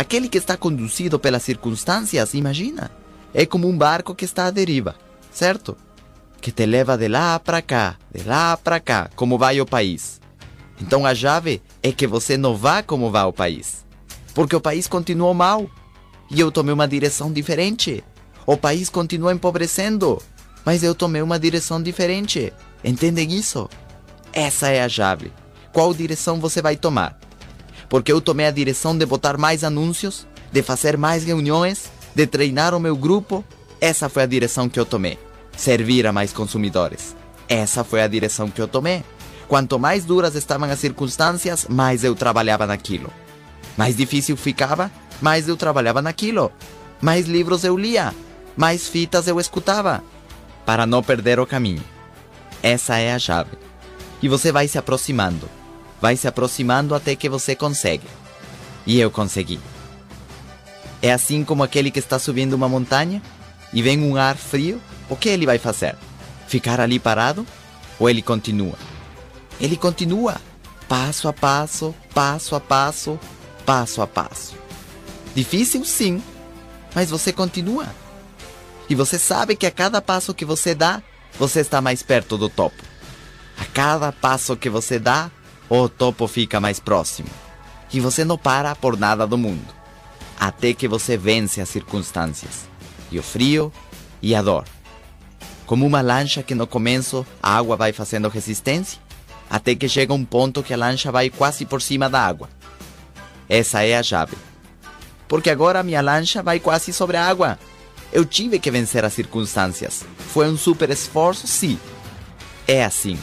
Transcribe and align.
Aquele 0.00 0.30
que 0.30 0.38
está 0.38 0.56
conduzido 0.56 1.18
pelas 1.18 1.42
circunstâncias, 1.42 2.32
imagina, 2.32 2.90
é 3.34 3.44
como 3.44 3.68
um 3.68 3.76
barco 3.76 4.14
que 4.14 4.24
está 4.24 4.46
à 4.46 4.50
deriva, 4.50 4.94
certo? 5.30 5.76
Que 6.40 6.50
te 6.50 6.64
leva 6.64 6.96
de 6.96 7.06
lá 7.06 7.38
para 7.38 7.60
cá, 7.60 7.98
de 8.10 8.22
lá 8.22 8.56
para 8.56 8.80
cá, 8.80 9.10
como 9.14 9.36
vai 9.36 9.60
o 9.60 9.66
país. 9.66 10.18
Então 10.80 11.04
a 11.04 11.14
chave 11.14 11.60
é 11.82 11.92
que 11.92 12.06
você 12.06 12.38
não 12.38 12.56
vá 12.56 12.82
como 12.82 13.10
vai 13.10 13.24
o 13.24 13.32
país. 13.32 13.84
Porque 14.32 14.56
o 14.56 14.60
país 14.60 14.88
continuou 14.88 15.34
mal. 15.34 15.70
E 16.30 16.40
eu 16.40 16.50
tomei 16.50 16.72
uma 16.72 16.88
direção 16.88 17.30
diferente. 17.30 18.02
O 18.46 18.56
país 18.56 18.88
continua 18.88 19.34
empobrecendo. 19.34 20.22
Mas 20.64 20.82
eu 20.82 20.94
tomei 20.94 21.20
uma 21.20 21.38
direção 21.38 21.82
diferente. 21.82 22.54
Entendem 22.82 23.34
isso? 23.34 23.68
Essa 24.32 24.70
é 24.70 24.82
a 24.82 24.88
chave. 24.88 25.30
Qual 25.74 25.92
direção 25.92 26.40
você 26.40 26.62
vai 26.62 26.74
tomar? 26.74 27.19
Porque 27.90 28.10
eu 28.10 28.20
tomei 28.20 28.46
a 28.46 28.50
direção 28.52 28.96
de 28.96 29.04
botar 29.04 29.36
mais 29.36 29.64
anúncios, 29.64 30.26
de 30.50 30.62
fazer 30.62 30.96
mais 30.96 31.24
reuniões, 31.24 31.90
de 32.14 32.26
treinar 32.26 32.72
o 32.72 32.80
meu 32.80 32.96
grupo. 32.96 33.44
Essa 33.80 34.08
foi 34.08 34.22
a 34.22 34.26
direção 34.26 34.68
que 34.68 34.80
eu 34.80 34.86
tomei. 34.86 35.18
Servir 35.56 36.06
a 36.06 36.12
mais 36.12 36.32
consumidores. 36.32 37.16
Essa 37.48 37.82
foi 37.82 38.00
a 38.00 38.06
direção 38.06 38.48
que 38.48 38.62
eu 38.62 38.68
tomei. 38.68 39.02
Quanto 39.48 39.78
mais 39.78 40.04
duras 40.04 40.36
estavam 40.36 40.70
as 40.70 40.78
circunstâncias, 40.78 41.66
mais 41.68 42.04
eu 42.04 42.14
trabalhava 42.14 42.64
naquilo. 42.64 43.12
Mais 43.76 43.96
difícil 43.96 44.36
ficava, 44.36 44.90
mais 45.20 45.48
eu 45.48 45.56
trabalhava 45.56 46.00
naquilo. 46.00 46.52
Mais 47.00 47.26
livros 47.26 47.64
eu 47.64 47.76
lia, 47.76 48.14
mais 48.56 48.86
fitas 48.86 49.26
eu 49.26 49.40
escutava, 49.40 50.04
para 50.64 50.86
não 50.86 51.02
perder 51.02 51.40
o 51.40 51.46
caminho. 51.46 51.82
Essa 52.62 52.98
é 52.98 53.12
a 53.12 53.18
chave. 53.18 53.58
E 54.22 54.28
você 54.28 54.52
vai 54.52 54.68
se 54.68 54.78
aproximando, 54.78 55.48
vai 56.00 56.16
se 56.16 56.26
aproximando 56.26 56.94
até 56.94 57.14
que 57.14 57.28
você 57.28 57.54
consegue. 57.54 58.06
E 58.86 58.98
eu 58.98 59.10
consegui. 59.10 59.60
É 61.02 61.12
assim 61.12 61.44
como 61.44 61.62
aquele 61.62 61.90
que 61.90 61.98
está 61.98 62.18
subindo 62.18 62.54
uma 62.54 62.68
montanha 62.68 63.22
e 63.72 63.82
vem 63.82 64.02
um 64.02 64.16
ar 64.16 64.36
frio, 64.36 64.80
o 65.08 65.16
que 65.16 65.28
ele 65.28 65.46
vai 65.46 65.58
fazer? 65.58 65.96
Ficar 66.46 66.80
ali 66.80 66.98
parado 66.98 67.46
ou 67.98 68.08
ele 68.08 68.22
continua? 68.22 68.76
Ele 69.60 69.76
continua, 69.76 70.40
passo 70.88 71.28
a 71.28 71.32
passo, 71.32 71.94
passo 72.14 72.54
a 72.54 72.60
passo, 72.60 73.18
passo 73.64 74.02
a 74.02 74.06
passo. 74.06 74.54
Difícil, 75.34 75.84
sim, 75.84 76.22
mas 76.94 77.10
você 77.10 77.32
continua. 77.32 77.86
E 78.88 78.94
você 78.94 79.18
sabe 79.18 79.54
que 79.54 79.66
a 79.66 79.70
cada 79.70 80.02
passo 80.02 80.34
que 80.34 80.44
você 80.44 80.74
dá, 80.74 81.02
você 81.38 81.60
está 81.60 81.80
mais 81.80 82.02
perto 82.02 82.36
do 82.36 82.48
topo. 82.48 82.82
A 83.56 83.64
cada 83.66 84.10
passo 84.10 84.56
que 84.56 84.68
você 84.68 84.98
dá, 84.98 85.30
o 85.70 85.88
topo 85.88 86.26
fica 86.26 86.58
mais 86.58 86.80
próximo. 86.80 87.28
E 87.92 88.00
você 88.00 88.24
não 88.24 88.36
para 88.36 88.74
por 88.74 88.98
nada 88.98 89.26
do 89.26 89.38
mundo. 89.38 89.72
Até 90.38 90.74
que 90.74 90.88
você 90.88 91.16
vence 91.16 91.60
as 91.60 91.68
circunstâncias, 91.68 92.68
e 93.10 93.18
o 93.18 93.22
frio 93.22 93.72
e 94.20 94.34
a 94.34 94.42
dor. 94.42 94.64
Como 95.66 95.86
uma 95.86 96.00
lancha 96.00 96.42
que 96.42 96.54
no 96.54 96.66
começo 96.66 97.24
a 97.42 97.56
água 97.56 97.76
vai 97.76 97.92
fazendo 97.92 98.28
resistência, 98.28 99.00
até 99.48 99.74
que 99.74 99.88
chega 99.88 100.12
um 100.12 100.24
ponto 100.24 100.62
que 100.62 100.74
a 100.74 100.76
lancha 100.76 101.12
vai 101.12 101.30
quase 101.30 101.64
por 101.64 101.80
cima 101.80 102.10
da 102.10 102.20
água. 102.20 102.48
Essa 103.48 103.82
é 103.82 103.96
a 103.96 104.02
chave. 104.02 104.36
Porque 105.28 105.50
agora 105.50 105.82
minha 105.82 106.00
lancha 106.00 106.42
vai 106.42 106.58
quase 106.58 106.92
sobre 106.92 107.16
a 107.16 107.26
água. 107.26 107.58
Eu 108.12 108.24
tive 108.24 108.58
que 108.58 108.70
vencer 108.70 109.04
as 109.04 109.12
circunstâncias. 109.12 110.04
Foi 110.18 110.48
um 110.48 110.56
super 110.56 110.90
esforço, 110.90 111.46
sim. 111.46 111.78
É 112.66 112.84
assim. 112.84 113.18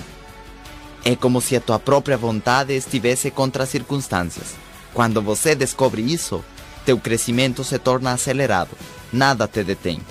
É 1.09 1.15
como 1.15 1.39
se 1.39 1.55
a 1.55 1.61
tua 1.61 1.79
própria 1.79 2.17
vontade 2.17 2.75
estivesse 2.75 3.31
contra 3.31 3.63
as 3.63 3.69
circunstâncias. 3.69 4.55
Quando 4.93 5.21
você 5.21 5.55
descobre 5.55 6.01
isso, 6.01 6.43
teu 6.85 6.97
crescimento 6.99 7.63
se 7.63 7.79
torna 7.79 8.11
acelerado. 8.11 8.71
Nada 9.13 9.47
te 9.47 9.63
detém. 9.63 10.01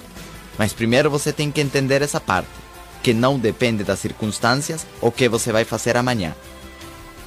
Mas 0.56 0.72
primeiro 0.72 1.10
você 1.10 1.34
tem 1.34 1.50
que 1.50 1.60
entender 1.60 2.00
essa 2.00 2.19
parte 2.19 2.48
que 3.03 3.12
não 3.12 3.38
depende 3.38 3.84
das 3.84 3.98
circunstâncias 3.98 4.87
o 5.03 5.12
que 5.12 5.28
você 5.28 5.53
vai 5.53 5.66
fazer 5.66 5.98
amanhã. 5.98 6.34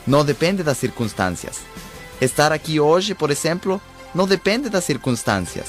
Não 0.07 0.25
depende 0.25 0.63
das 0.63 0.79
circunstâncias. 0.79 1.59
Estar 2.19 2.51
aqui 2.51 2.79
hoje, 2.79 3.13
por 3.13 3.29
exemplo, 3.29 3.79
não 4.15 4.25
depende 4.25 4.67
das 4.67 4.83
circunstâncias. 4.83 5.67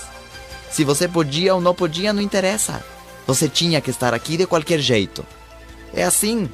Se 0.70 0.84
você 0.84 1.06
podia 1.06 1.54
ou 1.54 1.60
não 1.60 1.74
podia, 1.74 2.14
não 2.14 2.22
interessa. 2.22 2.82
Você 3.26 3.46
tinha 3.46 3.78
que 3.78 3.90
estar 3.90 4.14
aqui 4.14 4.38
de 4.38 4.46
qualquer 4.46 4.78
jeito. 4.78 5.22
É 5.92 6.02
assim. 6.02 6.48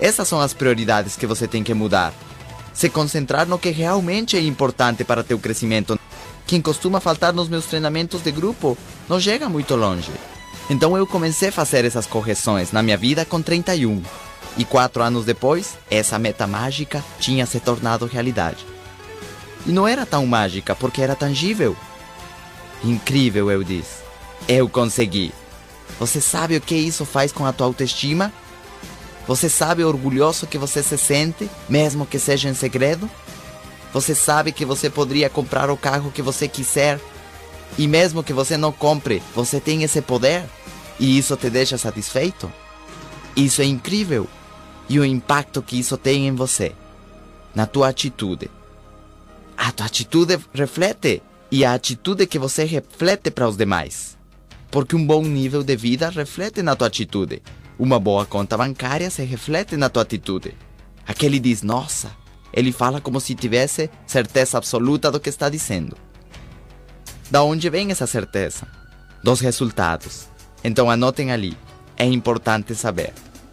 Essas 0.00 0.28
são 0.28 0.40
as 0.40 0.52
prioridades 0.52 1.16
que 1.16 1.26
você 1.26 1.46
tem 1.46 1.62
que 1.62 1.74
mudar. 1.74 2.12
Se 2.72 2.88
concentrar 2.88 3.46
no 3.46 3.58
que 3.58 3.70
realmente 3.70 4.36
é 4.36 4.40
importante 4.40 5.04
para 5.04 5.24
teu 5.24 5.38
crescimento. 5.38 5.98
Quem 6.46 6.60
costuma 6.60 7.00
faltar 7.00 7.32
nos 7.32 7.48
meus 7.48 7.64
treinamentos 7.64 8.22
de 8.22 8.30
grupo 8.30 8.76
não 9.08 9.18
chega 9.18 9.48
muito 9.48 9.74
longe. 9.74 10.12
Então 10.68 10.96
eu 10.96 11.06
comecei 11.06 11.48
a 11.48 11.52
fazer 11.52 11.84
essas 11.84 12.06
correções 12.06 12.72
na 12.72 12.82
minha 12.82 12.96
vida 12.96 13.24
com 13.24 13.40
31. 13.40 14.02
E 14.58 14.64
quatro 14.64 15.02
anos 15.02 15.24
depois, 15.24 15.74
essa 15.90 16.18
meta 16.18 16.46
mágica 16.46 17.04
tinha 17.18 17.46
se 17.46 17.60
tornado 17.60 18.06
realidade. 18.06 18.64
E 19.66 19.70
não 19.70 19.86
era 19.86 20.06
tão 20.06 20.26
mágica 20.26 20.74
porque 20.74 21.02
era 21.02 21.14
tangível. 21.14 21.76
Incrível, 22.84 23.50
eu 23.50 23.64
disse. 23.64 24.04
Eu 24.46 24.68
consegui. 24.68 25.32
Você 25.98 26.20
sabe 26.20 26.56
o 26.56 26.60
que 26.60 26.74
isso 26.74 27.04
faz 27.04 27.32
com 27.32 27.44
a 27.46 27.52
tua 27.52 27.66
autoestima? 27.66 28.32
Você 29.26 29.48
sabe 29.48 29.82
o 29.82 29.88
orgulhoso 29.88 30.46
que 30.46 30.56
você 30.56 30.82
se 30.82 30.96
sente, 30.96 31.50
mesmo 31.68 32.06
que 32.06 32.18
seja 32.18 32.48
em 32.48 32.54
segredo? 32.54 33.10
Você 33.92 34.14
sabe 34.14 34.52
que 34.52 34.64
você 34.64 34.88
poderia 34.88 35.28
comprar 35.28 35.70
o 35.70 35.76
carro 35.76 36.12
que 36.12 36.22
você 36.22 36.46
quiser 36.46 37.00
e 37.76 37.88
mesmo 37.88 38.22
que 38.22 38.32
você 38.32 38.56
não 38.56 38.70
compre, 38.70 39.22
você 39.34 39.58
tem 39.60 39.82
esse 39.82 40.00
poder 40.00 40.44
e 41.00 41.18
isso 41.18 41.36
te 41.36 41.50
deixa 41.50 41.76
satisfeito? 41.76 42.50
Isso 43.34 43.60
é 43.60 43.64
incrível. 43.64 44.28
E 44.88 45.00
o 45.00 45.04
impacto 45.04 45.60
que 45.60 45.78
isso 45.78 45.96
tem 45.96 46.28
em 46.28 46.34
você, 46.34 46.72
na 47.54 47.66
tua 47.66 47.88
atitude. 47.88 48.48
A 49.56 49.72
tua 49.72 49.86
atitude 49.86 50.38
reflete 50.54 51.22
e 51.50 51.64
a 51.64 51.74
atitude 51.74 52.26
que 52.26 52.38
você 52.38 52.64
reflete 52.64 53.30
para 53.30 53.48
os 53.48 53.56
demais. 53.56 54.16
Porque 54.70 54.94
um 54.94 55.04
bom 55.04 55.22
nível 55.22 55.64
de 55.64 55.74
vida 55.74 56.08
reflete 56.08 56.62
na 56.62 56.76
tua 56.76 56.86
atitude. 56.86 57.42
Uma 57.78 58.00
boa 58.00 58.24
conta 58.24 58.56
bancária 58.56 59.10
se 59.10 59.22
reflete 59.22 59.76
na 59.76 59.90
tua 59.90 60.02
atitude. 60.02 60.54
Aquele 61.06 61.38
diz, 61.38 61.62
nossa, 61.62 62.10
ele 62.52 62.72
fala 62.72 63.02
como 63.02 63.20
se 63.20 63.34
tivesse 63.34 63.90
certeza 64.06 64.56
absoluta 64.56 65.10
do 65.10 65.20
que 65.20 65.28
está 65.28 65.50
dizendo. 65.50 65.96
Da 67.30 67.42
onde 67.42 67.68
vem 67.68 67.90
essa 67.90 68.06
certeza? 68.06 68.66
Dos 69.22 69.40
resultados. 69.40 70.26
Então 70.64 70.90
anotem 70.90 71.32
ali. 71.32 71.56
É 71.98 72.06
importante 72.06 72.74
saber. 72.74 73.12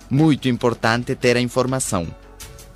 Muito 0.10 0.48
importante 0.48 1.16
ter 1.16 1.36
a 1.36 1.42
informação. 1.42 2.08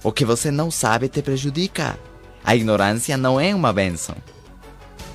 O 0.03 0.11
que 0.11 0.25
você 0.25 0.51
não 0.51 0.69
sabe 0.69 1.07
te 1.07 1.21
prejudica. 1.21 1.97
A 2.43 2.55
ignorância 2.55 3.15
não 3.15 3.39
é 3.39 3.55
uma 3.55 3.71
benção. 3.71 4.15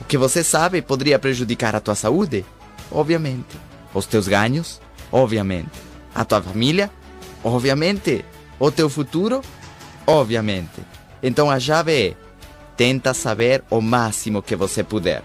O 0.00 0.04
que 0.04 0.16
você 0.16 0.42
sabe 0.42 0.80
poderia 0.80 1.18
prejudicar 1.18 1.76
a 1.76 1.80
tua 1.80 1.94
saúde? 1.94 2.44
Obviamente. 2.90 3.56
Os 3.92 4.06
teus 4.06 4.26
ganhos? 4.26 4.80
Obviamente. 5.10 5.91
A 6.14 6.24
tua 6.24 6.42
família? 6.42 6.90
Obviamente. 7.42 8.24
O 8.58 8.70
teu 8.70 8.88
futuro? 8.88 9.42
Obviamente. 10.06 10.80
Então 11.22 11.50
a 11.50 11.58
chave 11.58 12.08
é: 12.08 12.16
tenta 12.76 13.14
saber 13.14 13.64
o 13.70 13.80
máximo 13.80 14.42
que 14.42 14.56
você 14.56 14.82
puder 14.82 15.22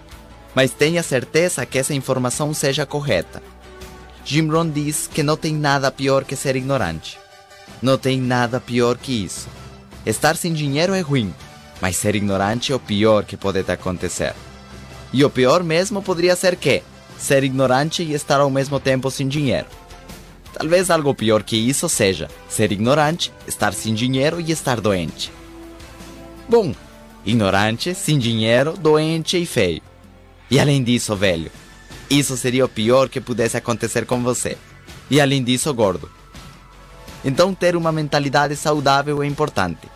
mas 0.58 0.72
tenha 0.72 1.04
certeza 1.04 1.64
que 1.64 1.78
essa 1.78 1.94
informação 1.94 2.52
seja 2.52 2.84
correta. 2.84 3.40
Jim 4.24 4.48
Rohn 4.48 4.68
diz 4.68 5.06
que 5.06 5.22
não 5.22 5.36
tem 5.36 5.54
nada 5.54 5.88
pior 5.88 6.24
que 6.24 6.34
ser 6.34 6.56
ignorante. 6.56 7.16
Não 7.80 7.96
tem 7.96 8.20
nada 8.20 8.58
pior 8.58 8.98
que 8.98 9.24
isso. 9.24 9.48
Estar 10.04 10.36
sem 10.36 10.52
dinheiro 10.52 10.94
é 10.94 11.00
ruim, 11.00 11.32
mas 11.80 11.96
ser 11.96 12.16
ignorante 12.16 12.72
é 12.72 12.74
o 12.74 12.80
pior 12.80 13.24
que 13.24 13.36
pode 13.36 13.62
te 13.62 13.70
acontecer. 13.70 14.34
E 15.12 15.24
o 15.24 15.30
pior 15.30 15.62
mesmo 15.62 16.02
poderia 16.02 16.34
ser 16.34 16.56
que 16.56 16.82
ser 17.16 17.44
ignorante 17.44 18.02
e 18.02 18.12
estar 18.12 18.40
ao 18.40 18.50
mesmo 18.50 18.80
tempo 18.80 19.12
sem 19.12 19.28
dinheiro. 19.28 19.66
Talvez 20.58 20.90
algo 20.90 21.14
pior 21.14 21.44
que 21.44 21.56
isso 21.56 21.88
seja 21.88 22.28
ser 22.48 22.72
ignorante, 22.72 23.32
estar 23.46 23.72
sem 23.72 23.94
dinheiro 23.94 24.40
e 24.40 24.50
estar 24.50 24.80
doente. 24.80 25.32
Bom, 26.48 26.74
ignorante, 27.24 27.94
sem 27.94 28.18
dinheiro, 28.18 28.76
doente 28.76 29.40
e 29.40 29.46
feio. 29.46 29.80
E 30.50 30.58
além 30.58 30.82
disso, 30.82 31.14
velho, 31.14 31.48
isso 32.10 32.36
seria 32.36 32.64
o 32.64 32.68
pior 32.68 33.08
que 33.08 33.20
pudesse 33.20 33.56
acontecer 33.56 34.04
com 34.04 34.20
você. 34.20 34.58
E 35.08 35.20
além 35.20 35.44
disso, 35.44 35.72
gordo. 35.72 36.10
Então, 37.24 37.54
ter 37.54 37.76
uma 37.76 37.92
mentalidade 37.92 38.56
saudável 38.56 39.22
é 39.22 39.26
importante, 39.26 39.88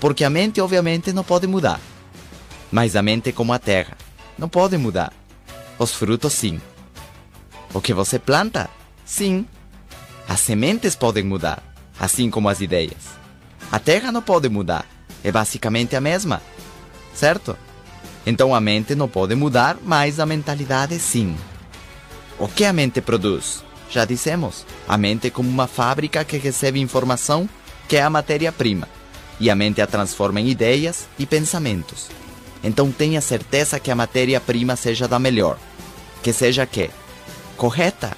porque 0.00 0.24
a 0.24 0.30
mente, 0.30 0.60
obviamente, 0.60 1.12
não 1.12 1.22
pode 1.22 1.46
mudar. 1.46 1.80
Mas 2.72 2.96
a 2.96 3.02
mente 3.02 3.28
é 3.28 3.32
como 3.32 3.52
a 3.52 3.60
terra, 3.60 3.96
não 4.36 4.48
pode 4.48 4.76
mudar. 4.76 5.12
Os 5.78 5.94
frutos, 5.94 6.32
sim. 6.32 6.60
O 7.72 7.80
que 7.80 7.94
você 7.94 8.18
planta, 8.18 8.68
sim. 9.04 9.46
As 10.30 10.38
sementes 10.38 10.94
podem 10.94 11.24
mudar, 11.24 11.60
assim 11.98 12.30
como 12.30 12.48
as 12.48 12.60
ideias. 12.60 13.18
A 13.72 13.80
terra 13.80 14.12
não 14.12 14.22
pode 14.22 14.48
mudar, 14.48 14.86
é 15.24 15.32
basicamente 15.32 15.96
a 15.96 16.00
mesma, 16.00 16.40
certo? 17.12 17.58
Então 18.24 18.54
a 18.54 18.60
mente 18.60 18.94
não 18.94 19.08
pode 19.08 19.34
mudar, 19.34 19.76
mas 19.82 20.20
a 20.20 20.26
mentalidade 20.26 20.96
sim. 21.00 21.36
O 22.38 22.46
que 22.46 22.64
a 22.64 22.72
mente 22.72 23.00
produz? 23.00 23.64
Já 23.90 24.04
dissemos, 24.04 24.64
a 24.86 24.96
mente 24.96 25.26
é 25.26 25.30
como 25.30 25.48
uma 25.48 25.66
fábrica 25.66 26.24
que 26.24 26.36
recebe 26.36 26.78
informação, 26.78 27.50
que 27.88 27.96
é 27.96 28.02
a 28.02 28.08
matéria-prima, 28.08 28.86
e 29.40 29.50
a 29.50 29.56
mente 29.56 29.82
a 29.82 29.86
transforma 29.88 30.40
em 30.40 30.48
ideias 30.48 31.08
e 31.18 31.26
pensamentos. 31.26 32.06
Então 32.62 32.92
tenha 32.92 33.20
certeza 33.20 33.80
que 33.80 33.90
a 33.90 33.96
matéria-prima 33.96 34.76
seja 34.76 35.08
da 35.08 35.18
melhor, 35.18 35.58
que 36.22 36.32
seja 36.32 36.64
que 36.66 36.88
correta, 37.56 38.16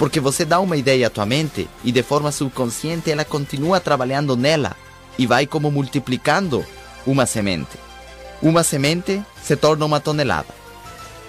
porque 0.00 0.18
você 0.18 0.46
dá 0.46 0.58
uma 0.60 0.78
ideia 0.78 1.08
à 1.08 1.10
tua 1.10 1.26
mente 1.26 1.68
e 1.84 1.92
de 1.92 2.02
forma 2.02 2.32
subconsciente 2.32 3.10
ela 3.10 3.22
continua 3.22 3.78
trabalhando 3.78 4.34
nela 4.34 4.74
e 5.18 5.26
vai 5.26 5.46
como 5.46 5.70
multiplicando 5.70 6.64
uma 7.06 7.26
semente. 7.26 7.76
Uma 8.40 8.62
semente 8.62 9.22
se 9.42 9.54
torna 9.56 9.84
uma 9.84 10.00
tonelada. 10.00 10.54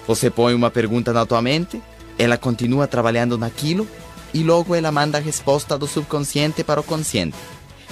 Você 0.08 0.30
põe 0.30 0.54
uma 0.54 0.70
pergunta 0.70 1.12
na 1.12 1.26
tua 1.26 1.42
mente, 1.42 1.82
ela 2.18 2.38
continua 2.38 2.86
trabalhando 2.86 3.36
naquilo 3.36 3.86
e 4.32 4.42
logo 4.42 4.74
ela 4.74 4.90
manda 4.90 5.18
a 5.18 5.20
resposta 5.20 5.76
do 5.76 5.86
subconsciente 5.86 6.64
para 6.64 6.80
o 6.80 6.84
consciente. 6.84 7.36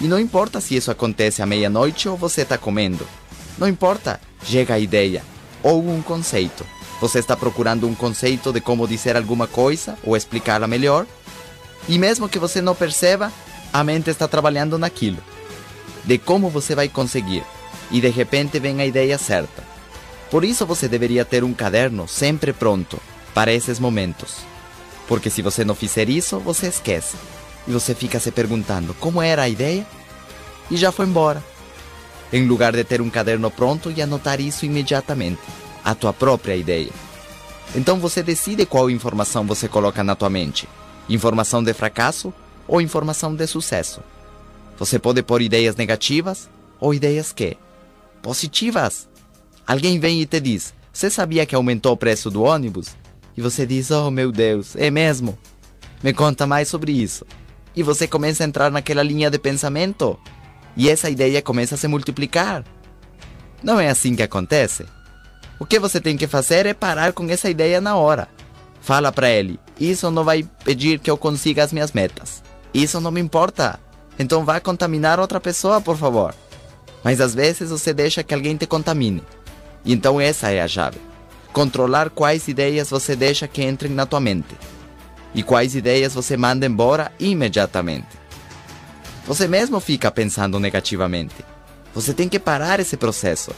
E 0.00 0.08
não 0.08 0.18
importa 0.18 0.62
se 0.62 0.76
isso 0.76 0.90
acontece 0.90 1.42
à 1.42 1.46
meia-noite 1.46 2.08
ou 2.08 2.16
você 2.16 2.40
está 2.40 2.56
comendo. 2.56 3.06
Não 3.58 3.68
importa, 3.68 4.18
chega 4.42 4.72
a 4.72 4.78
ideia 4.78 5.22
ou 5.62 5.86
um 5.86 6.00
conceito. 6.00 6.64
Você 7.00 7.18
está 7.18 7.36
procurando 7.36 7.88
um 7.88 7.94
conceito 7.94 8.52
de 8.52 8.60
como 8.60 8.86
dizer 8.86 9.16
alguma 9.16 9.46
coisa 9.46 9.96
ou 10.04 10.16
explicá-la 10.16 10.66
melhor. 10.66 11.06
E 11.88 11.98
mesmo 11.98 12.28
que 12.28 12.38
você 12.38 12.60
não 12.60 12.74
perceba, 12.74 13.32
a 13.72 13.82
mente 13.82 14.10
está 14.10 14.28
trabalhando 14.28 14.78
naquilo. 14.78 15.18
De 16.04 16.18
como 16.18 16.50
você 16.50 16.74
vai 16.74 16.88
conseguir 16.88 17.42
e 17.90 18.00
de 18.00 18.08
repente 18.08 18.58
vem 18.58 18.80
a 18.80 18.86
ideia 18.86 19.16
certa. 19.16 19.64
Por 20.30 20.44
isso 20.44 20.66
você 20.66 20.86
deveria 20.88 21.24
ter 21.24 21.42
um 21.42 21.54
caderno 21.54 22.06
sempre 22.06 22.52
pronto 22.52 23.00
para 23.34 23.52
esses 23.52 23.78
momentos. 23.78 24.36
Porque 25.08 25.30
se 25.30 25.42
você 25.42 25.64
não 25.64 25.74
fizer 25.74 26.08
isso, 26.08 26.38
você 26.38 26.68
esquece. 26.68 27.16
E 27.66 27.72
você 27.72 27.94
fica 27.94 28.20
se 28.20 28.30
perguntando 28.30 28.94
como 28.94 29.20
era 29.22 29.42
a 29.42 29.48
ideia 29.48 29.86
e 30.70 30.76
já 30.76 30.92
foi 30.92 31.06
embora. 31.06 31.42
Em 32.32 32.46
lugar 32.46 32.72
de 32.72 32.84
ter 32.84 33.00
um 33.00 33.10
caderno 33.10 33.50
pronto 33.50 33.90
e 33.90 34.00
anotar 34.00 34.40
isso 34.40 34.64
imediatamente, 34.64 35.40
a 35.84 35.94
tua 35.94 36.12
própria 36.12 36.56
ideia. 36.56 36.90
Então 37.74 37.98
você 37.98 38.22
decide 38.22 38.66
qual 38.66 38.90
informação 38.90 39.46
você 39.46 39.68
coloca 39.68 40.02
na 40.02 40.14
tua 40.14 40.30
mente: 40.30 40.68
informação 41.08 41.62
de 41.62 41.72
fracasso 41.72 42.32
ou 42.66 42.80
informação 42.80 43.34
de 43.34 43.46
sucesso. 43.46 44.00
Você 44.78 44.98
pode 44.98 45.22
pôr 45.22 45.42
ideias 45.42 45.76
negativas 45.76 46.48
ou 46.80 46.94
ideias 46.94 47.32
que 47.32 47.56
positivas. 48.22 49.08
Alguém 49.66 49.98
vem 49.98 50.20
e 50.20 50.26
te 50.26 50.40
diz: 50.40 50.74
Você 50.92 51.10
sabia 51.10 51.46
que 51.46 51.54
aumentou 51.54 51.92
o 51.92 51.96
preço 51.96 52.30
do 52.30 52.42
ônibus? 52.42 52.96
E 53.36 53.40
você 53.40 53.66
diz: 53.66 53.90
Oh 53.90 54.10
meu 54.10 54.32
Deus, 54.32 54.74
é 54.76 54.90
mesmo? 54.90 55.38
Me 56.02 56.12
conta 56.12 56.46
mais 56.46 56.68
sobre 56.68 56.92
isso. 56.92 57.26
E 57.76 57.82
você 57.82 58.08
começa 58.08 58.42
a 58.42 58.46
entrar 58.46 58.70
naquela 58.70 59.02
linha 59.02 59.30
de 59.30 59.38
pensamento. 59.38 60.18
E 60.76 60.88
essa 60.88 61.10
ideia 61.10 61.42
começa 61.42 61.74
a 61.74 61.78
se 61.78 61.86
multiplicar. 61.86 62.64
Não 63.62 63.78
é 63.78 63.88
assim 63.88 64.16
que 64.16 64.22
acontece? 64.22 64.86
O 65.60 65.66
que 65.66 65.78
você 65.78 66.00
tem 66.00 66.16
que 66.16 66.26
fazer 66.26 66.64
é 66.64 66.72
parar 66.72 67.12
com 67.12 67.28
essa 67.28 67.50
ideia 67.50 67.82
na 67.82 67.94
hora. 67.94 68.28
Fala 68.80 69.12
para 69.12 69.28
ele: 69.28 69.60
Isso 69.78 70.10
não 70.10 70.24
vai 70.24 70.42
pedir 70.64 70.98
que 70.98 71.10
eu 71.10 71.18
consiga 71.18 71.62
as 71.62 71.70
minhas 71.70 71.92
metas. 71.92 72.42
Isso 72.72 72.98
não 72.98 73.10
me 73.10 73.20
importa. 73.20 73.78
Então 74.18 74.42
vá 74.42 74.58
contaminar 74.58 75.20
outra 75.20 75.38
pessoa, 75.38 75.78
por 75.78 75.98
favor. 75.98 76.34
Mas 77.04 77.20
às 77.20 77.34
vezes 77.34 77.68
você 77.68 77.92
deixa 77.92 78.22
que 78.22 78.32
alguém 78.32 78.56
te 78.56 78.66
contamine. 78.66 79.22
Então 79.84 80.18
essa 80.18 80.50
é 80.50 80.62
a 80.62 80.68
chave. 80.68 80.98
Controlar 81.52 82.08
quais 82.08 82.48
ideias 82.48 82.88
você 82.88 83.14
deixa 83.14 83.46
que 83.46 83.62
entrem 83.62 83.92
na 83.92 84.06
tua 84.06 84.20
mente. 84.20 84.56
E 85.34 85.42
quais 85.42 85.74
ideias 85.74 86.14
você 86.14 86.38
manda 86.38 86.64
embora 86.64 87.12
imediatamente. 87.20 88.18
Você 89.26 89.46
mesmo 89.46 89.78
fica 89.78 90.10
pensando 90.10 90.58
negativamente. 90.58 91.44
Você 91.94 92.14
tem 92.14 92.30
que 92.30 92.38
parar 92.38 92.80
esse 92.80 92.96
processo. 92.96 93.52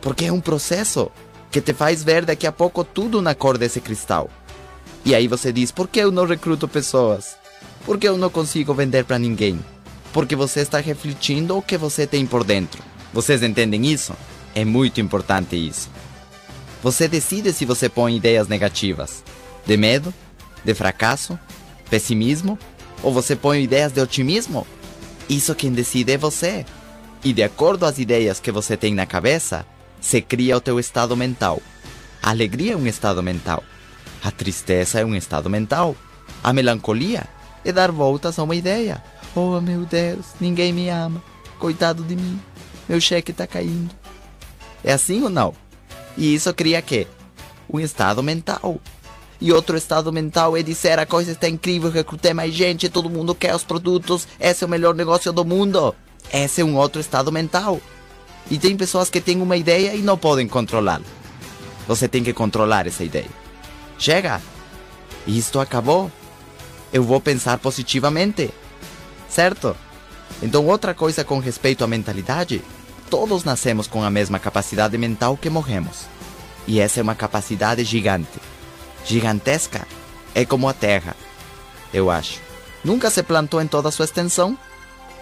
Porque 0.00 0.26
é 0.26 0.32
um 0.32 0.40
processo 0.40 1.10
que 1.52 1.60
te 1.60 1.72
faz 1.72 2.02
ver 2.02 2.24
daqui 2.24 2.48
a 2.48 2.52
pouco 2.52 2.82
tudo 2.82 3.22
na 3.22 3.36
cor 3.36 3.56
desse 3.56 3.80
cristal. 3.80 4.28
E 5.04 5.14
aí 5.14 5.28
você 5.28 5.52
diz: 5.52 5.70
por 5.70 5.86
que 5.86 6.00
eu 6.00 6.10
não 6.10 6.26
recruto 6.26 6.66
pessoas? 6.66 7.36
Por 7.86 7.98
que 7.98 8.08
eu 8.08 8.16
não 8.16 8.30
consigo 8.30 8.74
vender 8.74 9.04
para 9.04 9.18
ninguém? 9.18 9.60
porque 10.12 10.36
você 10.36 10.60
está 10.60 10.78
refletindo 10.78 11.56
o 11.56 11.62
que 11.62 11.76
você 11.76 12.06
tem 12.06 12.26
por 12.26 12.44
dentro. 12.44 12.82
Vocês 13.12 13.42
entendem 13.42 13.86
isso? 13.86 14.14
É 14.54 14.64
muito 14.64 15.00
importante 15.00 15.56
isso. 15.56 15.88
Você 16.82 17.08
decide 17.08 17.52
se 17.52 17.64
você 17.64 17.88
põe 17.88 18.16
ideias 18.16 18.48
negativas, 18.48 19.24
de 19.64 19.76
medo, 19.76 20.12
de 20.64 20.74
fracasso, 20.74 21.38
pessimismo, 21.88 22.58
ou 23.02 23.12
você 23.12 23.34
põe 23.34 23.62
ideias 23.62 23.92
de 23.92 24.00
otimismo. 24.00 24.66
Isso 25.28 25.54
quem 25.54 25.72
decide 25.72 26.12
é 26.12 26.18
você. 26.18 26.66
E 27.24 27.32
de 27.32 27.42
acordo 27.42 27.86
às 27.86 27.98
ideias 27.98 28.40
que 28.40 28.52
você 28.52 28.76
tem 28.76 28.94
na 28.94 29.06
cabeça, 29.06 29.64
se 30.02 30.20
cria 30.20 30.56
o 30.56 30.60
teu 30.60 30.78
estado 30.78 31.16
mental. 31.16 31.62
A 32.20 32.30
alegria 32.30 32.74
é 32.74 32.76
um 32.76 32.86
estado 32.86 33.22
mental. 33.22 33.62
A 34.22 34.30
tristeza 34.30 35.00
é 35.00 35.04
um 35.04 35.14
estado 35.14 35.48
mental. 35.48 35.96
A 36.42 36.52
melancolia 36.52 37.26
é 37.64 37.72
dar 37.72 37.90
voltas 37.92 38.38
a 38.38 38.42
uma 38.42 38.56
ideia. 38.56 39.02
Oh, 39.34 39.60
meu 39.60 39.86
Deus, 39.86 40.26
ninguém 40.40 40.72
me 40.72 40.88
ama. 40.90 41.22
Coitado 41.58 42.02
de 42.02 42.16
mim. 42.16 42.38
Meu 42.88 43.00
cheque 43.00 43.30
está 43.30 43.46
caindo. 43.46 43.94
É 44.84 44.92
assim 44.92 45.22
ou 45.22 45.30
não? 45.30 45.54
E 46.16 46.34
isso 46.34 46.52
cria 46.52 46.82
quê? 46.82 47.06
Um 47.72 47.80
estado 47.80 48.22
mental. 48.22 48.80
E 49.40 49.52
outro 49.52 49.76
estado 49.76 50.12
mental 50.12 50.56
é 50.56 50.62
dizer 50.62 50.98
a 50.98 51.06
coisa 51.06 51.32
está 51.32 51.48
incrível, 51.48 51.90
recrutei 51.90 52.34
mais 52.34 52.52
gente, 52.52 52.88
todo 52.88 53.10
mundo 53.10 53.34
quer 53.34 53.54
os 53.54 53.64
produtos, 53.64 54.28
esse 54.38 54.62
é 54.62 54.66
o 54.66 54.70
melhor 54.70 54.94
negócio 54.94 55.32
do 55.32 55.44
mundo. 55.44 55.94
Esse 56.32 56.60
é 56.60 56.64
um 56.64 56.76
outro 56.76 57.00
estado 57.00 57.32
mental. 57.32 57.80
E 58.50 58.58
tem 58.58 58.76
pessoas 58.76 59.08
que 59.08 59.20
têm 59.20 59.40
uma 59.40 59.56
ideia 59.56 59.94
e 59.94 60.02
não 60.02 60.18
podem 60.18 60.46
controlá-la. 60.46 61.04
Você 61.86 62.06
tem 62.06 62.22
que 62.22 62.32
controlar 62.32 62.86
essa 62.86 63.04
ideia. 63.04 63.30
Chega! 63.98 64.40
Isto 65.26 65.60
acabou. 65.60 66.10
Eu 66.92 67.02
vou 67.02 67.20
pensar 67.20 67.58
positivamente 67.58 68.52
certo? 69.32 69.74
Então, 70.42 70.66
outra 70.66 70.94
coisa 70.94 71.24
com 71.24 71.38
respeito 71.38 71.82
à 71.82 71.86
mentalidade: 71.86 72.62
todos 73.08 73.44
nascemos 73.44 73.86
com 73.86 74.04
a 74.04 74.10
mesma 74.10 74.38
capacidade 74.38 74.96
mental 74.98 75.36
que 75.36 75.50
morremos. 75.50 76.06
E 76.66 76.78
essa 76.78 77.00
é 77.00 77.02
uma 77.02 77.14
capacidade 77.14 77.82
gigante. 77.82 78.38
Gigantesca. 79.04 79.86
É 80.34 80.46
como 80.46 80.68
a 80.68 80.72
Terra, 80.72 81.14
eu 81.92 82.10
acho. 82.10 82.40
Nunca 82.82 83.10
se 83.10 83.22
plantou 83.22 83.60
em 83.60 83.66
toda 83.66 83.90
a 83.90 83.92
sua 83.92 84.06
extensão, 84.06 84.56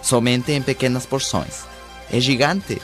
somente 0.02 0.52
em 0.52 0.62
pequenas 0.62 1.04
porções. 1.04 1.64
É 2.12 2.20
gigante. 2.20 2.80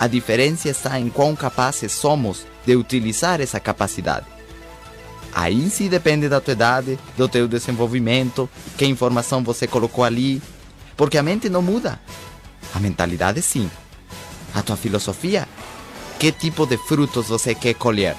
A 0.00 0.06
diferença 0.06 0.70
está 0.70 0.98
em 0.98 1.10
quão 1.10 1.36
capazes 1.36 1.92
somos 1.92 2.46
de 2.64 2.74
utilizar 2.74 3.38
essa 3.38 3.60
capacidade. 3.60 4.24
Aí 5.34 5.68
sim 5.68 5.90
depende 5.90 6.26
da 6.26 6.40
tua 6.40 6.52
idade, 6.52 6.98
do 7.18 7.28
teu 7.28 7.46
desenvolvimento, 7.46 8.48
que 8.78 8.86
informação 8.86 9.44
você 9.44 9.66
colocou 9.66 10.02
ali. 10.02 10.40
Porque 10.96 11.18
a 11.18 11.22
mente 11.22 11.50
não 11.50 11.60
muda. 11.60 12.00
A 12.74 12.80
mentalidade 12.80 13.42
sim. 13.42 13.70
A 14.54 14.62
tua 14.62 14.74
filosofia. 14.74 15.46
Que 16.18 16.32
tipo 16.32 16.64
de 16.64 16.78
frutos 16.78 17.28
você 17.28 17.54
quer 17.54 17.74
colher? 17.74 18.16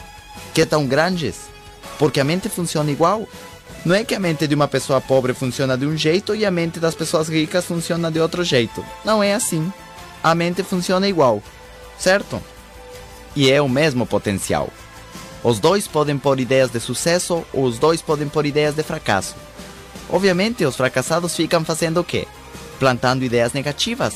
Que 0.54 0.68
tão 0.68 0.86
grandes? 0.86 1.50
Porque 1.98 2.20
a 2.20 2.24
mente 2.24 2.48
funciona 2.48 2.92
igual. 2.92 3.28
Não 3.84 3.96
é 3.96 4.04
que 4.04 4.14
a 4.14 4.20
mente 4.20 4.46
de 4.46 4.54
uma 4.54 4.68
pessoa 4.68 5.02
pobre 5.02 5.34
funciona 5.34 5.76
de 5.76 5.88
um 5.88 5.98
jeito 5.98 6.36
e 6.36 6.46
a 6.46 6.52
mente 6.52 6.80
das 6.80 6.94
pessoas 6.94 7.28
ricas 7.28 7.66
funciona 7.66 8.12
de 8.12 8.20
outro 8.20 8.44
jeito. 8.44 8.86
Não 9.04 9.24
é 9.24 9.34
assim. 9.34 9.74
A 10.24 10.36
mente 10.36 10.62
funciona 10.62 11.08
igual, 11.08 11.42
certo? 12.02 12.42
E 13.36 13.52
é 13.52 13.62
o 13.62 13.70
mesmo 13.70 14.08
potencial. 14.08 14.70
Os 15.44 15.60
dois 15.60 15.88
podem 15.88 16.18
pôr 16.18 16.40
ideias 16.40 16.72
de 16.72 16.80
sucesso 16.80 17.46
ou 17.54 17.64
os 17.64 17.78
dois 17.78 18.02
podem 18.02 18.28
pôr 18.28 18.46
ideias 18.46 18.76
de 18.76 18.84
fracasso. 18.84 19.36
Obviamente, 20.10 20.66
os 20.66 20.76
fracassados 20.76 21.36
ficam 21.36 21.64
fazendo 21.64 22.00
o 22.00 22.04
quê? 22.04 22.28
Plantando 22.80 23.24
ideias 23.24 23.54
negativas, 23.54 24.16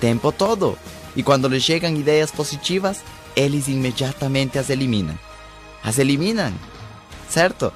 tempo 0.00 0.32
todo. 0.32 0.78
E 1.14 1.22
quando 1.22 1.48
lhes 1.48 1.62
chegam 1.62 1.94
ideias 1.94 2.30
positivas, 2.30 3.02
eles 3.34 3.68
imediatamente 3.68 4.58
as 4.58 4.70
eliminam. 4.70 5.18
As 5.84 5.98
eliminam, 5.98 6.52
certo? 7.28 7.72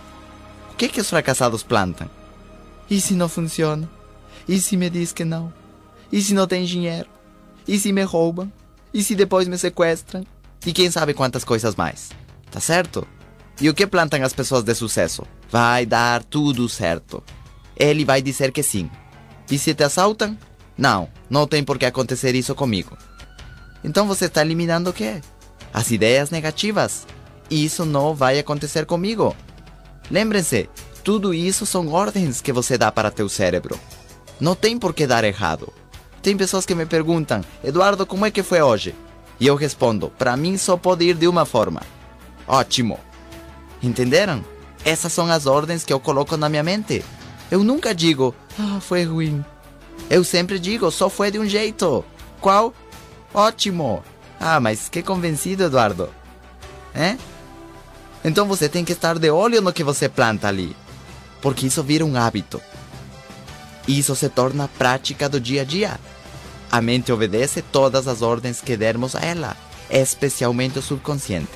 O 0.72 0.74
que, 0.76 0.88
que 0.88 1.00
os 1.00 1.08
fracassados 1.08 1.62
plantam? 1.62 2.08
E 2.88 3.00
se 3.00 3.14
não 3.14 3.28
funciona? 3.28 3.88
E 4.48 4.58
se 4.58 4.76
me 4.76 4.88
diz 4.88 5.12
que 5.12 5.24
não? 5.24 5.52
E 6.10 6.20
se 6.20 6.34
não 6.34 6.46
tem 6.46 6.64
dinheiro? 6.64 7.08
E 7.68 7.78
se 7.78 7.92
me 7.92 8.02
roubam? 8.02 8.50
E 8.92 9.02
se 9.02 9.14
depois 9.14 9.48
me 9.48 9.56
sequestram? 9.56 10.24
E 10.66 10.72
quem 10.72 10.90
sabe 10.90 11.14
quantas 11.14 11.44
coisas 11.44 11.74
mais? 11.76 12.10
Tá 12.50 12.60
certo? 12.60 13.06
E 13.60 13.68
o 13.68 13.74
que 13.74 13.86
plantam 13.86 14.22
as 14.22 14.32
pessoas 14.32 14.62
de 14.62 14.74
sucesso? 14.74 15.24
Vai 15.50 15.86
dar 15.86 16.24
tudo 16.24 16.68
certo. 16.68 17.22
Ele 17.76 18.04
vai 18.04 18.20
dizer 18.20 18.52
que 18.52 18.62
sim. 18.62 18.90
E 19.50 19.58
se 19.58 19.74
te 19.74 19.84
assaltam? 19.84 20.36
Não, 20.76 21.08
não 21.28 21.46
tem 21.46 21.62
por 21.62 21.78
que 21.78 21.86
acontecer 21.86 22.34
isso 22.34 22.54
comigo. 22.54 22.96
Então 23.82 24.06
você 24.06 24.26
está 24.26 24.42
eliminando 24.42 24.90
o 24.90 24.92
quê? 24.92 25.20
as 25.72 25.90
ideias 25.90 26.30
negativas. 26.30 27.06
Isso 27.50 27.84
não 27.84 28.14
vai 28.14 28.38
acontecer 28.38 28.86
comigo. 28.86 29.34
Lembrem-se, 30.10 30.68
tudo 31.02 31.32
isso 31.32 31.64
são 31.64 31.88
ordens 31.88 32.40
que 32.40 32.52
você 32.52 32.76
dá 32.76 32.90
para 32.92 33.10
teu 33.10 33.28
cérebro. 33.28 33.78
Não 34.40 34.54
tem 34.54 34.78
por 34.78 34.94
que 34.94 35.06
dar 35.06 35.24
errado. 35.24 35.72
Tem 36.22 36.36
pessoas 36.36 36.66
que 36.66 36.74
me 36.74 36.84
perguntam, 36.84 37.42
Eduardo, 37.64 38.04
como 38.04 38.26
é 38.26 38.30
que 38.30 38.42
foi 38.42 38.60
hoje? 38.60 38.94
E 39.38 39.46
eu 39.46 39.54
respondo, 39.54 40.12
para 40.18 40.36
mim 40.36 40.58
só 40.58 40.76
pode 40.76 41.04
ir 41.04 41.14
de 41.14 41.26
uma 41.26 41.46
forma. 41.46 41.82
Ótimo. 42.46 43.00
Entenderam? 43.82 44.44
Essas 44.84 45.12
são 45.12 45.30
as 45.30 45.46
ordens 45.46 45.84
que 45.84 45.92
eu 45.92 46.00
coloco 46.00 46.36
na 46.36 46.48
minha 46.48 46.62
mente. 46.62 47.02
Eu 47.50 47.64
nunca 47.64 47.94
digo, 47.94 48.34
ah, 48.58 48.78
foi 48.80 49.04
ruim. 49.04 49.44
Eu 50.10 50.22
sempre 50.24 50.58
digo, 50.58 50.90
só 50.90 51.08
foi 51.08 51.30
de 51.30 51.38
um 51.38 51.46
jeito. 51.46 52.04
Qual? 52.40 52.74
Ótimo. 53.32 54.02
Ah, 54.38 54.60
mas 54.60 54.88
que 54.88 55.02
convencido, 55.02 55.64
Eduardo. 55.64 56.10
É? 56.94 57.16
Então 58.24 58.46
você 58.46 58.68
tem 58.68 58.84
que 58.84 58.92
estar 58.92 59.18
de 59.18 59.30
olho 59.30 59.62
no 59.62 59.72
que 59.72 59.84
você 59.84 60.08
planta 60.08 60.48
ali. 60.48 60.76
Porque 61.40 61.66
isso 61.66 61.82
vira 61.82 62.04
um 62.04 62.16
hábito. 62.16 62.60
Isso 63.90 64.14
se 64.14 64.28
torna 64.28 64.68
prática 64.68 65.28
do 65.28 65.40
dia 65.40 65.62
a 65.62 65.64
dia. 65.64 65.98
A 66.70 66.80
mente 66.80 67.10
obedece 67.10 67.60
todas 67.60 68.06
as 68.06 68.22
ordens 68.22 68.60
que 68.60 68.76
dermos 68.76 69.16
a 69.16 69.20
ela, 69.20 69.56
especialmente 69.90 70.78
o 70.78 70.82
subconsciente. 70.82 71.50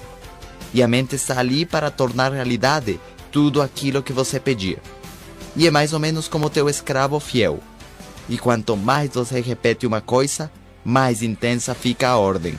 E 0.73 0.83
a 0.83 0.89
mente 0.89 1.15
está 1.15 1.39
ali 1.39 1.65
para 1.65 1.93
tornar 1.93 2.33
realidade 2.33 2.99
tudo 3.31 3.63
aquilo 3.63 4.03
que 4.03 4.13
você 4.13 4.41
pedir. 4.41 4.83
E 5.55 5.69
é 5.69 5.71
mais 5.71 5.93
ou 5.93 6.01
menos 6.01 6.27
como 6.27 6.51
teu 6.51 6.69
escravo 6.69 7.21
fiel. 7.21 7.61
E 8.29 8.37
quanto 8.37 8.77
mais 8.77 9.11
você 9.11 9.41
repete 9.41 9.87
uma 9.87 10.01
coisa, 10.01 10.51
mais 10.85 11.23
intensa 11.23 11.73
fica 11.73 12.09
a 12.09 12.17
ordem. 12.17 12.59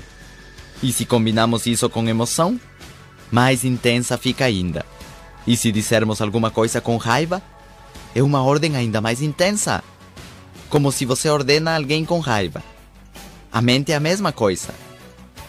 E 0.81 0.93
se 0.93 1.05
combinamos 1.05 1.65
isso 1.65 1.89
com 1.89 2.07
emoção, 2.07 2.57
mais 3.29 3.65
intensa 3.65 4.17
fica 4.17 4.45
ainda. 4.45 4.85
E 5.45 5.57
se 5.57 5.69
dissermos 5.69 6.21
alguma 6.21 6.49
coisa 6.49 6.79
com 6.79 6.95
raiva, 6.95 7.43
é 8.15 8.23
uma 8.23 8.41
ordem 8.41 8.77
ainda 8.77 9.01
mais 9.01 9.21
intensa. 9.21 9.83
Como 10.69 10.91
se 10.91 11.05
você 11.05 11.29
ordena 11.29 11.75
alguém 11.75 12.05
com 12.05 12.19
raiva. 12.19 12.63
A 13.51 13.61
mente 13.61 13.91
é 13.91 13.95
a 13.95 13.99
mesma 13.99 14.31
coisa. 14.31 14.73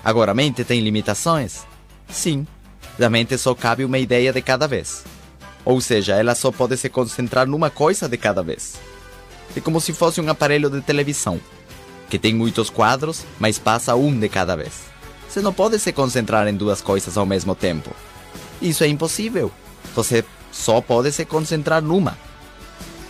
Agora, 0.04 0.32
a 0.32 0.34
mente 0.34 0.64
tem 0.64 0.80
limitações? 0.80 1.64
Sim. 2.08 2.46
Da 2.98 3.08
mente 3.08 3.38
só 3.38 3.54
cabe 3.54 3.84
uma 3.84 3.98
ideia 3.98 4.32
de 4.32 4.42
cada 4.42 4.66
vez. 4.66 5.04
Ou 5.64 5.80
seja, 5.80 6.16
ela 6.16 6.34
só 6.34 6.50
pode 6.50 6.76
se 6.76 6.88
concentrar 6.88 7.46
numa 7.46 7.70
coisa 7.70 8.08
de 8.08 8.16
cada 8.16 8.42
vez. 8.42 8.74
É 9.56 9.60
como 9.60 9.80
se 9.80 9.92
fosse 9.92 10.20
um 10.20 10.28
aparelho 10.28 10.68
de 10.68 10.80
televisão, 10.80 11.40
que 12.10 12.18
tem 12.18 12.34
muitos 12.34 12.68
quadros, 12.68 13.24
mas 13.38 13.58
passa 13.58 13.94
um 13.94 14.18
de 14.18 14.28
cada 14.28 14.56
vez. 14.56 14.84
Você 15.28 15.40
não 15.40 15.52
pode 15.52 15.78
se 15.78 15.92
concentrar 15.92 16.46
em 16.48 16.54
duas 16.54 16.80
coisas 16.80 17.16
ao 17.16 17.26
mesmo 17.26 17.54
tempo. 17.54 17.90
Isso 18.60 18.84
é 18.84 18.88
impossível. 18.88 19.50
Você 19.94 20.24
só 20.52 20.80
pode 20.80 21.12
se 21.12 21.24
concentrar 21.24 21.82
numa. 21.82 22.16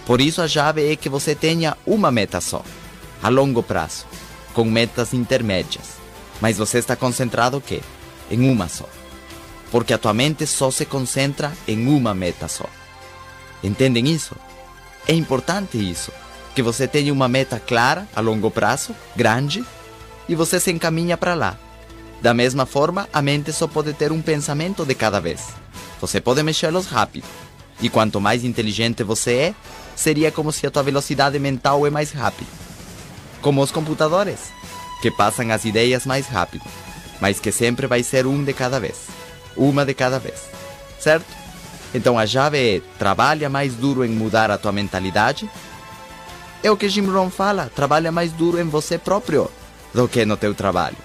Por 0.06 0.20
isso 0.20 0.40
a 0.40 0.48
chave 0.48 0.90
é 0.90 0.96
que 0.96 1.10
você 1.10 1.34
tenha 1.34 1.76
uma 1.84 2.10
meta 2.10 2.40
só, 2.40 2.64
a 3.22 3.28
longo 3.28 3.62
prazo, 3.62 4.06
com 4.54 4.64
metas 4.64 5.12
intermédias. 5.12 5.96
Mas 6.40 6.56
você 6.56 6.78
está 6.78 6.96
concentrado 6.96 7.58
o 7.58 7.60
quê? 7.60 7.82
Em 8.30 8.48
uma 8.48 8.68
só 8.68 8.88
porque 9.70 9.92
a 9.92 9.98
tua 9.98 10.14
mente 10.14 10.46
só 10.46 10.70
se 10.70 10.84
concentra 10.84 11.52
em 11.66 11.86
uma 11.88 12.14
meta 12.14 12.48
só. 12.48 12.66
Entendem 13.62 14.08
isso? 14.08 14.34
É 15.06 15.12
importante 15.12 15.78
isso, 15.78 16.12
que 16.54 16.62
você 16.62 16.86
tenha 16.86 17.12
uma 17.12 17.28
meta 17.28 17.60
clara 17.60 18.06
a 18.14 18.20
longo 18.20 18.50
prazo, 18.50 18.94
grande, 19.14 19.64
e 20.28 20.34
você 20.34 20.58
se 20.58 20.70
encaminha 20.70 21.16
para 21.16 21.34
lá. 21.34 21.58
Da 22.20 22.32
mesma 22.32 22.66
forma, 22.66 23.08
a 23.12 23.20
mente 23.20 23.52
só 23.52 23.66
pode 23.66 23.92
ter 23.92 24.10
um 24.10 24.22
pensamento 24.22 24.84
de 24.84 24.94
cada 24.94 25.20
vez. 25.20 25.48
Você 26.00 26.20
pode 26.20 26.42
mexê-los 26.42 26.86
rápido. 26.86 27.26
E 27.80 27.88
quanto 27.88 28.20
mais 28.20 28.44
inteligente 28.44 29.02
você 29.04 29.34
é, 29.34 29.54
seria 29.96 30.30
como 30.30 30.52
se 30.52 30.66
a 30.66 30.70
tua 30.70 30.84
velocidade 30.84 31.38
mental 31.40 31.84
é 31.86 31.90
mais 31.90 32.12
rápida. 32.12 32.50
Como 33.42 33.60
os 33.60 33.72
computadores, 33.72 34.52
que 35.02 35.10
passam 35.10 35.50
as 35.50 35.64
ideias 35.64 36.06
mais 36.06 36.28
rápido, 36.28 36.64
mas 37.20 37.40
que 37.40 37.50
sempre 37.50 37.88
vai 37.88 38.04
ser 38.04 38.26
um 38.26 38.44
de 38.44 38.52
cada 38.52 38.78
vez 38.78 39.16
uma 39.56 39.84
de 39.84 39.94
cada 39.94 40.18
vez, 40.18 40.48
certo? 41.00 41.26
Então 41.94 42.18
a 42.18 42.26
chave 42.26 42.76
é 42.76 42.82
trabalha 42.98 43.48
mais 43.48 43.74
duro 43.74 44.04
em 44.04 44.10
mudar 44.10 44.50
a 44.50 44.58
tua 44.58 44.72
mentalidade. 44.72 45.48
É 46.62 46.70
o 46.70 46.76
que 46.76 46.88
Jim 46.88 47.06
Rohn 47.06 47.30
fala, 47.30 47.70
trabalha 47.74 48.12
mais 48.12 48.32
duro 48.32 48.60
em 48.60 48.64
você 48.64 48.98
próprio 48.98 49.50
do 49.94 50.06
que 50.06 50.24
no 50.24 50.36
teu 50.36 50.54
trabalho. 50.54 50.96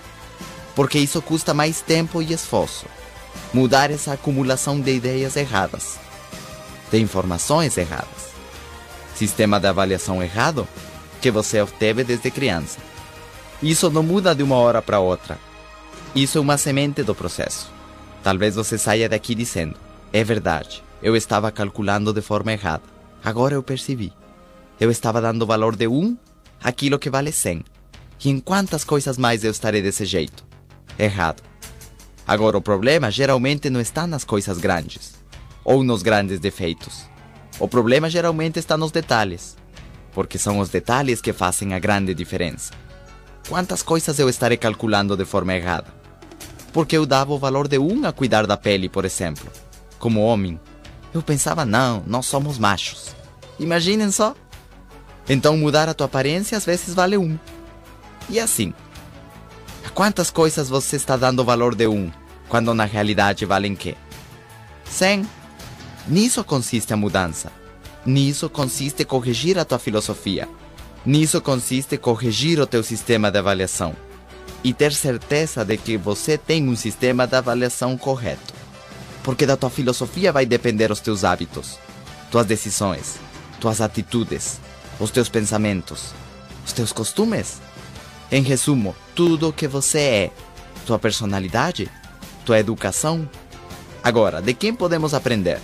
Porque 0.76 1.00
isso 1.00 1.22
custa 1.22 1.54
mais 1.54 1.82
tempo 1.82 2.22
e 2.22 2.34
esforço. 2.34 2.86
Mudar 3.54 3.92
essa 3.92 4.14
acumulação 4.14 4.80
de 4.80 4.94
ideias 4.94 5.36
erradas, 5.36 5.98
de 6.92 7.00
informações 7.00 7.78
erradas, 7.78 8.31
sistema 9.22 9.60
de 9.60 9.68
avaliação 9.68 10.24
errado 10.24 10.68
que 11.22 11.30
você 11.30 11.62
obteve 11.62 12.04
desde 12.04 12.32
criança. 12.32 12.80
Isso 13.62 13.88
não 13.92 14.02
muda 14.02 14.34
de 14.34 14.42
uma 14.42 14.56
hora 14.56 14.82
para 14.82 15.00
outra. 15.00 15.38
Isso 16.16 16.40
é 16.40 16.42
uma 16.42 16.58
semente 16.58 17.04
do 17.04 17.14
processo. 17.14 17.72
Talvez 18.24 18.56
você 18.56 18.80
saia 18.80 19.08
daqui 19.08 19.36
dizendo: 19.36 19.76
É 20.12 20.24
verdade, 20.24 20.84
eu 21.04 21.16
estava 21.16 21.52
calculando 21.52 22.12
de 22.12 22.22
forma 22.22 22.52
errada. 22.52 22.82
Agora 23.24 23.54
eu 23.54 23.62
percebi. 23.62 24.12
Eu 24.80 24.90
estava 24.90 25.22
dando 25.22 25.46
valor 25.46 25.76
de 25.76 25.88
um 25.88 26.18
àquilo 26.64 26.98
que 26.98 27.12
vale 27.12 27.32
100. 27.32 27.64
E 28.26 28.30
em 28.32 28.40
quantas 28.40 28.84
coisas 28.84 29.20
mais 29.20 29.44
eu 29.44 29.52
estarei 29.52 29.84
desse 29.84 30.04
jeito? 30.04 30.44
Errado. 30.98 31.44
Agora, 32.28 32.58
o 32.58 32.62
problema 32.62 33.12
geralmente 33.12 33.70
não 33.70 33.80
está 33.80 34.08
nas 34.08 34.24
coisas 34.24 34.58
grandes 34.58 35.14
ou 35.64 35.84
nos 35.84 36.02
grandes 36.02 36.40
defeitos. 36.40 37.11
O 37.62 37.68
problema 37.68 38.10
geralmente 38.10 38.60
está 38.60 38.76
nos 38.76 38.92
detalhes, 38.92 39.56
porque 40.14 40.38
são 40.38 40.60
os 40.60 40.70
detalhes 40.70 41.22
que 41.22 41.32
fazem 41.32 41.74
a 41.74 41.80
grande 41.80 42.14
diferença. 42.14 42.74
Quantas 43.48 43.82
coisas 43.82 44.20
eu 44.20 44.28
estarei 44.28 44.58
calculando 44.58 45.16
de 45.16 45.26
forma 45.26 45.54
errada? 45.54 46.02
porque 46.72 46.98
eu 46.98 47.06
dava 47.06 47.34
o 47.34 47.38
valor 47.38 47.68
de 47.68 47.78
um 47.78 48.06
a 48.06 48.12
cuidar 48.12 48.48
da 48.48 48.58
pele, 48.58 48.88
por 48.88 49.06
exemplo. 49.06 49.50
Como 50.00 50.24
homem, 50.24 50.60
eu 51.14 51.22
pensava, 51.22 51.66
não, 51.66 52.04
nós 52.08 52.26
somos 52.26 52.58
machos. 52.58 53.16
Imaginem 53.60 54.12
só. 54.12 54.36
Então 55.30 55.56
mudar 55.58 55.88
a 55.88 55.94
tua 55.94 56.06
aparência 56.06 56.58
às 56.58 56.66
vezes 56.66 56.94
vale 56.94 57.18
um. 57.18 57.38
E 58.30 58.40
assim. 58.40 58.74
A 59.86 59.90
quantas 59.90 60.30
coisas 60.30 60.70
você 60.70 60.96
está 60.96 61.18
dando 61.18 61.44
valor 61.44 61.76
de 61.76 61.88
um, 61.88 62.12
quando 62.48 62.74
na 62.74 62.86
realidade 62.86 63.46
valem 63.46 63.76
quê? 63.76 63.96
Cem. 64.86 65.28
Nisso 66.08 66.44
consiste 66.44 66.94
a 66.94 66.98
mudança. 66.98 67.52
Nisso 68.06 68.50
consiste 68.50 69.06
corrigir 69.06 69.60
a 69.60 69.66
tua 69.66 69.78
filosofia. 69.78 70.50
Nisso 71.06 71.42
consiste 71.42 71.98
corrigir 71.98 72.60
o 72.60 72.66
teu 72.66 72.84
sistema 72.84 73.32
de 73.32 73.38
avaliação 73.38 73.96
e 74.64 74.74
ter 74.74 74.94
certeza 74.94 75.64
de 75.66 75.78
que 75.78 75.98
você 75.98 76.38
tem 76.38 76.68
um 76.68 76.76
sistema 76.76 77.28
de 77.28 77.36
avaliação 77.36 77.98
correto. 77.98 78.54
Porque 79.24 79.46
da 79.46 79.56
tua 79.56 79.70
filosofia 79.70 80.32
vai 80.32 80.46
depender 80.46 80.92
os 80.92 81.00
teus 81.00 81.24
hábitos, 81.24 81.78
tuas 82.32 82.46
decisões, 82.46 83.20
tuas 83.60 83.82
atitudes, 83.82 84.60
os 85.00 85.12
teus 85.12 85.30
pensamentos, 85.30 86.14
os 86.66 86.74
teus 86.74 86.92
costumes. 86.92 87.62
Em 88.32 88.42
resumo, 88.42 88.96
tudo 89.14 89.50
o 89.50 89.54
que 89.54 89.68
você 89.68 90.00
é, 90.00 90.32
tua 90.86 90.98
personalidade, 90.98 91.90
tua 92.46 92.60
educação. 92.60 93.30
Agora, 94.04 94.42
de 94.42 94.54
quem 94.54 94.74
podemos 94.74 95.14
aprender? 95.14 95.60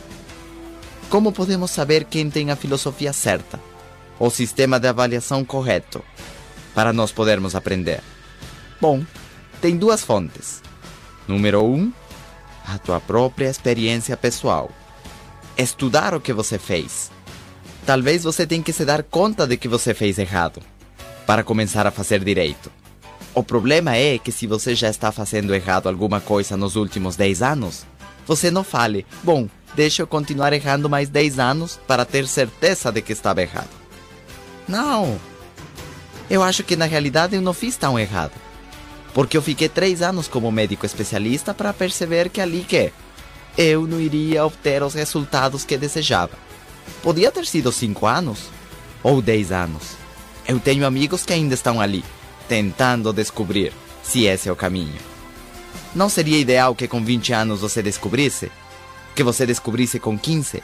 Como 1.09 1.31
podemos 1.31 1.71
saber 1.71 2.03
quem 2.03 2.29
tem 2.29 2.51
a 2.51 2.55
filosofia 2.57 3.13
certa, 3.13 3.59
o 4.19 4.29
sistema 4.29 4.77
de 4.77 4.89
avaliação 4.89 5.45
correto, 5.45 6.03
para 6.75 6.91
nós 6.91 7.13
podermos 7.13 7.55
aprender? 7.55 8.01
Bom, 8.81 9.03
tem 9.61 9.77
duas 9.77 10.03
fontes. 10.03 10.61
Número 11.25 11.63
um, 11.63 11.93
a 12.65 12.77
tua 12.77 12.99
própria 12.99 13.49
experiência 13.49 14.17
pessoal. 14.17 14.69
Estudar 15.57 16.13
o 16.13 16.19
que 16.19 16.33
você 16.33 16.59
fez. 16.59 17.09
Talvez 17.85 18.25
você 18.25 18.45
tenha 18.45 18.61
que 18.61 18.73
se 18.73 18.83
dar 18.83 19.01
conta 19.01 19.47
de 19.47 19.55
que 19.55 19.69
você 19.69 19.93
fez 19.93 20.19
errado 20.19 20.61
para 21.25 21.43
começar 21.43 21.87
a 21.87 21.91
fazer 21.91 22.21
direito. 22.21 22.69
O 23.33 23.41
problema 23.41 23.95
é 23.95 24.17
que 24.17 24.31
se 24.31 24.45
você 24.45 24.75
já 24.75 24.89
está 24.89 25.09
fazendo 25.11 25.55
errado 25.55 25.87
alguma 25.87 26.19
coisa 26.19 26.57
nos 26.57 26.75
últimos 26.75 27.15
10 27.15 27.41
anos, 27.41 27.85
você 28.25 28.51
não 28.51 28.63
fale, 28.63 29.05
bom, 29.23 29.47
deixa 29.77 30.01
eu 30.01 30.07
continuar 30.07 30.51
errando 30.51 30.89
mais 30.89 31.07
10 31.07 31.39
anos 31.39 31.79
para 31.87 32.03
ter 32.03 32.27
certeza 32.27 32.91
de 32.91 33.01
que 33.01 33.13
estava 33.13 33.41
errado. 33.41 33.69
Não! 34.67 35.17
Eu 36.29 36.43
acho 36.43 36.63
que 36.63 36.75
na 36.75 36.85
realidade 36.85 37.37
eu 37.37 37.41
não 37.41 37.53
fiz 37.53 37.77
tão 37.77 37.97
errado 37.97 38.33
porque 39.17 39.35
eu 39.35 39.41
fiquei 39.41 39.67
três 39.67 40.03
anos 40.03 40.27
como 40.27 40.51
médico 40.51 40.85
especialista 40.85 41.51
para 41.51 41.73
perceber 41.73 42.29
que 42.29 42.39
ali 42.39 42.63
que 42.63 42.93
eu 43.57 43.87
não 43.87 43.99
iria 43.99 44.45
obter 44.45 44.83
os 44.83 44.93
resultados 44.93 45.65
que 45.65 45.75
desejava. 45.75 46.37
Podia 47.01 47.31
ter 47.31 47.47
sido 47.47 47.71
cinco 47.71 48.05
anos 48.05 48.43
ou 49.01 49.19
dez 49.19 49.51
anos. 49.51 49.95
Eu 50.47 50.59
tenho 50.59 50.85
amigos 50.85 51.23
que 51.23 51.33
ainda 51.33 51.55
estão 51.55 51.81
ali, 51.81 52.05
tentando 52.47 53.11
descobrir 53.11 53.73
se 54.03 54.25
esse 54.25 54.49
é 54.49 54.51
o 54.51 54.55
caminho. 54.55 54.99
Não 55.95 56.09
seria 56.09 56.37
ideal 56.37 56.75
que 56.75 56.87
com 56.87 57.03
20 57.03 57.33
anos 57.33 57.61
você 57.61 57.81
descobrisse? 57.81 58.51
Que 59.17 59.23
você 59.23 59.47
descobrisse 59.47 59.99
com 59.99 60.15
15? 60.15 60.61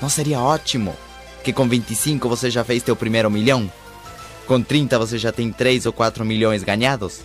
Não 0.00 0.08
seria 0.08 0.40
ótimo 0.40 0.94
que 1.42 1.52
com 1.52 1.68
25 1.68 2.28
você 2.28 2.48
já 2.48 2.62
fez 2.62 2.80
teu 2.80 2.94
primeiro 2.94 3.28
milhão? 3.28 3.68
Com 4.46 4.62
30 4.62 4.96
você 4.96 5.18
já 5.18 5.32
tem 5.32 5.50
3 5.50 5.86
ou 5.86 5.92
4 5.92 6.24
milhões 6.24 6.62
ganhados? 6.62 7.22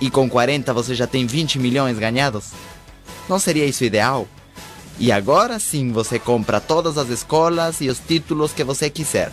E 0.00 0.10
com 0.10 0.28
40 0.28 0.74
você 0.74 0.96
já 0.96 1.06
tem 1.06 1.28
20 1.28 1.60
milhões 1.60 1.96
ganhados? 1.96 2.46
Não 3.28 3.38
seria 3.38 3.66
isso 3.66 3.84
ideal? 3.84 4.26
E 4.98 5.12
agora 5.12 5.60
sim 5.60 5.92
você 5.92 6.18
compra 6.18 6.58
todas 6.58 6.98
as 6.98 7.08
escolas 7.08 7.80
e 7.80 7.88
os 7.88 8.00
títulos 8.00 8.52
que 8.52 8.64
você 8.64 8.90
quiser. 8.90 9.30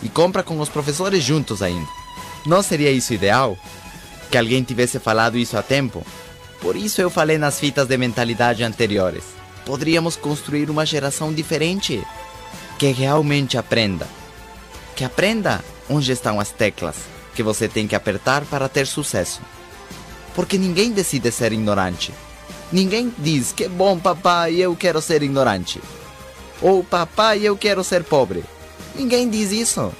E 0.00 0.08
compra 0.08 0.44
com 0.44 0.60
os 0.60 0.68
professores 0.68 1.24
juntos 1.24 1.60
ainda. 1.60 1.88
Não 2.46 2.62
seria 2.62 2.92
isso 2.92 3.12
ideal? 3.12 3.58
Que 4.30 4.38
alguém 4.38 4.62
tivesse 4.62 5.00
falado 5.00 5.36
isso 5.36 5.58
a 5.58 5.62
tempo? 5.62 6.06
Por 6.60 6.76
isso 6.76 7.00
eu 7.00 7.10
falei 7.10 7.36
nas 7.36 7.58
fitas 7.58 7.88
de 7.88 7.98
mentalidade 7.98 8.62
anteriores. 8.62 9.35
Poderíamos 9.66 10.14
construir 10.14 10.70
uma 10.70 10.86
geração 10.86 11.34
diferente. 11.34 12.02
Que 12.78 12.92
realmente 12.92 13.58
aprenda. 13.58 14.06
Que 14.94 15.04
aprenda 15.04 15.62
onde 15.90 16.12
estão 16.12 16.38
as 16.38 16.50
teclas 16.50 16.94
que 17.34 17.42
você 17.42 17.68
tem 17.68 17.86
que 17.86 17.96
apertar 17.96 18.44
para 18.44 18.68
ter 18.68 18.86
sucesso. 18.86 19.42
Porque 20.34 20.56
ninguém 20.56 20.92
decide 20.92 21.30
ser 21.32 21.52
ignorante. 21.52 22.14
Ninguém 22.72 23.12
diz 23.18 23.52
que 23.52 23.68
bom 23.68 23.98
papai, 23.98 24.54
eu 24.54 24.74
quero 24.76 25.02
ser 25.02 25.22
ignorante. 25.22 25.80
Ou 26.62 26.84
papai, 26.84 27.40
eu 27.42 27.56
quero 27.56 27.82
ser 27.82 28.04
pobre. 28.04 28.44
Ninguém 28.94 29.28
diz 29.28 29.50
isso. 29.50 29.92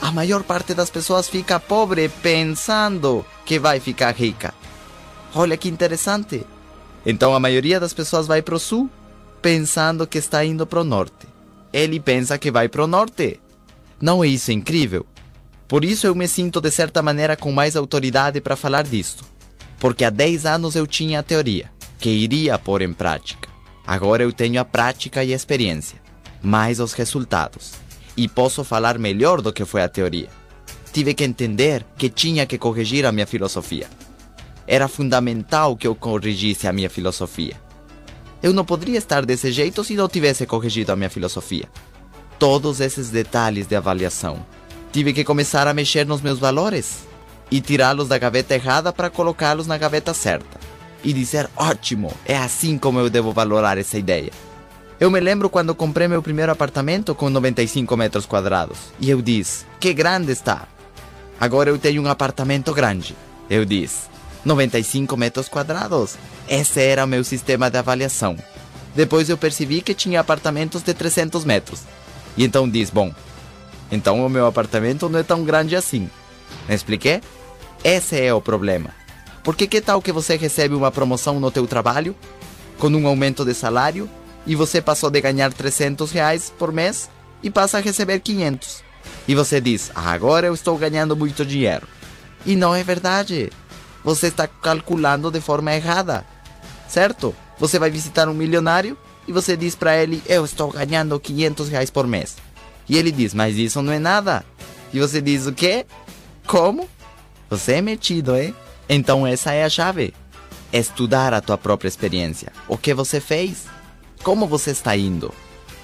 A 0.00 0.12
maior 0.12 0.42
parte 0.42 0.74
das 0.74 0.90
pessoas 0.90 1.28
fica 1.28 1.58
pobre 1.58 2.08
pensando 2.08 3.24
que 3.44 3.58
vai 3.58 3.80
ficar 3.80 4.14
rica. 4.14 4.52
Olha 5.34 5.56
que 5.56 5.68
interessante. 5.68 6.46
Então 7.06 7.34
a 7.34 7.40
maioria 7.40 7.80
das 7.80 7.92
pessoas 7.92 8.26
vai 8.26 8.42
para 8.42 8.54
o 8.54 8.60
sul 8.60 8.90
pensando 9.44 10.06
que 10.06 10.16
está 10.16 10.42
indo 10.42 10.66
para 10.66 10.80
o 10.80 10.84
norte. 10.84 11.26
Ele 11.70 12.00
pensa 12.00 12.38
que 12.38 12.50
vai 12.50 12.66
para 12.66 12.82
o 12.82 12.86
norte. 12.86 13.38
Não 14.00 14.24
é 14.24 14.26
isso 14.26 14.50
incrível? 14.50 15.04
Por 15.68 15.84
isso 15.84 16.06
eu 16.06 16.14
me 16.14 16.26
sinto 16.26 16.62
de 16.62 16.70
certa 16.70 17.02
maneira 17.02 17.36
com 17.36 17.52
mais 17.52 17.76
autoridade 17.76 18.40
para 18.40 18.56
falar 18.56 18.84
disto. 18.84 19.22
Porque 19.78 20.02
há 20.02 20.08
10 20.08 20.46
anos 20.46 20.76
eu 20.76 20.86
tinha 20.86 21.20
a 21.20 21.22
teoria 21.22 21.70
que 21.98 22.08
iria 22.08 22.58
pôr 22.58 22.80
em 22.80 22.94
prática. 22.94 23.50
Agora 23.86 24.22
eu 24.22 24.32
tenho 24.32 24.58
a 24.58 24.64
prática 24.64 25.22
e 25.22 25.34
a 25.34 25.36
experiência, 25.36 26.00
mais 26.42 26.80
os 26.80 26.94
resultados, 26.94 27.74
e 28.16 28.26
posso 28.26 28.64
falar 28.64 28.98
melhor 28.98 29.42
do 29.42 29.52
que 29.52 29.66
foi 29.66 29.82
a 29.82 29.90
teoria. 29.90 30.30
Tive 30.90 31.12
que 31.12 31.24
entender 31.24 31.84
que 31.98 32.08
tinha 32.08 32.46
que 32.46 32.56
corrigir 32.56 33.04
a 33.04 33.12
minha 33.12 33.26
filosofia. 33.26 33.88
Era 34.66 34.88
fundamental 34.88 35.76
que 35.76 35.86
eu 35.86 35.94
corrigisse 35.94 36.66
a 36.66 36.72
minha 36.72 36.88
filosofia. 36.88 37.62
Eu 38.44 38.52
não 38.52 38.62
poderia 38.62 38.98
estar 38.98 39.24
desse 39.24 39.50
jeito 39.50 39.82
se 39.82 39.94
não 39.94 40.06
tivesse 40.06 40.44
corrigido 40.44 40.92
a 40.92 40.96
minha 40.96 41.08
filosofia. 41.08 41.66
Todos 42.38 42.78
esses 42.78 43.08
detalhes 43.08 43.66
de 43.66 43.74
avaliação. 43.74 44.44
Tive 44.92 45.14
que 45.14 45.24
começar 45.24 45.66
a 45.66 45.72
mexer 45.72 46.04
nos 46.04 46.20
meus 46.20 46.38
valores 46.38 47.04
e 47.50 47.58
tirá-los 47.58 48.06
da 48.06 48.18
gaveta 48.18 48.54
errada 48.54 48.92
para 48.92 49.08
colocá-los 49.08 49.66
na 49.66 49.78
gaveta 49.78 50.12
certa 50.12 50.60
e 51.02 51.10
dizer: 51.14 51.48
ótimo, 51.56 52.12
é 52.26 52.36
assim 52.36 52.76
como 52.76 53.00
eu 53.00 53.08
devo 53.08 53.32
valorar 53.32 53.78
essa 53.78 53.96
ideia. 53.96 54.30
Eu 55.00 55.10
me 55.10 55.20
lembro 55.20 55.48
quando 55.48 55.74
comprei 55.74 56.06
meu 56.06 56.20
primeiro 56.20 56.52
apartamento 56.52 57.14
com 57.14 57.30
95 57.30 57.96
metros 57.96 58.26
quadrados 58.26 58.76
e 59.00 59.08
eu 59.08 59.22
disse: 59.22 59.64
que 59.80 59.94
grande 59.94 60.32
está. 60.32 60.68
Agora 61.40 61.70
eu 61.70 61.78
tenho 61.78 62.02
um 62.02 62.08
apartamento 62.08 62.74
grande. 62.74 63.16
Eu 63.48 63.64
disse: 63.64 64.02
95 64.44 65.16
metros 65.16 65.48
quadrados. 65.48 66.18
Esse 66.48 66.80
era 66.80 67.04
o 67.04 67.08
meu 67.08 67.24
sistema 67.24 67.70
de 67.70 67.78
avaliação. 67.78 68.36
Depois 68.94 69.28
eu 69.28 69.36
percebi 69.36 69.80
que 69.80 69.94
tinha 69.94 70.20
apartamentos 70.20 70.82
de 70.82 70.94
300 70.94 71.44
metros. 71.44 71.80
E 72.36 72.44
então 72.44 72.68
diz: 72.68 72.90
bom, 72.90 73.12
então 73.90 74.24
o 74.24 74.28
meu 74.28 74.46
apartamento 74.46 75.08
não 75.08 75.18
é 75.18 75.22
tão 75.22 75.44
grande 75.44 75.74
assim. 75.74 76.08
Me 76.68 76.74
expliquei? 76.74 77.20
Esse 77.82 78.20
é 78.20 78.32
o 78.32 78.40
problema. 78.40 78.90
Porque 79.42 79.66
que 79.66 79.80
tal 79.80 80.00
que 80.00 80.12
você 80.12 80.36
recebe 80.36 80.74
uma 80.74 80.90
promoção 80.90 81.38
no 81.38 81.50
teu 81.50 81.66
trabalho, 81.66 82.16
com 82.78 82.88
um 82.88 83.06
aumento 83.06 83.44
de 83.44 83.52
salário, 83.52 84.08
e 84.46 84.54
você 84.54 84.80
passou 84.80 85.10
de 85.10 85.20
ganhar 85.20 85.52
300 85.52 86.10
reais 86.10 86.52
por 86.58 86.72
mês 86.72 87.10
e 87.42 87.50
passa 87.50 87.78
a 87.78 87.80
receber 87.80 88.20
500. 88.20 88.82
E 89.28 89.34
você 89.34 89.60
diz, 89.60 89.90
ah, 89.94 90.12
agora 90.12 90.46
eu 90.46 90.54
estou 90.54 90.76
ganhando 90.78 91.16
muito 91.16 91.44
dinheiro. 91.44 91.86
E 92.46 92.56
não 92.56 92.74
é 92.74 92.82
verdade. 92.82 93.50
Você 94.02 94.28
está 94.28 94.46
calculando 94.46 95.30
de 95.30 95.40
forma 95.40 95.74
errada. 95.74 96.26
Certo? 96.94 97.34
Você 97.58 97.76
vai 97.76 97.90
visitar 97.90 98.28
um 98.28 98.32
milionário 98.32 98.96
e 99.26 99.32
você 99.32 99.56
diz 99.56 99.74
para 99.74 100.00
ele, 100.00 100.22
eu 100.26 100.44
estou 100.44 100.70
ganhando 100.70 101.18
500 101.18 101.68
reais 101.68 101.90
por 101.90 102.06
mês. 102.06 102.36
E 102.88 102.96
ele 102.96 103.10
diz, 103.10 103.34
mas 103.34 103.56
isso 103.56 103.82
não 103.82 103.92
é 103.92 103.98
nada. 103.98 104.44
E 104.92 105.00
você 105.00 105.20
diz, 105.20 105.44
o 105.48 105.52
quê? 105.52 105.86
Como? 106.46 106.88
Você 107.50 107.72
é 107.72 107.80
metido, 107.80 108.36
hein? 108.36 108.54
Então 108.88 109.26
essa 109.26 109.52
é 109.52 109.64
a 109.64 109.68
chave. 109.68 110.14
Estudar 110.72 111.34
a 111.34 111.40
tua 111.40 111.58
própria 111.58 111.88
experiência. 111.88 112.52
O 112.68 112.78
que 112.78 112.94
você 112.94 113.18
fez? 113.20 113.64
Como 114.22 114.46
você 114.46 114.70
está 114.70 114.96
indo? 114.96 115.34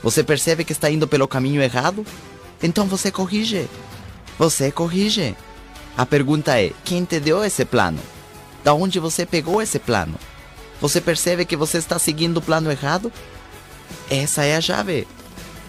Você 0.05 0.23
percebe 0.23 0.63
que 0.63 0.71
está 0.71 0.89
indo 0.89 1.09
pelo 1.09 1.27
caminho 1.27 1.61
errado? 1.61 2.07
Então 2.63 2.87
você 2.87 3.11
corrige. 3.11 3.69
Você 4.39 4.71
corrige. 4.71 5.35
A 5.97 6.07
pergunta 6.07 6.57
é: 6.61 6.71
quem 6.85 7.05
te 7.05 7.19
deu 7.19 7.45
esse 7.45 7.65
plano? 7.65 7.99
Da 8.63 8.73
onde 8.75 9.01
você 9.01 9.27
pegou 9.27 9.61
esse 9.61 9.81
plano? 9.81 10.15
Você 10.81 11.01
percebe 11.01 11.45
que 11.45 11.57
você 11.57 11.79
está 11.79 11.99
seguindo 11.99 12.39
o 12.39 12.43
plano 12.43 12.71
errado? 12.71 13.13
Essa 14.09 14.45
é 14.45 14.57
a 14.57 14.61
chave. 14.61 15.07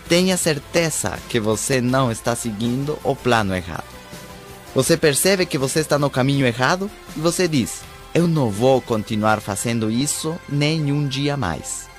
Tenha 0.08 0.38
certeza 0.38 1.18
que 1.30 1.40
você 1.40 1.82
não 1.82 2.12
está 2.12 2.36
seguindo 2.36 2.98
o 3.04 3.16
plano 3.16 3.56
errado. 3.56 3.84
Você 4.74 4.96
percebe 4.96 5.46
que 5.46 5.58
você 5.58 5.80
está 5.80 6.00
no 6.00 6.10
caminho 6.10 6.46
errado 6.46 6.90
e 7.16 7.20
você 7.20 7.48
diz: 7.48 7.82
Eu 8.14 8.28
não 8.28 8.50
vou 8.50 8.82
continuar 8.82 9.42
fazendo 9.42 9.92
isso 9.92 10.38
nem 10.48 10.92
um 10.92 11.08
dia 11.08 11.36
mais. 11.36 11.90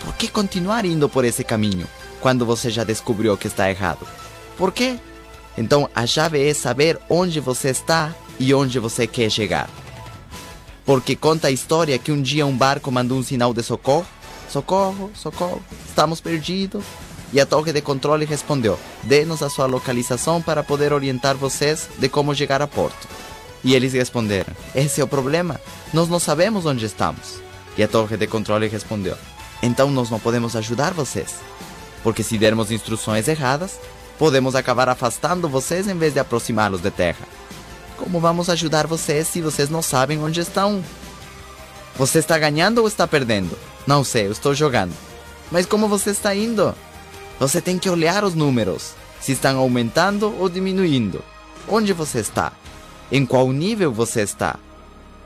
Por 0.00 0.14
que 0.14 0.28
continuar 0.28 0.84
indo 0.84 1.08
por 1.08 1.24
esse 1.24 1.44
caminho 1.44 1.86
quando 2.20 2.44
você 2.44 2.70
já 2.70 2.84
descobriu 2.84 3.36
que 3.36 3.46
está 3.46 3.70
errado? 3.70 4.06
Por 4.56 4.72
quê? 4.72 4.98
Então 5.56 5.88
a 5.94 6.06
chave 6.06 6.44
é 6.44 6.52
saber 6.52 6.98
onde 7.08 7.40
você 7.40 7.70
está 7.70 8.14
e 8.38 8.52
onde 8.52 8.78
você 8.78 9.06
quer 9.06 9.30
chegar. 9.30 9.68
Porque 10.86 11.16
conta 11.16 11.48
a 11.48 11.50
história 11.50 11.98
que 11.98 12.12
um 12.12 12.22
dia 12.22 12.46
um 12.46 12.56
barco 12.56 12.92
mandou 12.92 13.18
um 13.18 13.22
sinal 13.22 13.52
de 13.52 13.62
socorro: 13.62 14.06
Socorro, 14.48 15.10
socorro, 15.14 15.62
estamos 15.86 16.20
perdidos. 16.20 16.84
E 17.32 17.40
a 17.40 17.44
torre 17.44 17.72
de 17.72 17.82
controle 17.82 18.24
respondeu: 18.24 18.78
Dê-nos 19.02 19.42
a 19.42 19.50
sua 19.50 19.66
localização 19.66 20.40
para 20.40 20.62
poder 20.62 20.92
orientar 20.92 21.36
vocês 21.36 21.88
de 21.98 22.08
como 22.08 22.34
chegar 22.34 22.62
a 22.62 22.68
porto. 22.68 23.08
E 23.64 23.74
eles 23.74 23.92
responderam: 23.94 24.54
Esse 24.74 25.00
é 25.00 25.04
o 25.04 25.08
problema. 25.08 25.60
Nós 25.92 26.08
não 26.08 26.20
sabemos 26.20 26.64
onde 26.64 26.86
estamos. 26.86 27.40
E 27.76 27.82
a 27.82 27.88
torre 27.88 28.16
de 28.16 28.28
controle 28.28 28.68
respondeu: 28.68 29.16
Então 29.60 29.90
nós 29.90 30.08
não 30.08 30.20
podemos 30.20 30.54
ajudar 30.54 30.94
vocês. 30.94 31.40
Porque 32.04 32.22
se 32.22 32.38
dermos 32.38 32.70
instruções 32.70 33.26
erradas, 33.26 33.80
podemos 34.16 34.54
acabar 34.54 34.88
afastando 34.88 35.48
vocês 35.48 35.88
em 35.88 35.98
vez 35.98 36.14
de 36.14 36.20
aproximá-los 36.20 36.80
de 36.80 36.92
terra. 36.92 37.26
Como 37.96 38.20
vamos 38.20 38.50
ajudar 38.50 38.86
vocês 38.86 39.26
se 39.26 39.40
vocês 39.40 39.70
não 39.70 39.80
sabem 39.80 40.22
onde 40.22 40.40
estão? 40.40 40.84
Você 41.96 42.18
está 42.18 42.38
ganhando 42.38 42.78
ou 42.78 42.88
está 42.88 43.06
perdendo? 43.06 43.58
Não 43.86 44.04
sei, 44.04 44.26
eu 44.26 44.32
estou 44.32 44.54
jogando. 44.54 44.92
Mas 45.50 45.64
como 45.64 45.88
você 45.88 46.10
está 46.10 46.34
indo? 46.34 46.74
Você 47.40 47.60
tem 47.60 47.78
que 47.78 47.88
olhar 47.88 48.22
os 48.22 48.34
números, 48.34 48.94
se 49.20 49.32
estão 49.32 49.58
aumentando 49.58 50.34
ou 50.38 50.48
diminuindo. 50.48 51.24
Onde 51.68 51.92
você 51.92 52.20
está? 52.20 52.52
Em 53.10 53.24
qual 53.24 53.50
nível 53.50 53.92
você 53.92 54.22
está? 54.22 54.58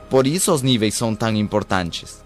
Por 0.09 0.25
isso 0.25 0.53
os 0.53 0.61
níveis 0.61 0.95
são 0.95 1.13
tão 1.13 1.35
importantes. 1.35 2.23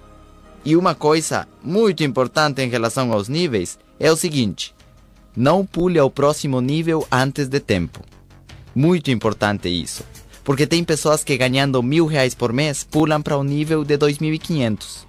E 0.63 0.75
uma 0.75 0.95
coisa 0.95 1.47
muito 1.63 2.03
importante 2.03 2.61
em 2.61 2.69
relação 2.69 3.13
aos 3.13 3.27
níveis 3.27 3.77
é 3.99 4.11
o 4.11 4.15
seguinte: 4.15 4.73
não 5.35 5.65
pule 5.65 5.99
ao 5.99 6.09
próximo 6.09 6.61
nível 6.61 7.07
antes 7.11 7.47
de 7.47 7.59
tempo. 7.59 8.01
Muito 8.73 9.11
importante 9.11 9.69
isso, 9.69 10.03
porque 10.45 10.67
tem 10.67 10.83
pessoas 10.83 11.23
que 11.23 11.35
ganhando 11.35 11.81
mil 11.81 12.05
reais 12.05 12.35
por 12.35 12.53
mês 12.53 12.83
pulam 12.83 13.19
para 13.21 13.35
o 13.35 13.43
nível 13.43 13.83
de 13.83 13.97
2.500. 13.97 15.05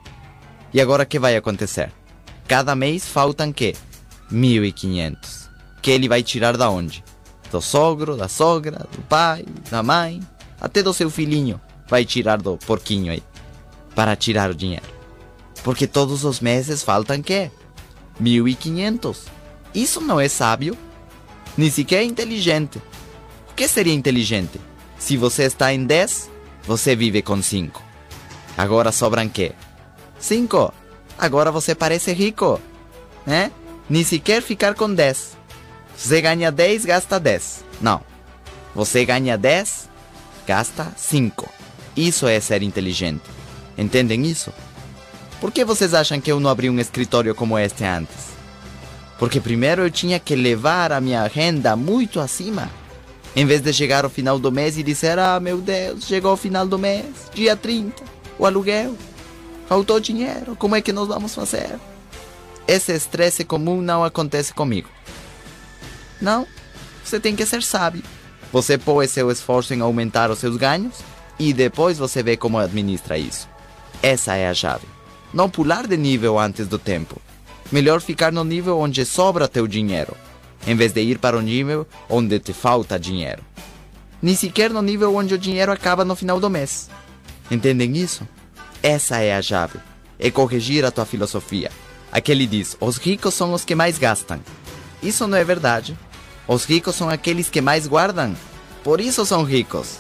E 0.73 0.81
agora 0.81 1.03
o 1.03 1.07
que 1.07 1.19
vai 1.19 1.37
acontecer? 1.37 1.93
Cada 2.49 2.75
mês 2.75 3.07
faltam 3.07 3.53
que 3.53 3.75
1.500. 4.33 5.49
Que 5.83 5.91
ele 5.91 6.09
vai 6.09 6.23
tirar 6.23 6.57
da 6.57 6.71
onde? 6.71 7.05
Do 7.53 7.61
sogro, 7.61 8.17
da 8.17 8.29
sogra, 8.29 8.89
do 8.91 9.03
pai, 9.03 9.45
da 9.71 9.83
mãe, 9.83 10.21
até 10.59 10.83
do 10.83 10.95
seu 10.95 11.11
filhinho 11.11 11.61
vai 11.87 12.05
tirar 12.05 12.41
do 12.41 12.57
porquinho 12.57 13.13
aí, 13.13 13.23
para 13.95 14.17
tirar 14.17 14.51
o 14.51 14.55
dinheiro. 14.55 14.87
Porque 15.63 15.87
todos 15.87 16.25
os 16.25 16.41
meses 16.41 16.83
faltam 16.83 17.23
que? 17.23 17.51
1.500. 18.21 19.19
Isso 19.75 20.01
não 20.01 20.19
é 20.19 20.29
sábio, 20.29 20.77
nem 21.57 21.71
sequer 21.71 22.03
inteligente. 22.05 22.79
O 23.51 23.55
que 23.55 23.69
seria 23.69 23.93
inteligente? 23.93 24.59
Se 25.07 25.17
você 25.17 25.45
está 25.45 25.73
em 25.73 25.85
10, 25.85 26.29
você 26.67 26.97
vive 26.97 27.23
com 27.23 27.41
5. 27.41 27.81
Agora 28.59 28.91
sobram 28.91 29.29
que? 29.29 29.53
Cinco. 30.19 30.75
Agora 31.17 31.53
você 31.53 31.77
parece 31.77 32.13
rico, 32.13 32.61
né? 33.25 33.53
Nem 33.89 34.03
sequer 34.03 34.43
ficar 34.43 34.75
com 34.75 34.93
10. 34.93 35.37
Você 35.97 36.21
ganha 36.21 36.51
10, 36.51 36.85
gasta 36.87 37.21
10. 37.21 37.65
Não. 37.81 38.01
Você 38.75 39.05
ganha 39.05 39.39
10, 39.39 39.89
gasta 40.45 40.93
5. 40.97 41.49
Isso 41.97 42.27
é 42.27 42.41
ser 42.41 42.65
inteligente. 42.65 43.31
Entendem 43.79 44.27
isso? 44.27 44.53
Por 45.41 45.53
que 45.53 45.65
vocês 45.65 45.95
acham 45.95 46.21
que 46.21 46.33
eu 46.33 46.41
não 46.41 46.51
abri 46.51 46.69
um 46.69 46.81
escritório 46.81 47.33
como 47.33 47.57
este 47.57 47.85
antes? 47.85 48.33
Porque 49.21 49.39
primeiro 49.41 49.83
eu 49.83 49.91
tinha 49.91 50.19
que 50.19 50.35
levar 50.35 50.91
a 50.91 51.01
minha 51.01 51.25
renda 51.29 51.77
muito 51.77 52.19
acima. 52.19 52.69
Em 53.37 53.45
vez 53.45 53.61
de 53.61 53.71
chegar 53.71 54.03
ao 54.03 54.11
final 54.11 54.39
do 54.39 54.51
mês 54.51 54.79
e 54.79 54.83
dizer: 54.83 55.19
Ah, 55.19 55.39
meu 55.39 55.59
Deus, 55.59 56.07
chegou 56.07 56.33
o 56.33 56.39
final 56.39 56.67
do 56.67 56.79
mês, 56.79 57.05
dia 57.35 57.55
30, 57.55 58.03
o 58.39 58.47
aluguel, 58.47 58.97
faltou 59.69 60.01
dinheiro, 60.01 60.57
como 60.57 60.75
é 60.75 60.81
que 60.81 60.91
nós 60.91 61.07
vamos 61.07 61.35
fazer? 61.35 61.79
Esse 62.67 62.93
estresse 62.93 63.45
comum 63.45 63.83
não 63.83 64.03
acontece 64.03 64.55
comigo. 64.55 64.89
Não, 66.19 66.47
você 67.05 67.21
tem 67.21 67.37
que 67.37 67.45
ser 67.45 67.63
sábio. 67.63 68.03
Você 68.51 68.79
põe 68.79 69.07
seu 69.07 69.31
esforço 69.31 69.75
em 69.75 69.83
aumentar 69.83 70.31
os 70.31 70.39
seus 70.39 70.57
ganhos 70.57 70.95
e 71.39 71.53
depois 71.53 71.99
você 71.99 72.23
vê 72.23 72.39
como 72.39 72.59
administra 72.59 73.19
isso. 73.19 73.47
Essa 74.03 74.35
é 74.35 74.49
a 74.49 74.55
chave. 74.55 74.87
Não 75.33 75.51
pular 75.51 75.87
de 75.87 75.97
nível 75.97 76.39
antes 76.39 76.67
do 76.67 76.79
tempo. 76.79 77.21
Melhor 77.71 78.01
ficar 78.01 78.33
no 78.33 78.45
nível 78.45 78.79
onde 78.79 79.05
sobra 79.05 79.47
teu 79.47 79.67
dinheiro, 79.67 80.17
em 80.67 80.75
vez 80.75 80.93
de 80.93 81.01
ir 81.01 81.19
para 81.19 81.37
o 81.37 81.41
nível 81.41 81.87
onde 82.09 82.39
te 82.39 82.53
falta 82.53 82.99
dinheiro. 82.99 83.43
Nem 84.21 84.35
sequer 84.35 84.71
no 84.71 84.83
nível 84.83 85.15
onde 85.15 85.35
o 85.35 85.39
dinheiro 85.39 85.71
acaba 85.71 86.05
no 86.05 86.17
final 86.17 86.41
do 86.41 86.51
mês. 86.51 86.91
Entendem 87.51 87.97
isso? 87.97 88.27
Essa 88.83 89.19
é 89.19 89.37
a 89.37 89.43
chave. 89.43 89.79
É 90.19 90.31
corrigir 90.31 90.85
a 90.85 90.91
tua 90.91 91.05
filosofia. 91.05 91.71
Aquele 92.11 92.47
diz: 92.47 92.77
os 92.81 92.97
ricos 92.97 93.35
são 93.35 93.53
os 93.53 93.65
que 93.65 93.75
mais 93.75 93.99
gastam. 93.99 94.41
Isso 95.03 95.27
não 95.27 95.37
é 95.39 95.45
verdade. 95.45 95.97
Os 96.49 96.65
ricos 96.65 96.97
são 96.97 97.09
aqueles 97.09 97.51
que 97.51 97.61
mais 97.61 97.87
guardam. 97.87 98.35
Por 98.83 99.01
isso 99.01 99.27
são 99.27 99.45
ricos. 99.45 99.99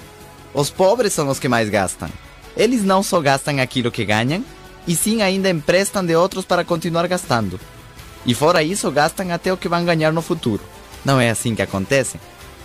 Os 0.54 0.70
pobres 0.70 1.12
são 1.12 1.28
os 1.28 1.38
que 1.38 1.48
mais 1.48 1.68
gastam. 1.68 2.08
Eles 2.56 2.82
não 2.82 3.02
só 3.02 3.20
gastam 3.20 3.60
aquilo 3.60 3.90
que 3.90 4.04
ganham, 4.04 4.42
e 4.86 4.96
sim 4.96 5.20
ainda 5.20 5.50
emprestam 5.50 6.04
de 6.04 6.16
outros 6.16 6.44
para 6.44 6.64
continuar 6.64 7.06
gastando. 7.06 7.60
E 8.26 8.34
fora 8.34 8.62
isso, 8.62 8.90
gastam 8.90 9.30
até 9.32 9.52
o 9.52 9.56
que 9.56 9.68
vão 9.68 9.84
ganhar 9.84 10.12
no 10.12 10.20
futuro. 10.20 10.62
Não 11.04 11.20
é 11.20 11.30
assim 11.30 11.54
que 11.54 11.62
acontece? 11.62 12.18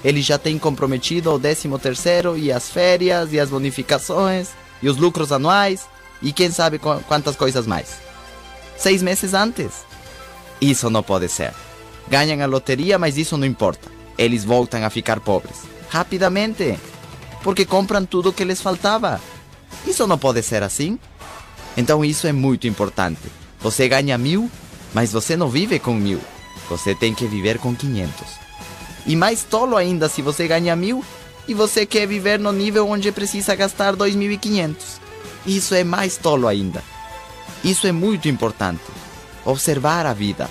Eles 0.03 0.25
já 0.25 0.37
têm 0.37 0.57
comprometido 0.57 1.31
o 1.31 1.39
13 1.39 1.69
terceiro 1.79 2.37
e 2.37 2.51
as 2.51 2.69
férias 2.69 3.31
e 3.31 3.39
as 3.39 3.49
bonificações 3.49 4.49
e 4.81 4.89
os 4.89 4.97
lucros 4.97 5.31
anuais 5.31 5.87
e 6.21 6.33
quem 6.33 6.49
sabe 6.49 6.79
quantas 6.79 7.35
coisas 7.35 7.67
mais. 7.67 7.99
Seis 8.75 9.03
meses 9.03 9.35
antes. 9.35 9.85
Isso 10.59 10.89
não 10.89 11.03
pode 11.03 11.29
ser. 11.29 11.53
Ganham 12.09 12.41
a 12.41 12.47
loteria, 12.47 12.97
mas 12.97 13.17
isso 13.17 13.37
não 13.37 13.45
importa. 13.45 13.89
Eles 14.17 14.43
voltam 14.43 14.83
a 14.83 14.89
ficar 14.89 15.19
pobres. 15.19 15.61
Rapidamente. 15.89 16.79
Porque 17.43 17.65
compram 17.65 18.05
tudo 18.05 18.29
o 18.29 18.33
que 18.33 18.43
lhes 18.43 18.61
faltava. 18.61 19.21
Isso 19.85 20.07
não 20.07 20.17
pode 20.17 20.41
ser 20.41 20.63
assim. 20.63 20.97
Então 21.77 22.03
isso 22.03 22.25
é 22.25 22.31
muito 22.31 22.67
importante. 22.67 23.21
Você 23.61 23.87
ganha 23.87 24.17
mil, 24.17 24.49
mas 24.93 25.11
você 25.11 25.35
não 25.35 25.49
vive 25.49 25.79
com 25.79 25.93
mil. 25.93 26.21
Você 26.69 26.93
tem 26.93 27.13
que 27.13 27.25
viver 27.25 27.57
com 27.57 27.75
500. 27.75 28.27
E 29.05 29.15
mais 29.15 29.43
tolo 29.43 29.75
ainda 29.75 30.07
se 30.07 30.21
você 30.21 30.47
ganha 30.47 30.75
mil 30.75 31.03
e 31.47 31.53
você 31.53 31.85
quer 31.85 32.07
viver 32.07 32.39
no 32.39 32.51
nível 32.51 32.87
onde 32.87 33.11
precisa 33.11 33.55
gastar 33.55 33.95
2.500. 33.95 34.75
Isso 35.45 35.73
é 35.73 35.83
mais 35.83 36.17
tolo 36.17 36.47
ainda. 36.47 36.83
Isso 37.63 37.87
é 37.87 37.91
muito 37.91 38.27
importante. 38.27 38.83
Observar 39.43 40.05
a 40.05 40.13
vida. 40.13 40.49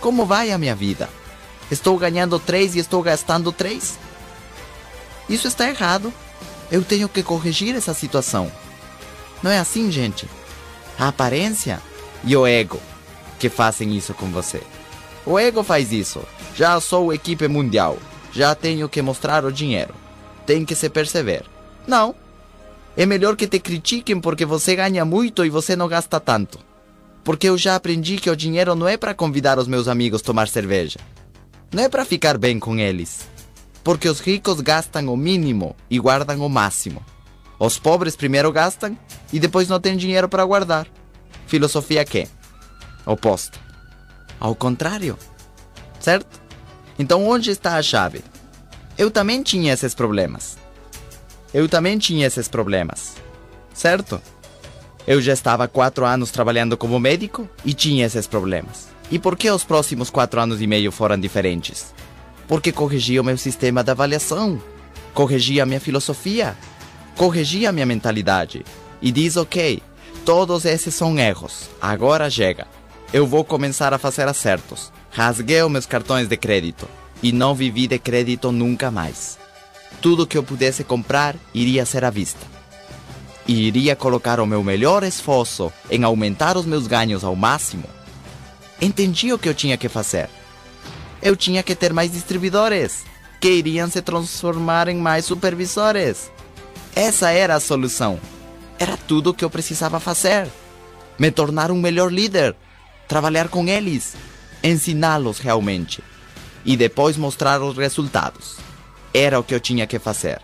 Como 0.00 0.24
vai 0.24 0.52
a 0.52 0.58
minha 0.58 0.74
vida? 0.74 1.08
Estou 1.70 1.98
ganhando 1.98 2.38
3 2.38 2.76
e 2.76 2.78
estou 2.78 3.02
gastando 3.02 3.52
3? 3.52 3.98
Isso 5.28 5.48
está 5.48 5.68
errado. 5.68 6.12
Eu 6.70 6.82
tenho 6.82 7.08
que 7.08 7.22
corrigir 7.22 7.74
essa 7.74 7.92
situação. 7.92 8.50
Não 9.42 9.50
é 9.50 9.58
assim, 9.58 9.90
gente? 9.90 10.28
A 10.98 11.08
aparência 11.08 11.80
e 12.24 12.36
o 12.36 12.46
ego 12.46 12.80
que 13.38 13.48
fazem 13.48 13.96
isso 13.96 14.12
com 14.14 14.26
você. 14.26 14.62
O 15.24 15.38
ego 15.38 15.62
faz 15.62 15.92
isso. 15.92 16.22
Já 16.56 16.80
sou 16.80 17.12
equipe 17.12 17.46
mundial. 17.48 17.98
Já 18.32 18.54
tenho 18.54 18.88
que 18.88 19.02
mostrar 19.02 19.44
o 19.44 19.52
dinheiro. 19.52 19.94
Tem 20.46 20.64
que 20.64 20.74
se 20.74 20.88
perceber. 20.88 21.44
Não. 21.86 22.14
É 22.96 23.06
melhor 23.06 23.36
que 23.36 23.46
te 23.46 23.58
critiquem 23.58 24.20
porque 24.20 24.44
você 24.44 24.74
ganha 24.74 25.04
muito 25.04 25.44
e 25.44 25.50
você 25.50 25.76
não 25.76 25.86
gasta 25.86 26.18
tanto. 26.18 26.58
Porque 27.22 27.48
eu 27.48 27.58
já 27.58 27.74
aprendi 27.76 28.16
que 28.16 28.30
o 28.30 28.36
dinheiro 28.36 28.74
não 28.74 28.88
é 28.88 28.96
para 28.96 29.14
convidar 29.14 29.58
os 29.58 29.68
meus 29.68 29.86
amigos 29.86 30.20
a 30.20 30.24
tomar 30.24 30.48
cerveja. 30.48 30.98
Não 31.72 31.82
é 31.82 31.88
para 31.88 32.04
ficar 32.04 32.38
bem 32.38 32.58
com 32.58 32.78
eles. 32.78 33.28
Porque 33.84 34.08
os 34.08 34.20
ricos 34.20 34.60
gastam 34.60 35.12
o 35.12 35.16
mínimo 35.16 35.76
e 35.90 35.98
guardam 35.98 36.40
o 36.40 36.48
máximo. 36.48 37.04
Os 37.58 37.78
pobres 37.78 38.16
primeiro 38.16 38.50
gastam 38.50 38.96
e 39.32 39.38
depois 39.38 39.68
não 39.68 39.78
têm 39.78 39.96
dinheiro 39.96 40.28
para 40.28 40.44
guardar. 40.44 40.86
Filosofia 41.46 42.04
que? 42.04 42.26
Oposta. 43.08 43.58
Ao 44.38 44.54
contrário. 44.54 45.18
Certo? 45.98 46.40
Então 46.98 47.26
onde 47.26 47.50
está 47.50 47.76
a 47.76 47.82
chave? 47.82 48.22
Eu 48.98 49.10
também 49.10 49.42
tinha 49.42 49.72
esses 49.72 49.94
problemas. 49.94 50.58
Eu 51.54 51.66
também 51.70 51.96
tinha 51.96 52.26
esses 52.26 52.48
problemas. 52.48 53.14
Certo? 53.72 54.20
Eu 55.06 55.22
já 55.22 55.32
estava 55.32 55.66
quatro 55.66 56.04
anos 56.04 56.30
trabalhando 56.30 56.76
como 56.76 57.00
médico 57.00 57.48
e 57.64 57.72
tinha 57.72 58.04
esses 58.04 58.26
problemas. 58.26 58.88
E 59.10 59.18
por 59.18 59.38
que 59.38 59.50
os 59.50 59.64
próximos 59.64 60.10
quatro 60.10 60.38
anos 60.38 60.60
e 60.60 60.66
meio 60.66 60.92
foram 60.92 61.18
diferentes? 61.18 61.94
Porque 62.46 62.70
corrigi 62.70 63.18
o 63.18 63.24
meu 63.24 63.38
sistema 63.38 63.82
de 63.82 63.90
avaliação, 63.90 64.60
corrigi 65.14 65.62
a 65.62 65.66
minha 65.66 65.80
filosofia, 65.80 66.54
corrigi 67.16 67.66
a 67.66 67.72
minha 67.72 67.86
mentalidade 67.86 68.66
e 69.00 69.10
diz: 69.10 69.38
ok, 69.38 69.82
todos 70.26 70.66
esses 70.66 70.94
são 70.94 71.18
erros, 71.18 71.70
agora 71.80 72.28
chega. 72.28 72.66
Eu 73.10 73.26
vou 73.26 73.42
começar 73.42 73.94
a 73.94 73.98
fazer 73.98 74.28
acertos. 74.28 74.92
Rasguei 75.10 75.62
os 75.62 75.70
meus 75.70 75.86
cartões 75.86 76.28
de 76.28 76.36
crédito 76.36 76.86
e 77.22 77.32
não 77.32 77.54
vivi 77.54 77.86
de 77.86 77.98
crédito 77.98 78.52
nunca 78.52 78.90
mais. 78.90 79.38
Tudo 80.02 80.26
que 80.26 80.36
eu 80.36 80.42
pudesse 80.42 80.84
comprar 80.84 81.34
iria 81.54 81.86
ser 81.86 82.04
à 82.04 82.10
vista. 82.10 82.46
E 83.46 83.66
iria 83.66 83.96
colocar 83.96 84.38
o 84.40 84.46
meu 84.46 84.62
melhor 84.62 85.02
esforço 85.02 85.72
em 85.90 86.04
aumentar 86.04 86.58
os 86.58 86.66
meus 86.66 86.86
ganhos 86.86 87.24
ao 87.24 87.34
máximo. 87.34 87.84
Entendi 88.78 89.32
o 89.32 89.38
que 89.38 89.48
eu 89.48 89.54
tinha 89.54 89.78
que 89.78 89.88
fazer. 89.88 90.28
Eu 91.22 91.34
tinha 91.34 91.62
que 91.62 91.74
ter 91.74 91.94
mais 91.94 92.12
distribuidores, 92.12 93.04
que 93.40 93.48
iriam 93.48 93.88
se 93.88 94.02
transformar 94.02 94.86
em 94.86 94.98
mais 94.98 95.24
supervisores. 95.24 96.30
Essa 96.94 97.30
era 97.30 97.54
a 97.54 97.60
solução. 97.60 98.20
Era 98.78 98.98
tudo 98.98 99.30
o 99.30 99.34
que 99.34 99.44
eu 99.44 99.50
precisava 99.50 99.98
fazer. 99.98 100.46
Me 101.18 101.30
tornar 101.30 101.70
um 101.70 101.80
melhor 101.80 102.12
líder, 102.12 102.54
trabalhar 103.08 103.48
com 103.48 103.66
eles, 103.66 104.14
ensiná-los 104.62 105.38
realmente 105.38 106.04
e 106.64 106.76
depois 106.76 107.16
mostrar 107.16 107.62
os 107.62 107.76
resultados. 107.76 108.56
Era 109.12 109.40
o 109.40 109.42
que 109.42 109.54
eu 109.54 109.60
tinha 109.60 109.86
que 109.86 109.98
fazer. 109.98 110.40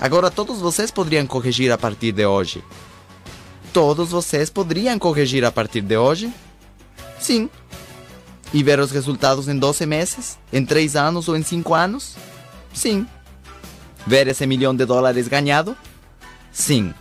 Agora 0.00 0.30
todos 0.30 0.58
vocês 0.58 0.90
poderiam 0.90 1.26
corrigir 1.26 1.70
a 1.70 1.78
partir 1.78 2.12
de 2.12 2.26
hoje. 2.26 2.62
Todos 3.72 4.10
vocês 4.10 4.50
poderiam 4.50 4.98
corrigir 4.98 5.44
a 5.44 5.52
partir 5.52 5.82
de 5.82 5.96
hoje? 5.96 6.32
Sim. 7.20 7.48
E 8.52 8.62
ver 8.62 8.80
os 8.80 8.90
resultados 8.90 9.48
em 9.48 9.58
12 9.58 9.86
meses, 9.86 10.38
em 10.52 10.64
3 10.64 10.96
anos 10.96 11.28
ou 11.28 11.36
em 11.36 11.42
5 11.42 11.74
anos? 11.74 12.16
Sim. 12.72 13.06
Ver 14.06 14.28
esse 14.28 14.46
milhão 14.46 14.74
de 14.74 14.84
dólares 14.84 15.28
ganhado? 15.28 15.76
Sim. 16.52 16.92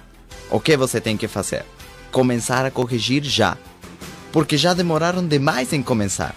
O 0.49 0.59
que 0.59 0.77
você 0.77 1.01
tem 1.01 1.17
que 1.17 1.27
fazer? 1.27 1.65
Começar 2.11 2.65
a 2.65 2.71
corrigir 2.71 3.23
já. 3.23 3.57
Porque 4.35 4.57
já 4.57 4.73
demoraram 4.73 5.25
demais 5.25 5.71
em 5.71 5.81
começar. 5.81 6.35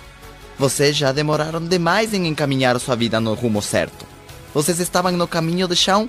Vocês 0.57 0.97
já 0.97 1.11
demoraram 1.11 1.59
demais 1.67 2.15
em 2.15 2.29
encaminhar 2.29 2.79
sua 2.79 2.95
vida 2.95 3.19
no 3.19 3.35
rumo 3.35 3.61
certo. 3.61 4.07
Vocês 4.55 4.79
estavam 4.79 5.11
no 5.11 5.27
caminho 5.27 5.67
de 5.67 5.75
chão, 5.75 6.09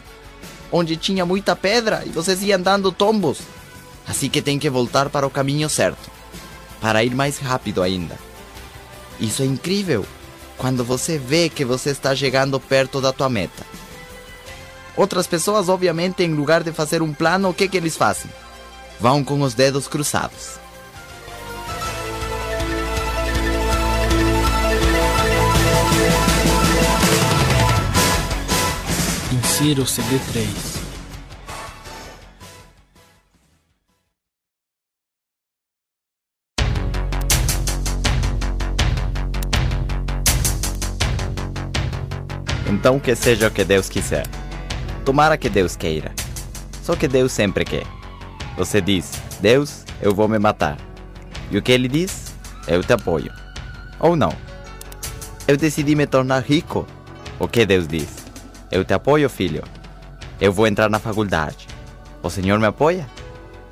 onde 0.72 0.96
tinha 0.96 1.26
muita 1.26 1.56
pedra 1.56 2.04
e 2.06 2.10
vocês 2.10 2.44
iam 2.44 2.62
dando 2.62 2.92
tombos. 2.92 3.40
Assim 4.08 4.30
que 4.30 4.40
tem 4.40 4.60
que 4.60 4.70
voltar 4.70 5.10
para 5.10 5.26
o 5.26 5.32
caminho 5.32 5.68
certo, 5.68 6.12
para 6.80 7.04
ir 7.04 7.16
mais 7.16 7.40
rápido 7.40 7.82
ainda. 7.82 8.20
Isso 9.20 9.42
é 9.42 9.46
incrível 9.48 10.06
quando 10.60 10.84
você 10.84 11.18
vê 11.18 11.50
que 11.50 11.66
você 11.66 11.90
está 11.90 12.16
chegando 12.16 12.60
perto 12.60 13.02
da 13.02 13.12
tua 13.12 13.30
meta. 13.30 13.66
Outras 14.96 15.26
pessoas, 15.26 15.68
obviamente, 15.68 16.22
em 16.22 16.36
lugar 16.36 16.62
de 16.62 16.72
fazer 16.72 17.02
um 17.02 17.12
plano, 17.12 17.50
o 17.50 17.54
que, 17.54 17.68
que 17.68 17.78
eles 17.78 17.98
fazem? 17.98 18.30
Vão 19.00 19.24
com 19.24 19.42
os 19.42 19.56
dedos 19.56 19.88
cruzados. 19.88 20.60
Ciro 29.60 29.84
CD3. 29.84 30.48
Então 42.70 43.02
que 43.02 43.14
seja 43.14 43.50
o 43.50 43.52
que 43.52 43.66
Deus 43.66 43.90
quiser. 43.90 44.26
Tomara 45.04 45.38
que 45.38 45.50
Deus 45.50 45.76
queira. 45.76 46.14
Só 46.82 46.96
que 46.96 47.10
Deus 47.10 47.34
sempre 47.34 47.66
quer. 47.66 47.84
Você 48.56 48.80
diz, 48.80 49.22
Deus, 49.42 49.84
eu 50.02 50.16
vou 50.16 50.30
me 50.30 50.40
matar. 50.40 50.78
E 51.52 51.58
o 51.58 51.62
que 51.62 51.74
ele 51.74 51.90
diz? 51.90 52.34
Eu 52.66 52.82
te 52.82 52.94
apoio. 52.94 53.34
Ou 54.00 54.16
não. 54.16 54.32
Eu 55.46 55.58
decidi 55.58 55.96
me 55.96 56.08
tornar 56.08 56.44
rico. 56.44 56.88
O 57.38 57.46
que 57.46 57.66
Deus 57.66 57.86
diz? 57.86 58.19
Eu 58.72 58.86
te 58.86 58.94
apoio, 58.94 59.30
filho. 59.30 59.64
Eu 60.40 60.54
vou 60.54 60.68
entrar 60.68 60.90
na 60.90 61.00
faculdade. 61.00 61.68
O 62.22 62.30
Senhor 62.30 62.60
me 62.60 62.68
apoia? 62.68 63.08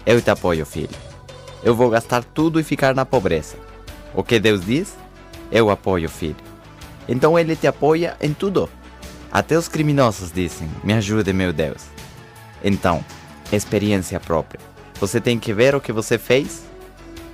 Eu 0.05 0.21
te 0.21 0.29
apoio, 0.29 0.65
filho. 0.65 0.95
Eu 1.63 1.75
vou 1.75 1.89
gastar 1.89 2.23
tudo 2.23 2.59
e 2.59 2.63
ficar 2.63 2.95
na 2.95 3.05
pobreza. 3.05 3.57
O 4.13 4.23
que 4.23 4.39
Deus 4.39 4.65
diz? 4.65 4.95
Eu 5.51 5.69
apoio, 5.69 6.09
filho. 6.09 6.35
Então 7.07 7.37
ele 7.37 7.55
te 7.55 7.67
apoia 7.67 8.17
em 8.19 8.33
tudo. 8.33 8.69
Até 9.31 9.57
os 9.57 9.67
criminosos 9.67 10.31
dizem: 10.31 10.69
Me 10.83 10.93
ajude, 10.93 11.31
meu 11.31 11.53
Deus. 11.53 11.85
Então, 12.63 13.03
experiência 13.51 14.19
própria. 14.19 14.59
Você 14.99 15.21
tem 15.21 15.37
que 15.37 15.53
ver 15.53 15.75
o 15.75 15.81
que 15.81 15.91
você 15.91 16.17
fez 16.17 16.63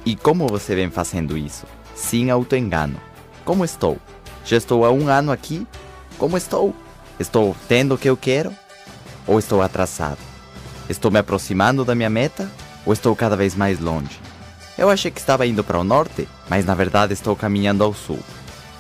e 0.05 0.15
como 0.15 0.47
você 0.47 0.75
vem 0.75 0.89
fazendo 0.89 1.37
isso, 1.37 1.65
sem 1.95 2.29
autoengano. 2.29 2.99
Como 3.45 3.63
estou? 3.63 3.97
Já 4.43 4.57
estou 4.57 4.83
há 4.83 4.91
um 4.91 5.07
ano 5.07 5.31
aqui? 5.31 5.65
Como 6.17 6.35
estou? 6.35 6.75
Estou 7.19 7.55
tendo 7.67 7.95
o 7.95 7.97
que 7.97 8.09
eu 8.09 8.17
quero? 8.17 8.53
Ou 9.27 9.39
estou 9.39 9.61
atrasado? 9.61 10.17
Estou 10.89 11.11
me 11.11 11.19
aproximando 11.19 11.85
da 11.85 11.95
minha 11.95 12.09
meta? 12.09 12.49
Ou 12.85 12.93
estou 12.93 13.15
cada 13.15 13.35
vez 13.35 13.55
mais 13.55 13.79
longe? 13.79 14.19
Eu 14.77 14.89
achei 14.89 15.11
que 15.11 15.19
estava 15.19 15.45
indo 15.45 15.63
para 15.63 15.79
o 15.79 15.83
norte, 15.83 16.27
mas 16.49 16.65
na 16.65 16.73
verdade 16.73 17.13
estou 17.13 17.35
caminhando 17.35 17.83
ao 17.83 17.93
sul. 17.93 18.19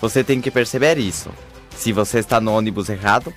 Você 0.01 0.23
tem 0.23 0.41
que 0.41 0.51
perceber 0.51 0.97
isso. 0.97 1.29
Se 1.75 1.93
você 1.93 2.19
está 2.19 2.41
no 2.41 2.53
ônibus 2.53 2.89
errado, 2.89 3.33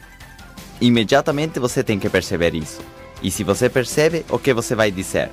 imediatamente 0.80 1.60
você 1.60 1.84
tem 1.84 1.98
que 1.98 2.08
perceber 2.08 2.54
isso. 2.54 2.80
E 3.22 3.30
se 3.30 3.44
você 3.44 3.68
percebe, 3.68 4.24
o 4.28 4.38
que 4.38 4.52
você 4.52 4.74
vai 4.74 4.90
dizer? 4.90 5.30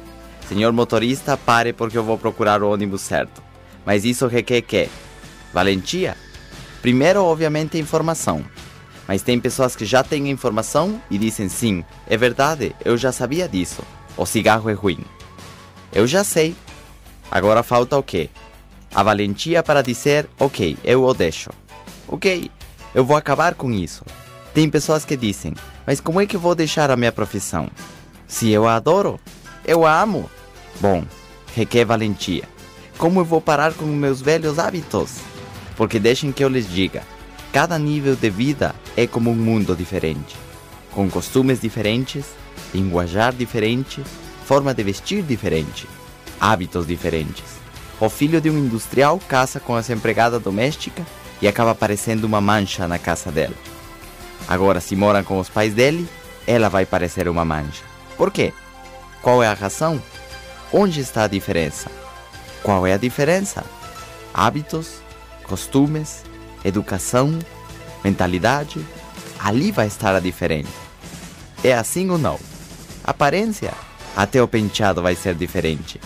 Senhor 0.48 0.72
motorista, 0.74 1.38
pare 1.38 1.74
porque 1.74 1.98
eu 1.98 2.04
vou 2.04 2.18
procurar 2.18 2.62
o 2.62 2.72
ônibus 2.72 3.02
certo. 3.02 3.42
Mas 3.86 4.06
isso 4.06 4.28
requer 4.28 4.62
que? 4.62 4.90
Valentia? 5.54 6.16
Primeiro, 6.82 7.24
obviamente, 7.24 7.78
informação. 7.78 8.44
Mas 9.14 9.22
tem 9.22 9.40
pessoas 9.40 9.76
que 9.76 9.86
já 9.86 10.02
têm 10.02 10.32
informação 10.32 11.00
e 11.08 11.20
dizem 11.20 11.48
sim, 11.48 11.86
é 12.08 12.18
verdade, 12.18 12.76
eu 12.84 12.98
já 12.98 13.12
sabia 13.12 13.48
disso. 13.48 13.84
O 14.18 14.26
cigarro 14.26 14.72
é 14.72 14.74
ruim. 14.74 15.06
Eu 15.94 16.08
já 16.08 16.24
sei. 16.24 16.56
Agora 17.30 17.62
falta 17.62 17.96
o 17.96 18.02
quê? 18.02 18.32
A 18.92 19.04
valentia 19.04 19.62
para 19.62 19.84
dizer, 19.84 20.28
ok, 20.40 20.76
eu 20.84 21.04
o 21.04 21.14
deixo. 21.14 21.52
Ok, 22.08 22.50
eu 22.96 23.06
vou 23.06 23.16
acabar 23.16 23.54
com 23.54 23.72
isso. 23.72 24.04
Tem 24.52 24.68
pessoas 24.68 25.06
que 25.06 25.16
dizem, 25.16 25.54
mas 25.86 26.02
como 26.02 26.20
é 26.20 26.26
que 26.26 26.36
vou 26.36 26.56
deixar 26.56 26.90
a 26.90 26.98
minha 26.98 27.12
profissão? 27.12 27.70
Se 28.28 28.50
eu 28.50 28.68
a 28.68 28.78
adoro, 28.78 29.20
eu 29.64 29.86
a 29.86 30.02
amo. 30.02 30.28
Bom, 30.82 31.04
requer 31.56 31.86
valentia. 31.86 32.50
Como 32.98 33.20
eu 33.20 33.26
vou 33.26 33.40
parar 33.40 33.76
com 33.76 33.86
meus 33.86 34.24
velhos 34.24 34.58
hábitos? 34.58 35.18
Porque 35.76 36.00
deixem 36.00 36.32
que 36.32 36.44
eu 36.44 36.50
lhes 36.50 36.68
diga: 36.68 37.04
cada 37.54 37.78
nível 37.78 38.16
de 38.16 38.32
vida 38.32 38.74
é 38.98 39.06
como 39.06 39.30
um 39.30 39.36
mundo 39.36 39.76
diferente, 39.76 40.36
com 40.92 41.08
costumes 41.08 41.62
diferentes, 41.62 42.26
linguajar 42.74 43.32
diferente, 43.32 44.04
forma 44.44 44.74
de 44.74 44.84
vestir 44.84 45.22
diferente, 45.22 45.88
hábitos 46.42 46.88
diferentes. 46.88 47.44
O 48.02 48.10
filho 48.10 48.42
de 48.42 48.50
um 48.50 48.58
industrial 48.58 49.20
casa 49.28 49.60
com 49.60 49.78
essa 49.78 49.94
empregada 49.94 50.40
doméstica 50.40 51.06
e 51.40 51.48
acaba 51.48 51.76
parecendo 51.76 52.26
uma 52.26 52.42
mancha 52.42 52.88
na 52.88 52.98
casa 52.98 53.32
dela. 53.32 53.56
Agora, 54.48 54.82
se 54.82 54.96
moram 54.96 55.24
com 55.24 55.40
os 55.40 55.48
pais 55.48 55.76
dele, 55.76 56.10
ela 56.48 56.70
vai 56.70 56.88
parecer 56.88 57.30
uma 57.30 57.46
mancha. 57.46 57.84
Por 58.18 58.32
quê? 58.32 58.52
Qual 59.22 59.44
é 59.44 59.48
a 59.48 59.54
razão? 59.54 60.02
Onde 60.72 61.02
está 61.02 61.26
a 61.26 61.28
diferença? 61.28 61.92
Qual 62.64 62.88
é 62.88 62.94
a 62.94 62.98
diferença? 62.98 63.64
Hábitos, 64.34 64.96
costumes, 65.44 66.24
educação, 66.64 67.38
mentalidade. 68.04 68.84
Ali 69.40 69.72
vai 69.72 69.88
estar 69.88 70.16
a 70.16 70.20
diferença. 70.20 70.72
É 71.64 71.74
assim 71.74 72.10
ou 72.10 72.18
não? 72.18 72.40
Aparência. 73.04 73.74
Até 74.16 74.42
o 74.42 74.48
penteado 74.48 75.02
vai 75.02 75.16
ser 75.16 75.36
diferente. 75.36 76.00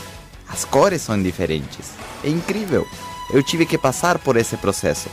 As 0.48 0.64
cores 0.66 1.02
são 1.02 1.22
diferentes. 1.22 1.92
É 2.24 2.30
incrível. 2.30 2.88
Eu 3.32 3.44
tive 3.44 3.66
que 3.66 3.78
passar 3.78 4.18
por 4.18 4.38
esse 4.38 4.56
processo. 4.58 5.10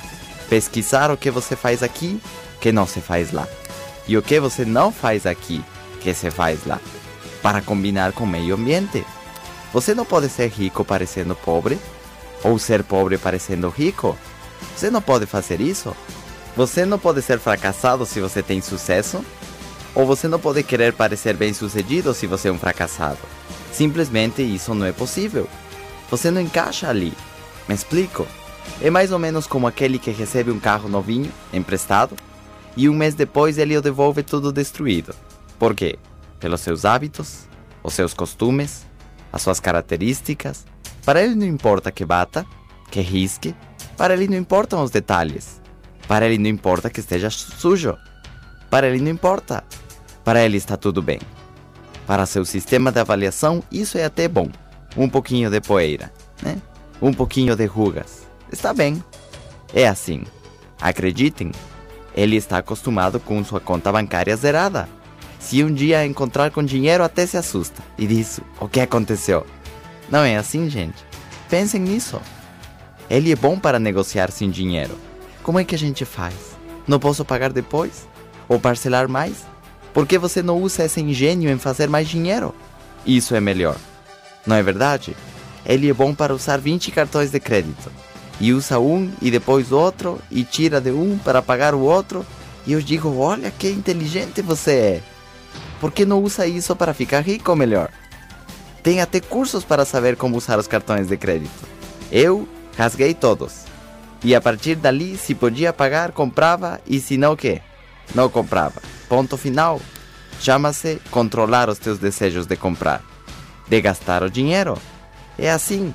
Pesquisar 0.48 1.10
o 1.10 1.16
que 1.16 1.30
você 1.30 1.56
faz 1.56 1.82
aqui 1.82 2.20
que 2.60 2.72
não 2.72 2.86
se 2.86 3.00
faz 3.00 3.32
lá. 3.32 3.46
E 4.06 4.16
o 4.16 4.22
que 4.22 4.38
você 4.40 4.64
não 4.64 4.92
faz 4.92 5.26
aqui, 5.26 5.62
que 6.00 6.14
se 6.14 6.30
faz 6.30 6.64
lá. 6.64 6.80
Para 7.42 7.60
combinar 7.60 8.12
com 8.12 8.24
o 8.24 8.26
meio 8.26 8.54
ambiente. 8.54 9.04
Você 9.72 9.94
não 9.94 10.04
pode 10.04 10.28
ser 10.28 10.48
rico 10.48 10.84
parecendo 10.84 11.34
pobre, 11.34 11.78
ou 12.42 12.58
ser 12.58 12.84
pobre 12.84 13.18
parecendo 13.18 13.68
rico. 13.68 14.16
Você 14.76 14.90
não 14.90 15.02
pode 15.02 15.26
fazer 15.26 15.60
isso. 15.60 15.94
Você 16.56 16.84
não 16.84 16.98
pode 16.98 17.20
ser 17.22 17.38
fracassado 17.38 18.06
se 18.06 18.20
você 18.20 18.42
tem 18.42 18.60
sucesso, 18.60 19.24
ou 19.94 20.06
você 20.06 20.28
não 20.28 20.38
pode 20.38 20.62
querer 20.62 20.92
parecer 20.92 21.36
bem-sucedido 21.36 22.14
se 22.14 22.26
você 22.26 22.48
é 22.48 22.52
um 22.52 22.58
fracassado. 22.58 23.18
Simplesmente 23.72 24.42
isso 24.42 24.74
não 24.74 24.86
é 24.86 24.92
possível. 24.92 25.48
Você 26.10 26.30
não 26.30 26.40
encaixa 26.40 26.88
ali. 26.88 27.12
Me 27.68 27.74
explico? 27.74 28.26
É 28.80 28.90
mais 28.90 29.12
ou 29.12 29.18
menos 29.18 29.46
como 29.46 29.66
aquele 29.66 29.98
que 29.98 30.10
recebe 30.10 30.50
um 30.50 30.60
carro 30.60 30.88
novinho, 30.88 31.30
emprestado, 31.52 32.16
e 32.76 32.88
um 32.88 32.94
mês 32.94 33.14
depois 33.14 33.58
ele 33.58 33.76
o 33.76 33.82
devolve 33.82 34.22
tudo 34.22 34.52
destruído. 34.52 35.14
Por 35.58 35.74
quê? 35.74 35.98
Pelos 36.40 36.60
seus 36.60 36.84
hábitos, 36.84 37.48
os 37.82 37.94
seus 37.94 38.14
costumes, 38.14 38.86
as 39.32 39.42
suas 39.42 39.60
características. 39.60 40.64
Para 41.04 41.22
ele 41.22 41.34
não 41.34 41.46
importa 41.46 41.90
que 41.90 42.04
bata, 42.04 42.46
que 42.90 43.00
risque, 43.00 43.54
para 43.96 44.14
ele 44.14 44.28
não 44.28 44.36
importam 44.36 44.82
os 44.82 44.90
detalhes. 44.90 45.60
Para 46.06 46.26
ele 46.26 46.38
não 46.38 46.48
importa 46.48 46.90
que 46.90 47.00
esteja 47.00 47.30
sujo. 47.30 47.96
Para 48.70 48.88
ele 48.88 49.00
não 49.00 49.10
importa. 49.10 49.64
Para 50.24 50.44
ele 50.44 50.56
está 50.56 50.76
tudo 50.76 51.00
bem. 51.00 51.20
Para 52.06 52.26
seu 52.26 52.44
sistema 52.44 52.92
de 52.92 53.00
avaliação, 53.00 53.62
isso 53.70 53.96
é 53.96 54.04
até 54.04 54.28
bom. 54.28 54.50
Um 54.96 55.08
pouquinho 55.08 55.50
de 55.50 55.60
poeira, 55.60 56.12
né? 56.42 56.56
Um 57.00 57.12
pouquinho 57.12 57.56
de 57.56 57.64
rugas. 57.64 58.26
Está 58.52 58.74
bem. 58.74 59.02
É 59.72 59.88
assim. 59.88 60.24
Acreditem, 60.80 61.50
ele 62.14 62.36
está 62.36 62.58
acostumado 62.58 63.18
com 63.18 63.42
sua 63.42 63.60
conta 63.60 63.90
bancária 63.90 64.36
zerada. 64.36 64.88
Se 65.38 65.62
um 65.64 65.72
dia 65.72 66.06
encontrar 66.06 66.50
com 66.50 66.62
dinheiro, 66.62 67.04
até 67.04 67.26
se 67.26 67.36
assusta 67.36 67.82
e 67.98 68.06
diz: 68.06 68.40
O 68.60 68.68
que 68.68 68.80
aconteceu? 68.80 69.46
Não 70.10 70.20
é 70.20 70.36
assim, 70.36 70.68
gente. 70.70 71.04
Pensem 71.48 71.80
nisso. 71.80 72.20
Ele 73.08 73.32
é 73.32 73.36
bom 73.36 73.58
para 73.58 73.78
negociar 73.78 74.30
sem 74.30 74.50
dinheiro. 74.50 74.98
Como 75.42 75.58
é 75.58 75.64
que 75.64 75.74
a 75.74 75.78
gente 75.78 76.04
faz? 76.04 76.34
Não 76.86 76.98
posso 76.98 77.24
pagar 77.24 77.52
depois? 77.52 78.08
Ou 78.48 78.58
parcelar 78.58 79.08
mais? 79.08 79.44
Por 79.92 80.06
que 80.06 80.18
você 80.18 80.42
não 80.42 80.60
usa 80.60 80.84
esse 80.84 81.00
engenho 81.00 81.50
em 81.50 81.58
fazer 81.58 81.88
mais 81.88 82.08
dinheiro? 82.08 82.54
Isso 83.06 83.34
é 83.34 83.40
melhor. 83.40 83.76
Não 84.46 84.56
é 84.56 84.62
verdade? 84.62 85.16
Ele 85.64 85.88
é 85.88 85.94
bom 85.94 86.14
para 86.14 86.34
usar 86.34 86.58
20 86.58 86.90
cartões 86.90 87.30
de 87.30 87.40
crédito 87.40 87.90
e 88.40 88.52
usa 88.52 88.78
um 88.78 89.10
e 89.22 89.30
depois 89.30 89.72
outro 89.72 90.18
e 90.30 90.44
tira 90.44 90.80
de 90.80 90.90
um 90.90 91.18
para 91.18 91.42
pagar 91.42 91.74
o 91.74 91.80
outro. 91.80 92.24
E 92.66 92.72
eu 92.72 92.80
digo: 92.80 93.16
Olha 93.18 93.50
que 93.50 93.68
inteligente 93.70 94.42
você 94.42 94.72
é. 94.72 95.02
Por 95.80 95.92
que 95.92 96.04
não 96.04 96.22
usa 96.22 96.46
isso 96.46 96.74
para 96.74 96.94
ficar 96.94 97.20
rico 97.20 97.54
melhor? 97.54 97.90
Tem 98.82 99.00
até 99.00 99.20
cursos 99.20 99.64
para 99.64 99.84
saber 99.84 100.16
como 100.16 100.36
usar 100.36 100.58
os 100.58 100.66
cartões 100.66 101.08
de 101.08 101.16
crédito. 101.16 101.66
Eu 102.10 102.48
rasguei 102.76 103.14
todos. 103.14 103.64
E 104.22 104.34
a 104.34 104.40
partir 104.40 104.76
dali, 104.76 105.16
se 105.16 105.34
podia 105.34 105.72
pagar, 105.72 106.12
comprava 106.12 106.80
e 106.86 107.00
se 107.00 107.16
não, 107.16 107.36
que? 107.36 107.60
Não 108.14 108.28
comprava. 108.28 108.82
Ponto 109.08 109.36
final. 109.36 109.80
Chama-se 110.40 111.00
controlar 111.10 111.68
os 111.68 111.78
teus 111.78 111.98
desejos 111.98 112.46
de 112.46 112.56
comprar, 112.56 113.02
de 113.68 113.80
gastar 113.80 114.22
o 114.22 114.30
dinheiro. 114.30 114.76
É 115.38 115.50
assim. 115.50 115.94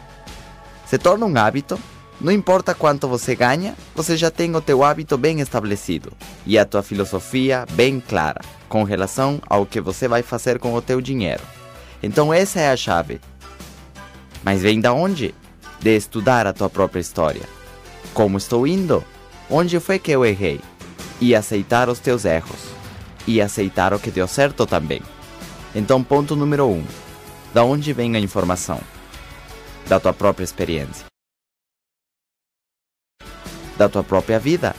Se 0.85 0.97
torna 0.97 1.25
um 1.25 1.37
hábito 1.37 1.79
não 2.21 2.33
importa 2.33 2.75
quanto 2.75 3.07
você 3.07 3.33
ganha, 3.33 3.75
você 3.95 4.17
já 4.17 4.29
tem 4.29 4.53
o 4.53 4.59
teu 4.59 4.83
hábito 4.83 5.17
bem 5.17 5.39
estabelecido 5.39 6.11
e 6.45 6.59
a 6.59 6.65
tua 6.65 6.83
filosofia 6.83 7.65
bem 7.71 8.01
clara 8.01 8.41
com 8.67 8.83
relação 8.83 9.41
ao 9.47 9.65
que 9.65 9.79
você 9.79 10.05
vai 10.05 10.21
fazer 10.21 10.59
com 10.59 10.73
o 10.73 10.81
teu 10.81 10.99
dinheiro. 10.99 11.41
Então 12.03 12.33
essa 12.33 12.59
é 12.59 12.71
a 12.71 12.75
chave. 12.75 13.21
Mas 14.43 14.61
vem 14.61 14.81
da 14.81 14.91
onde? 14.91 15.33
De 15.79 15.95
estudar 15.95 16.45
a 16.47 16.53
tua 16.53 16.69
própria 16.69 16.99
história. 16.99 17.43
Como 18.13 18.37
estou 18.37 18.67
indo? 18.67 19.03
Onde 19.49 19.79
foi 19.79 19.99
que 19.99 20.11
eu 20.11 20.25
errei? 20.25 20.59
E 21.21 21.35
aceitar 21.35 21.89
os 21.89 21.99
teus 21.99 22.25
erros. 22.25 22.69
E 23.27 23.41
aceitar 23.41 23.93
o 23.93 23.99
que 23.99 24.11
deu 24.11 24.27
certo 24.27 24.65
também. 24.65 25.01
Então, 25.73 26.03
ponto 26.03 26.35
número 26.35 26.67
um: 26.67 26.83
da 27.53 27.63
onde 27.63 27.93
vem 27.93 28.15
a 28.15 28.19
informação? 28.19 28.79
Da 29.87 29.99
tua 29.99 30.13
própria 30.13 30.43
experiência 30.43 31.09
da 33.79 33.87
tua 33.87 34.03
própria 34.03 34.37
vida. 34.37 34.75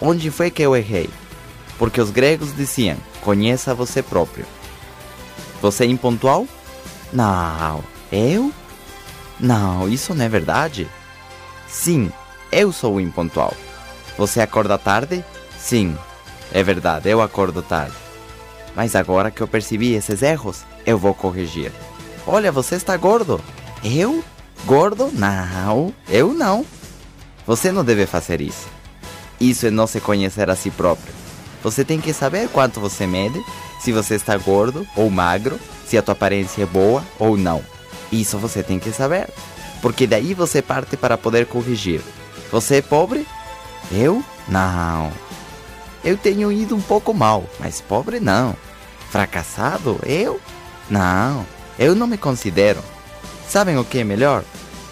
Onde 0.00 0.30
foi 0.30 0.50
que 0.50 0.62
eu 0.62 0.74
errei? 0.74 1.08
Porque 1.78 2.00
os 2.00 2.10
gregos 2.10 2.56
diziam: 2.56 2.96
conheça 3.20 3.74
você 3.74 4.02
próprio. 4.02 4.46
Você 5.60 5.84
é 5.84 5.86
impontual? 5.86 6.48
Não. 7.12 7.84
Eu? 8.10 8.50
Não, 9.42 9.88
isso 9.88 10.14
não 10.14 10.24
é 10.24 10.28
verdade. 10.28 10.88
Sim, 11.66 12.12
eu 12.52 12.70
sou 12.70 13.00
impontual. 13.00 13.52
Você 14.16 14.40
acorda 14.40 14.78
tarde? 14.78 15.24
Sim, 15.58 15.98
é 16.52 16.62
verdade, 16.62 17.08
eu 17.08 17.20
acordo 17.20 17.60
tarde. 17.60 17.96
Mas 18.76 18.94
agora 18.94 19.32
que 19.32 19.40
eu 19.40 19.48
percebi 19.48 19.94
esses 19.94 20.22
erros, 20.22 20.64
eu 20.86 20.96
vou 20.96 21.12
corrigir. 21.12 21.72
Olha, 22.24 22.52
você 22.52 22.76
está 22.76 22.96
gordo. 22.96 23.40
Eu? 23.82 24.22
Gordo? 24.64 25.10
Não, 25.12 25.92
eu 26.08 26.32
não. 26.32 26.64
Você 27.44 27.72
não 27.72 27.84
deve 27.84 28.06
fazer 28.06 28.40
isso. 28.40 28.68
Isso 29.40 29.66
é 29.66 29.70
não 29.72 29.88
se 29.88 30.00
conhecer 30.00 30.48
a 30.48 30.54
si 30.54 30.70
próprio. 30.70 31.12
Você 31.64 31.84
tem 31.84 32.00
que 32.00 32.12
saber 32.12 32.48
quanto 32.48 32.78
você 32.78 33.08
mede, 33.08 33.42
se 33.80 33.90
você 33.90 34.14
está 34.14 34.36
gordo 34.36 34.86
ou 34.96 35.10
magro, 35.10 35.58
se 35.84 35.98
a 35.98 36.02
tua 36.02 36.12
aparência 36.12 36.62
é 36.62 36.66
boa 36.66 37.02
ou 37.18 37.36
não. 37.36 37.60
Isso 38.12 38.38
você 38.38 38.62
tem 38.62 38.78
que 38.78 38.92
saber. 38.92 39.28
Porque 39.80 40.06
daí 40.06 40.34
você 40.34 40.62
parte 40.62 40.96
para 40.96 41.18
poder 41.18 41.46
corrigir. 41.46 42.00
Você 42.52 42.76
é 42.76 42.82
pobre? 42.82 43.26
Eu? 43.90 44.22
Não. 44.46 45.10
Eu 46.04 46.16
tenho 46.16 46.52
ido 46.52 46.76
um 46.76 46.80
pouco 46.80 47.14
mal, 47.14 47.44
mas 47.58 47.80
pobre 47.80 48.20
não. 48.20 48.54
Fracassado? 49.10 49.98
Eu? 50.04 50.40
Não. 50.90 51.46
Eu 51.78 51.94
não 51.94 52.06
me 52.06 52.18
considero. 52.18 52.80
Sabem 53.48 53.78
o 53.78 53.84
que 53.84 53.98
é 53.98 54.04
melhor? 54.04 54.44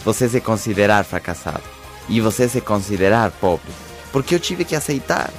Você 0.04 0.28
se 0.28 0.40
considerar 0.40 1.04
fracassado 1.04 1.62
e 2.08 2.20
você 2.20 2.48
se 2.48 2.60
considerar 2.60 3.30
pobre. 3.30 3.70
Porque 4.12 4.34
eu 4.34 4.40
tive 4.40 4.64
que 4.64 4.74
aceitar. 4.74 5.30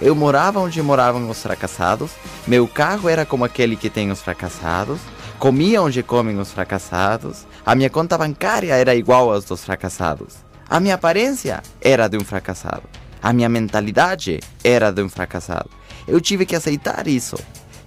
Eu 0.00 0.14
morava 0.14 0.60
onde 0.60 0.82
moravam 0.82 1.28
os 1.28 1.40
fracassados, 1.40 2.10
meu 2.46 2.66
carro 2.66 3.08
era 3.08 3.24
como 3.24 3.44
aquele 3.44 3.76
que 3.76 3.88
tem 3.88 4.10
os 4.10 4.20
fracassados, 4.20 4.98
comia 5.42 5.82
onde 5.82 6.04
comem 6.04 6.38
os 6.38 6.52
fracassados, 6.52 7.48
a 7.66 7.74
minha 7.74 7.90
conta 7.90 8.16
bancária 8.16 8.76
era 8.76 8.94
igual 8.94 9.32
aos 9.32 9.44
dos 9.44 9.64
fracassados, 9.64 10.36
a 10.70 10.78
minha 10.78 10.94
aparência 10.94 11.60
era 11.80 12.06
de 12.06 12.16
um 12.16 12.20
fracassado, 12.20 12.84
a 13.20 13.32
minha 13.32 13.48
mentalidade 13.48 14.38
era 14.62 14.92
de 14.92 15.02
um 15.02 15.08
fracassado. 15.08 15.68
Eu 16.06 16.20
tive 16.20 16.46
que 16.46 16.54
aceitar 16.54 17.08
isso. 17.08 17.36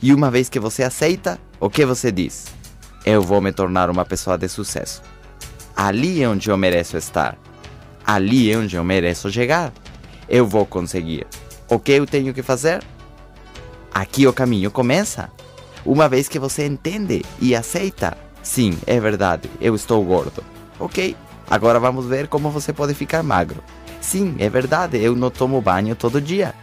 E 0.02 0.14
uma 0.14 0.30
vez 0.30 0.50
que 0.50 0.60
você 0.60 0.84
aceita, 0.84 1.40
o 1.58 1.70
que 1.70 1.86
você 1.86 2.12
diz? 2.12 2.48
Eu 3.06 3.22
vou 3.22 3.40
me 3.40 3.54
tornar 3.54 3.90
uma 3.90 4.04
pessoa 4.04 4.38
de 4.38 4.50
sucesso. 4.50 5.02
Ali 5.78 6.22
é 6.22 6.28
onde 6.28 6.50
eu 6.50 6.58
mereço 6.58 6.98
estar. 6.98 7.38
Ali 8.06 8.52
é 8.52 8.58
onde 8.58 8.76
eu 8.76 8.84
mereço 8.84 9.32
chegar. 9.32 9.72
Eu 10.28 10.46
vou 10.46 10.66
conseguir. 10.66 11.26
O 11.70 11.80
que 11.80 11.94
eu 11.94 12.06
tenho 12.06 12.34
que 12.34 12.44
fazer? 12.44 12.84
Aqui 13.94 14.28
o 14.28 14.34
caminho 14.34 14.70
começa. 14.70 15.32
Uma 15.86 16.10
vez 16.10 16.28
que 16.28 16.40
você 16.40 16.66
entende 16.66 17.24
e 17.40 17.56
aceita, 17.56 18.18
sim, 18.42 18.76
é 18.88 19.00
verdade, 19.00 19.50
eu 19.62 19.76
estou 19.76 20.04
gordo. 20.04 20.44
Ok, 20.80 21.16
agora 21.48 21.80
vamos 21.80 22.08
ver 22.08 22.28
como 22.28 22.50
você 22.50 22.74
pode 22.74 22.96
ficar 22.96 23.22
magro. 23.22 23.64
Sim, 24.02 24.36
é 24.40 24.50
verdade, 24.50 24.98
eu 24.98 25.16
não 25.16 25.30
tomo 25.30 25.62
banho 25.62 25.96
todo 25.96 26.20
dia. 26.20 26.56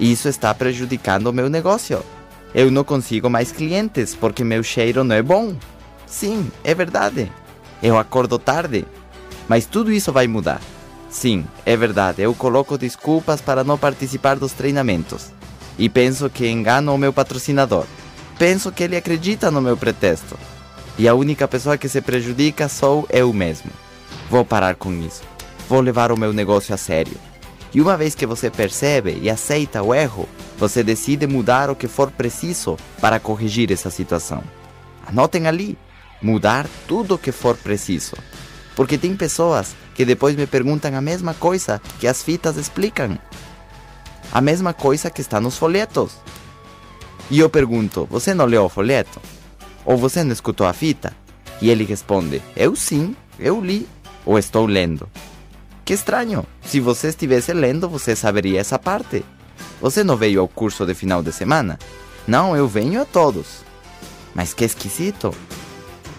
Isso 0.00 0.26
está 0.26 0.54
prejudicando 0.54 1.26
o 1.26 1.32
meu 1.32 1.50
negócio. 1.50 2.02
Eu 2.54 2.70
não 2.70 2.82
consigo 2.82 3.28
mais 3.28 3.52
clientes 3.52 4.14
porque 4.14 4.42
meu 4.42 4.62
cheiro 4.62 5.04
não 5.04 5.16
é 5.16 5.22
bom. 5.22 5.54
Sim, 6.06 6.50
é 6.64 6.74
verdade. 6.74 7.30
Eu 7.82 7.98
acordo 7.98 8.38
tarde. 8.38 8.86
Mas 9.48 9.66
tudo 9.66 9.92
isso 9.92 10.12
vai 10.12 10.26
mudar. 10.26 10.60
Sim, 11.10 11.44
é 11.66 11.76
verdade, 11.76 12.22
eu 12.22 12.34
coloco 12.34 12.78
desculpas 12.78 13.42
para 13.42 13.62
não 13.62 13.76
participar 13.76 14.36
dos 14.36 14.52
treinamentos. 14.52 15.30
E 15.78 15.90
penso 15.90 16.30
que 16.30 16.48
engano 16.48 16.94
o 16.94 16.98
meu 16.98 17.12
patrocinador. 17.12 17.84
Penso 18.42 18.72
que 18.72 18.82
ele 18.82 18.96
acredita 18.96 19.52
no 19.52 19.62
meu 19.62 19.76
pretexto. 19.76 20.36
E 20.98 21.06
a 21.06 21.14
única 21.14 21.46
pessoa 21.46 21.78
que 21.78 21.88
se 21.88 22.00
prejudica 22.00 22.68
sou 22.68 23.06
eu 23.08 23.32
mesmo. 23.32 23.70
Vou 24.28 24.44
parar 24.44 24.74
com 24.74 24.92
isso. 24.92 25.22
Vou 25.68 25.80
levar 25.80 26.10
o 26.10 26.16
meu 26.16 26.32
negócio 26.32 26.74
a 26.74 26.76
sério. 26.76 27.16
E 27.72 27.80
uma 27.80 27.96
vez 27.96 28.16
que 28.16 28.26
você 28.26 28.50
percebe 28.50 29.16
e 29.22 29.30
aceita 29.30 29.80
o 29.80 29.94
erro, 29.94 30.28
você 30.58 30.82
decide 30.82 31.24
mudar 31.24 31.70
o 31.70 31.76
que 31.76 31.86
for 31.86 32.10
preciso 32.10 32.76
para 33.00 33.20
corrigir 33.20 33.70
essa 33.70 33.90
situação. 33.90 34.42
Anotem 35.06 35.46
ali: 35.46 35.78
mudar 36.20 36.66
tudo 36.88 37.14
o 37.14 37.18
que 37.18 37.30
for 37.30 37.56
preciso. 37.56 38.16
Porque 38.74 38.98
tem 38.98 39.14
pessoas 39.14 39.76
que 39.94 40.04
depois 40.04 40.34
me 40.34 40.48
perguntam 40.48 40.96
a 40.96 41.00
mesma 41.00 41.32
coisa 41.32 41.80
que 42.00 42.08
as 42.08 42.24
fitas 42.24 42.56
explicam. 42.56 43.16
A 44.32 44.40
mesma 44.40 44.74
coisa 44.74 45.10
que 45.10 45.20
está 45.20 45.40
nos 45.40 45.56
folhetos. 45.56 46.16
E 47.32 47.38
eu 47.38 47.48
pergunto: 47.48 48.06
Você 48.10 48.34
não 48.34 48.44
leu 48.44 48.66
o 48.66 48.68
folheto? 48.68 49.18
Ou 49.86 49.96
você 49.96 50.22
não 50.22 50.32
escutou 50.32 50.66
a 50.66 50.74
fita? 50.74 51.14
E 51.62 51.70
ele 51.70 51.82
responde: 51.82 52.42
Eu 52.54 52.76
sim, 52.76 53.16
eu 53.38 53.58
li, 53.58 53.88
ou 54.26 54.38
estou 54.38 54.66
lendo. 54.66 55.08
Que 55.82 55.94
estranho! 55.94 56.46
Se 56.62 56.78
você 56.78 57.08
estivesse 57.08 57.54
lendo, 57.54 57.88
você 57.88 58.14
saberia 58.14 58.60
essa 58.60 58.78
parte. 58.78 59.24
Você 59.80 60.04
não 60.04 60.14
veio 60.14 60.42
ao 60.42 60.46
curso 60.46 60.84
de 60.84 60.92
final 60.92 61.22
de 61.22 61.32
semana? 61.32 61.78
Não, 62.28 62.54
eu 62.54 62.68
venho 62.68 63.00
a 63.00 63.06
todos. 63.06 63.64
Mas 64.34 64.52
que 64.52 64.66
esquisito! 64.66 65.34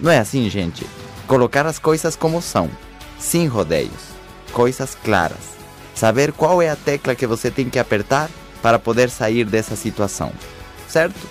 Não 0.01 0.09
é 0.09 0.17
assim, 0.17 0.49
gente. 0.49 0.83
Colocar 1.27 1.67
as 1.67 1.77
coisas 1.77 2.15
como 2.15 2.41
são 2.41 2.67
sem 3.19 3.45
rodeios, 3.45 4.09
coisas 4.51 4.95
claras. 4.95 5.53
Saber 5.93 6.31
qual 6.31 6.59
é 6.59 6.71
a 6.71 6.75
tecla 6.75 7.13
que 7.13 7.27
você 7.27 7.51
tem 7.51 7.69
que 7.69 7.77
apertar 7.77 8.31
para 8.63 8.79
poder 8.79 9.11
sair 9.11 9.45
dessa 9.45 9.75
situação, 9.75 10.31
certo? 10.87 11.27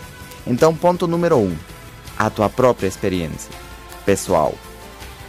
Então, 0.47 0.75
ponto 0.75 1.07
número 1.07 1.37
1, 1.37 1.41
um, 1.41 1.57
a 2.19 2.31
tua 2.31 2.49
própria 2.49 2.89
experiência 2.89 3.51
pessoal. 4.05 4.55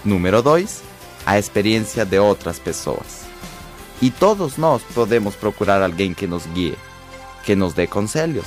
Número 0.03 0.41
2, 0.41 0.83
a 1.25 1.39
experiência 1.39 2.05
de 2.05 2.19
outras 2.19 2.59
pessoas. 2.59 3.23
E 4.01 4.11
todos 4.11 4.57
nós 4.57 4.81
podemos 4.93 5.35
procurar 5.35 5.81
alguém 5.81 6.13
que 6.13 6.27
nos 6.27 6.45
guie, 6.47 6.77
que 7.45 7.55
nos 7.55 7.73
dê 7.73 7.87
conselhos. 7.87 8.45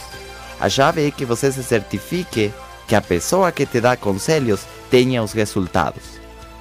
A 0.60 0.68
chave 0.68 1.06
é 1.06 1.10
que 1.10 1.24
você 1.24 1.50
se 1.50 1.62
certifique 1.62 2.52
que 2.86 2.94
a 2.94 3.00
pessoa 3.00 3.52
que 3.52 3.66
te 3.66 3.80
dá 3.80 3.96
conselhos 3.96 4.60
tenha 4.90 5.22
os 5.22 5.32
resultados. 5.32 6.02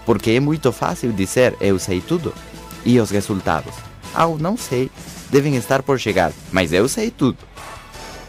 Porque 0.05 0.31
é 0.31 0.39
muito 0.39 0.71
fácil 0.71 1.11
dizer 1.11 1.55
eu 1.59 1.77
sei 1.79 2.01
tudo. 2.01 2.33
E 2.85 2.99
os 2.99 3.09
resultados? 3.09 3.73
Ah, 4.13 4.27
não 4.39 4.55
sei. 4.55 4.91
Devem 5.29 5.55
estar 5.55 5.81
por 5.81 5.99
chegar, 5.99 6.31
mas 6.51 6.71
eu 6.71 6.87
sei 6.87 7.09
tudo. 7.09 7.37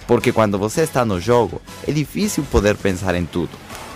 Porque 0.06 0.32
quando 0.32 0.58
você 0.58 0.82
está 0.82 1.04
no 1.04 1.20
jogo, 1.20 1.60
é 1.86 1.92
difícil 1.92 2.44
poder 2.44 2.76
pensar 2.76 3.14
em 3.14 3.24
tudo. 3.24 3.50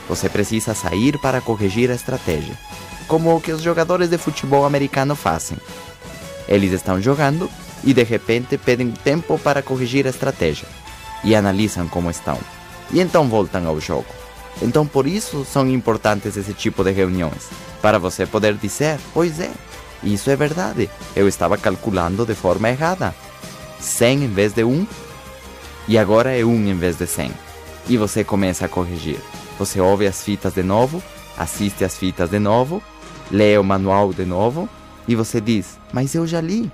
Você 0.09 0.29
precisa 0.29 0.75
sair 0.75 1.18
para 1.18 1.40
corrigir 1.40 1.90
a 1.90 1.94
estratégia. 1.94 2.59
Como 3.07 3.35
o 3.35 3.40
que 3.40 3.53
os 3.53 3.62
jogadores 3.62 4.09
de 4.09 4.18
futebol 4.18 4.64
americano 4.64 5.14
fazem. 5.14 5.59
Eles 6.49 6.73
estão 6.73 7.01
jogando 7.01 7.49
e 7.85 7.94
de 7.94 8.03
repente 8.03 8.59
pedem 8.59 8.90
tempo 8.90 9.38
para 9.38 9.62
corrigir 9.62 10.07
a 10.07 10.11
estratégia. 10.11 10.66
E 11.23 11.35
analisam 11.35 11.87
como 11.87 12.11
estão. 12.11 12.38
E 12.92 13.01
então 13.01 13.29
voltam 13.29 13.66
ao 13.68 13.81
jogo. 13.81 14.07
Então 14.61 14.87
por 14.87 15.07
isso 15.07 15.44
são 15.44 15.68
importantes 15.68 16.37
esse 16.37 16.53
tipo 16.53 16.83
de 16.83 16.90
reuniões 16.90 17.49
para 17.81 17.99
você 17.99 18.27
poder 18.27 18.55
dizer: 18.55 18.99
Pois 19.14 19.40
é, 19.40 19.51
isso 20.03 20.31
é 20.31 20.37
verdade, 20.37 20.90
eu 21.14 21.29
estava 21.29 21.57
calculando 21.57 22.27
de 22.27 22.35
forma 22.35 22.68
errada. 22.68 23.14
100 23.79 24.25
em 24.25 24.29
vez 24.29 24.52
de 24.52 24.65
1 24.65 24.87
e 25.91 25.99
agora 25.99 26.31
é 26.31 26.45
1 26.45 26.69
em 26.69 26.75
vez 26.75 26.97
de 26.97 27.07
100. 27.07 27.33
E 27.88 27.97
você 27.97 28.23
começa 28.23 28.67
a 28.67 28.69
corrigir. 28.69 29.19
Você 29.59 29.81
ouve 29.81 30.07
as 30.07 30.23
fitas 30.23 30.55
de 30.55 30.63
novo, 30.63 31.03
assiste 31.37 31.85
as 31.85 31.97
fitas 31.97 32.31
de 32.31 32.38
novo, 32.38 32.81
lê 33.29 33.59
o 33.59 33.65
manual 33.65 34.13
de 34.13 34.25
novo 34.25 34.69
e 35.09 35.17
você 35.17 35.41
diz: 35.41 35.81
Mas 35.93 36.15
eu 36.15 36.25
já 36.29 36.41
li. 36.41 36.71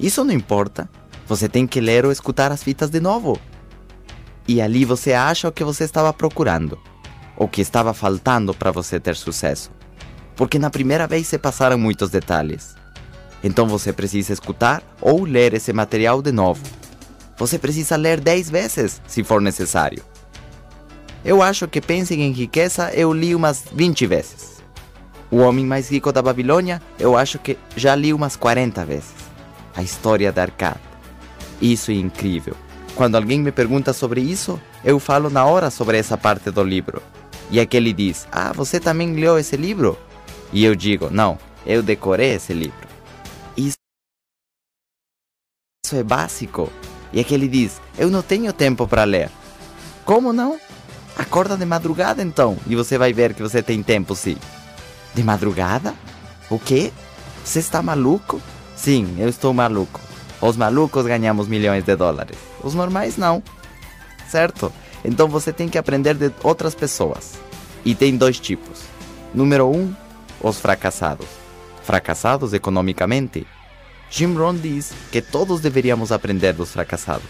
Isso 0.00 0.24
não 0.24 0.32
importa. 0.32 0.88
Você 1.26 1.46
tem 1.46 1.66
que 1.66 1.82
ler 1.82 2.06
ou 2.06 2.10
escutar 2.10 2.50
as 2.50 2.62
fitas 2.62 2.88
de 2.88 3.00
novo. 3.00 3.38
E 4.48 4.62
ali 4.62 4.86
você 4.86 5.12
acha 5.12 5.46
o 5.46 5.52
que 5.52 5.64
você 5.64 5.84
estava 5.84 6.14
procurando 6.14 6.78
o 7.36 7.48
que 7.48 7.60
estava 7.60 7.92
faltando 7.92 8.54
para 8.54 8.70
você 8.70 9.00
ter 9.00 9.16
sucesso. 9.16 9.70
Porque 10.36 10.58
na 10.58 10.70
primeira 10.70 11.06
vez 11.06 11.26
se 11.26 11.38
passaram 11.38 11.78
muitos 11.78 12.10
detalhes. 12.10 12.74
Então 13.42 13.66
você 13.66 13.92
precisa 13.92 14.32
escutar 14.32 14.82
ou 15.00 15.24
ler 15.24 15.54
esse 15.54 15.72
material 15.72 16.22
de 16.22 16.32
novo. 16.32 16.62
Você 17.36 17.58
precisa 17.58 17.96
ler 17.96 18.20
10 18.20 18.50
vezes, 18.50 19.02
se 19.06 19.24
for 19.24 19.40
necessário. 19.40 20.02
Eu 21.24 21.42
acho 21.42 21.66
que 21.66 21.80
Pensem 21.80 22.22
em 22.22 22.32
Riqueza 22.32 22.90
eu 22.92 23.12
li 23.12 23.34
umas 23.34 23.64
20 23.72 24.06
vezes. 24.06 24.62
O 25.30 25.38
Homem 25.38 25.64
Mais 25.64 25.90
Rico 25.90 26.12
da 26.12 26.22
Babilônia 26.22 26.80
eu 26.98 27.16
acho 27.16 27.38
que 27.38 27.58
já 27.74 27.94
li 27.94 28.12
umas 28.12 28.36
40 28.36 28.84
vezes. 28.84 29.14
A 29.74 29.82
história 29.82 30.30
da 30.30 30.42
Arcade. 30.42 30.78
Isso 31.60 31.90
é 31.90 31.94
incrível. 31.94 32.54
Quando 32.94 33.16
alguém 33.16 33.40
me 33.40 33.50
pergunta 33.50 33.92
sobre 33.92 34.20
isso, 34.20 34.60
eu 34.84 35.00
falo 35.00 35.28
na 35.28 35.44
hora 35.44 35.70
sobre 35.70 35.98
essa 35.98 36.16
parte 36.16 36.50
do 36.50 36.62
livro. 36.62 37.02
E 37.50 37.58
aquele 37.58 37.92
diz: 37.92 38.28
Ah, 38.30 38.52
você 38.52 38.78
também 38.78 39.14
leu 39.14 39.38
esse 39.38 39.56
livro? 39.56 39.98
E 40.52 40.64
eu 40.64 40.76
digo: 40.76 41.10
Não, 41.10 41.38
eu 41.66 41.82
decorei 41.82 42.34
esse 42.34 42.52
livro. 42.52 42.86
Isso 43.56 43.76
é 45.92 46.02
básico. 46.02 46.70
E 47.14 47.20
aquele 47.20 47.46
diz: 47.46 47.80
Eu 47.96 48.10
não 48.10 48.20
tenho 48.20 48.52
tempo 48.52 48.86
para 48.86 49.04
ler. 49.04 49.30
Como 50.04 50.32
não? 50.32 50.58
Acorda 51.16 51.56
de 51.56 51.64
madrugada 51.64 52.20
então 52.20 52.58
e 52.66 52.74
você 52.74 52.98
vai 52.98 53.12
ver 53.12 53.34
que 53.34 53.42
você 53.42 53.62
tem 53.62 53.82
tempo 53.82 54.16
sim. 54.16 54.36
De 55.14 55.22
madrugada? 55.22 55.94
O 56.50 56.58
quê? 56.58 56.92
Você 57.44 57.60
está 57.60 57.80
maluco? 57.80 58.42
Sim, 58.74 59.14
eu 59.18 59.28
estou 59.28 59.54
maluco. 59.54 60.00
Os 60.40 60.56
malucos 60.56 61.06
ganhamos 61.06 61.46
milhões 61.46 61.84
de 61.84 61.94
dólares. 61.94 62.36
Os 62.62 62.74
normais 62.74 63.16
não. 63.16 63.40
Certo? 64.28 64.72
Então 65.04 65.28
você 65.28 65.52
tem 65.52 65.68
que 65.68 65.78
aprender 65.78 66.14
de 66.14 66.32
outras 66.42 66.74
pessoas. 66.74 67.34
E 67.84 67.94
tem 67.94 68.16
dois 68.16 68.40
tipos. 68.40 68.82
Número 69.32 69.70
um, 69.70 69.94
os 70.40 70.58
fracassados. 70.58 71.28
Fracassados 71.84 72.52
economicamente. 72.52 73.46
Jim 74.10 74.34
Rohn 74.34 74.56
diz 74.56 74.92
que 75.10 75.20
todos 75.20 75.60
deveríamos 75.60 76.12
aprender 76.12 76.52
dos 76.52 76.70
fracassados. 76.70 77.28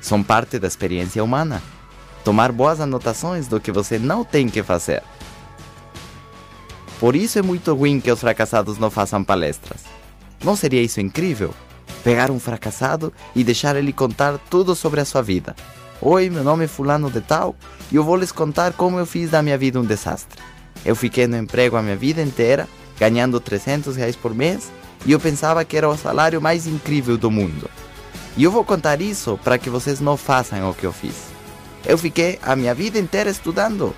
São 0.00 0.22
parte 0.22 0.58
da 0.58 0.66
experiência 0.66 1.22
humana. 1.22 1.62
Tomar 2.24 2.52
boas 2.52 2.80
anotações 2.80 3.48
do 3.48 3.60
que 3.60 3.72
você 3.72 3.98
não 3.98 4.24
tem 4.24 4.48
que 4.48 4.62
fazer. 4.62 5.02
Por 6.98 7.16
isso 7.16 7.38
é 7.38 7.42
muito 7.42 7.74
ruim 7.74 8.00
que 8.00 8.10
os 8.10 8.20
fracassados 8.20 8.78
não 8.78 8.90
façam 8.90 9.24
palestras. 9.24 9.82
Não 10.42 10.56
seria 10.56 10.82
isso 10.82 11.00
incrível? 11.00 11.54
Pegar 12.02 12.30
um 12.30 12.40
fracassado 12.40 13.12
e 13.34 13.44
deixar 13.44 13.76
ele 13.76 13.92
contar 13.92 14.38
tudo 14.50 14.74
sobre 14.74 15.00
a 15.00 15.04
sua 15.04 15.22
vida. 15.22 15.54
Oi, 16.00 16.30
meu 16.30 16.42
nome 16.42 16.64
é 16.64 16.68
Fulano 16.68 17.10
de 17.10 17.20
Tal 17.20 17.54
e 17.90 17.96
eu 17.96 18.04
vou 18.04 18.16
lhes 18.16 18.32
contar 18.32 18.72
como 18.72 18.98
eu 18.98 19.06
fiz 19.06 19.30
da 19.30 19.42
minha 19.42 19.58
vida 19.58 19.78
um 19.78 19.84
desastre. 19.84 20.40
Eu 20.84 20.96
fiquei 20.96 21.26
no 21.26 21.36
emprego 21.36 21.76
a 21.76 21.82
minha 21.82 21.96
vida 21.96 22.22
inteira, 22.22 22.68
ganhando 22.98 23.38
300 23.38 23.94
reais 23.94 24.16
por 24.16 24.34
mês 24.34 24.70
e 25.04 25.12
eu 25.12 25.20
pensava 25.20 25.64
que 25.64 25.76
era 25.76 25.88
o 25.88 25.96
salário 25.96 26.40
mais 26.40 26.66
incrível 26.66 27.16
do 27.16 27.30
mundo. 27.30 27.68
E 28.36 28.44
eu 28.44 28.50
vou 28.50 28.64
contar 28.64 29.00
isso 29.00 29.38
para 29.42 29.58
que 29.58 29.68
vocês 29.68 30.00
não 30.00 30.16
façam 30.16 30.70
o 30.70 30.74
que 30.74 30.84
eu 30.84 30.92
fiz. 30.92 31.14
Eu 31.84 31.98
fiquei 31.98 32.38
a 32.42 32.54
minha 32.54 32.74
vida 32.74 32.98
inteira 32.98 33.30
estudando, 33.30 33.94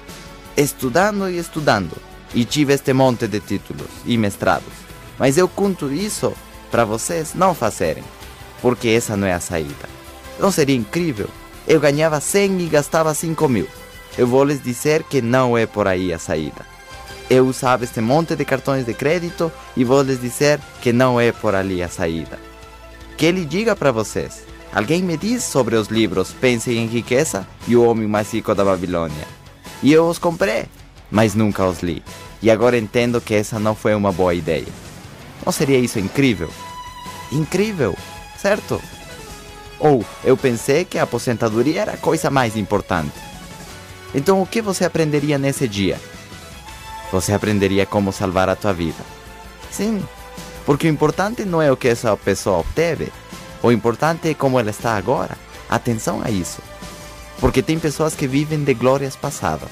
estudando 0.57 1.29
e 1.29 1.39
estudando 1.39 1.97
e 2.35 2.45
tive 2.45 2.73
este 2.73 2.93
monte 2.93 3.29
de 3.29 3.41
títulos 3.41 3.89
e 4.05 4.19
mestrados. 4.19 4.73
Mas 5.19 5.39
eu 5.39 5.49
conto 5.49 5.93
isso 5.93 6.33
para 6.71 6.85
vocês 6.85 7.35
não 7.35 7.55
fazerem, 7.55 8.03
porque 8.61 8.89
essa 8.89 9.17
não 9.17 9.27
é 9.27 9.33
a 9.33 9.41
saída. 9.41 9.89
Não 10.41 10.51
seria 10.51 10.75
incrível? 10.75 11.29
Eu 11.67 11.79
ganhava 11.81 12.21
100 12.21 12.61
e 12.61 12.67
gastava 12.67 13.15
5 13.15 13.49
mil. 13.49 13.69
Eu 14.19 14.27
vou 14.27 14.45
lhes 14.45 14.63
dizer 14.63 15.05
que 15.05 15.23
não 15.23 15.57
é 15.57 15.67
por 15.67 15.87
aí 15.87 16.13
a 16.13 16.19
saída. 16.19 16.74
Eu 17.29 17.47
usava 17.47 17.85
este 17.85 18.01
monte 18.01 18.37
de 18.37 18.45
cartões 18.45 18.85
de 18.85 18.95
crédito 18.95 19.51
e 19.77 19.85
vou 19.85 20.03
lhes 20.03 20.21
dizer 20.21 20.61
que 20.81 20.93
não 20.93 21.21
é 21.21 21.33
por 21.33 21.55
ali 21.55 21.83
a 21.83 21.89
saída. 21.89 22.39
Que 23.17 23.27
ele 23.27 23.45
diga 23.45 23.75
para 23.75 23.93
vocês. 23.93 24.45
Alguém 24.73 25.03
me 25.03 25.17
diz 25.17 25.45
sobre 25.45 25.77
os 25.77 25.89
livros 25.89 26.33
Pensem 26.33 26.79
em 26.79 26.87
Riqueza 26.87 27.47
e 27.67 27.77
O 27.77 27.85
Homem 27.85 28.09
Mais 28.09 28.33
Rico 28.33 28.55
da 28.55 28.65
Babilônia. 28.65 29.27
E 29.83 29.93
eu 29.93 30.07
os 30.09 30.19
comprei 30.19 30.67
mas 31.15 31.35
nunca 31.35 31.65
os 31.65 31.81
li. 31.81 32.03
E 32.43 32.51
agora 32.51 32.77
entendo 32.77 33.21
que 33.21 33.35
essa 33.35 33.59
não 33.59 33.75
foi 33.75 33.95
uma 33.95 34.11
boa 34.11 34.35
ideia. 34.35 34.67
Não 35.47 35.53
seria 35.53 35.79
isso 35.79 35.99
incrível? 36.01 36.51
Incrível, 37.31 37.97
certo? 38.37 38.83
Ou 39.79 40.05
eu 40.25 40.37
pensei 40.37 40.85
que 40.85 40.99
a 40.99 41.05
aposentadoria 41.05 41.83
era 41.83 41.93
a 41.93 41.97
coisa 41.97 42.31
mais 42.31 42.57
importante. 42.57 43.15
Então 44.13 44.43
o 44.43 44.47
que 44.47 44.61
você 44.61 44.85
aprenderia 44.85 45.39
nesse 45.39 45.69
dia? 45.69 46.01
Você 47.13 47.33
aprenderia 47.33 47.87
como 47.87 48.13
salvar 48.13 48.49
a 48.49 48.57
tua 48.57 48.73
vida. 48.73 49.05
Sim, 49.71 50.05
porque 50.65 50.89
o 50.89 50.91
importante 50.91 51.45
não 51.45 51.61
é 51.61 51.71
o 51.71 51.77
que 51.77 51.89
essa 51.89 52.17
pessoa 52.17 52.59
obteve, 52.59 53.13
o 53.63 53.73
importante 53.73 54.29
é 54.29 54.35
como 54.35 54.61
ela 54.61 54.71
está 54.71 54.97
agora. 54.97 55.37
Atenção 55.71 56.21
a 56.23 56.31
isso. 56.31 56.61
Porque 57.41 57.63
tem 57.63 57.79
pessoas 57.79 58.15
que 58.15 58.27
vivem 58.27 58.63
de 58.63 58.75
glórias 58.75 59.17
passadas. 59.17 59.71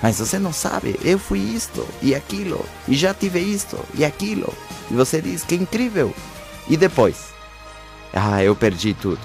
Mas 0.00 0.18
você 0.18 0.38
não 0.38 0.52
sabe, 0.52 0.98
eu 1.02 1.18
fui 1.18 1.40
isto 1.40 1.84
e 2.00 2.14
aquilo, 2.14 2.64
e 2.86 2.94
já 2.94 3.12
tive 3.12 3.40
isto 3.40 3.76
e 3.94 4.04
aquilo. 4.04 4.54
E 4.88 4.94
você 4.94 5.20
diz 5.20 5.42
que 5.42 5.56
incrível. 5.56 6.14
E 6.68 6.76
depois? 6.76 7.30
Ah, 8.12 8.42
eu 8.42 8.54
perdi 8.54 8.94
tudo. 8.94 9.20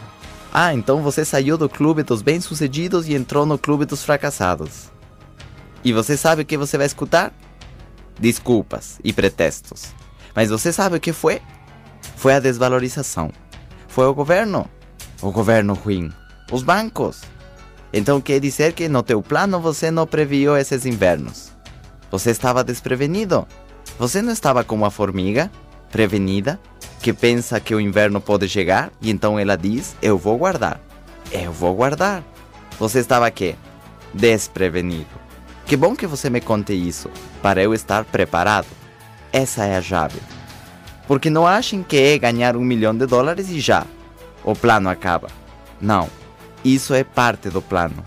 Ah, 0.51 0.73
então 0.73 1.01
você 1.01 1.23
saiu 1.23 1.57
do 1.57 1.69
clube 1.69 2.03
dos 2.03 2.21
bem-sucedidos 2.21 3.07
e 3.07 3.13
entrou 3.13 3.45
no 3.45 3.57
clube 3.57 3.85
dos 3.85 4.03
fracassados. 4.03 4.92
E 5.83 5.91
você 5.91 6.15
sabe 6.15 6.41
o 6.41 6.45
que 6.45 6.57
você 6.57 6.77
vai 6.77 6.85
escutar? 6.85 7.33
Desculpas 8.19 8.99
e 9.03 9.11
pretextos. 9.11 9.93
Mas 10.35 10.49
você 10.49 10.71
sabe 10.71 10.97
o 10.97 10.99
que 10.99 11.11
foi? 11.11 11.41
Foi 12.15 12.33
a 12.33 12.39
desvalorização. 12.39 13.31
Foi 13.87 14.05
o 14.05 14.13
governo. 14.13 14.69
O 15.21 15.31
governo 15.31 15.73
ruim. 15.73 16.11
Os 16.51 16.63
bancos. 16.63 17.21
Então 17.91 18.21
quer 18.21 18.39
dizer 18.39 18.73
que 18.73 18.87
no 18.87 19.03
teu 19.03 19.21
plano 19.21 19.59
você 19.59 19.91
não 19.91 20.07
previu 20.07 20.57
esses 20.57 20.85
invernos. 20.85 21.51
Você 22.09 22.31
estava 22.31 22.63
desprevenido. 22.63 23.47
Você 23.99 24.21
não 24.21 24.31
estava 24.31 24.63
como 24.63 24.85
a 24.85 24.91
formiga, 24.91 25.51
prevenida, 25.91 26.59
que 27.01 27.13
pensa 27.13 27.59
que 27.59 27.75
o 27.75 27.79
inverno 27.79 28.19
pode 28.21 28.47
chegar 28.47 28.91
e 29.01 29.11
então 29.11 29.37
ela 29.37 29.55
diz: 29.55 29.95
Eu 30.01 30.17
vou 30.17 30.37
guardar. 30.37 30.79
Eu 31.31 31.51
vou 31.51 31.75
guardar. 31.75 32.23
Você 32.79 32.99
estava 32.99 33.27
aqui, 33.27 33.55
desprevenido. 34.13 35.22
Que 35.65 35.77
bom 35.77 35.95
que 35.95 36.05
você 36.05 36.29
me 36.29 36.41
conte 36.41 36.73
isso, 36.73 37.09
para 37.41 37.61
eu 37.61 37.73
estar 37.73 38.03
preparado. 38.03 38.67
Essa 39.31 39.65
é 39.65 39.77
a 39.77 39.81
chave. 39.81 40.19
Porque 41.07 41.29
não 41.29 41.47
achem 41.47 41.81
que 41.81 41.97
é 41.97 42.17
ganhar 42.17 42.55
um 42.55 42.61
milhão 42.61 42.95
de 42.95 43.05
dólares 43.05 43.49
e 43.49 43.59
já. 43.59 43.85
O 44.43 44.53
plano 44.53 44.89
acaba. 44.89 45.29
Não. 45.79 46.09
Isso 46.63 46.93
é 46.93 47.03
parte 47.03 47.49
do 47.49 47.61
plano. 47.61 48.03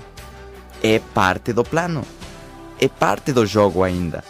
É 0.83 0.99
parte 0.99 1.53
do 1.53 1.65
plano. 1.65 2.03
É 2.81 2.89
parte 2.89 3.33
do 3.33 3.47
jogo 3.47 3.83
ainda. 3.83 4.23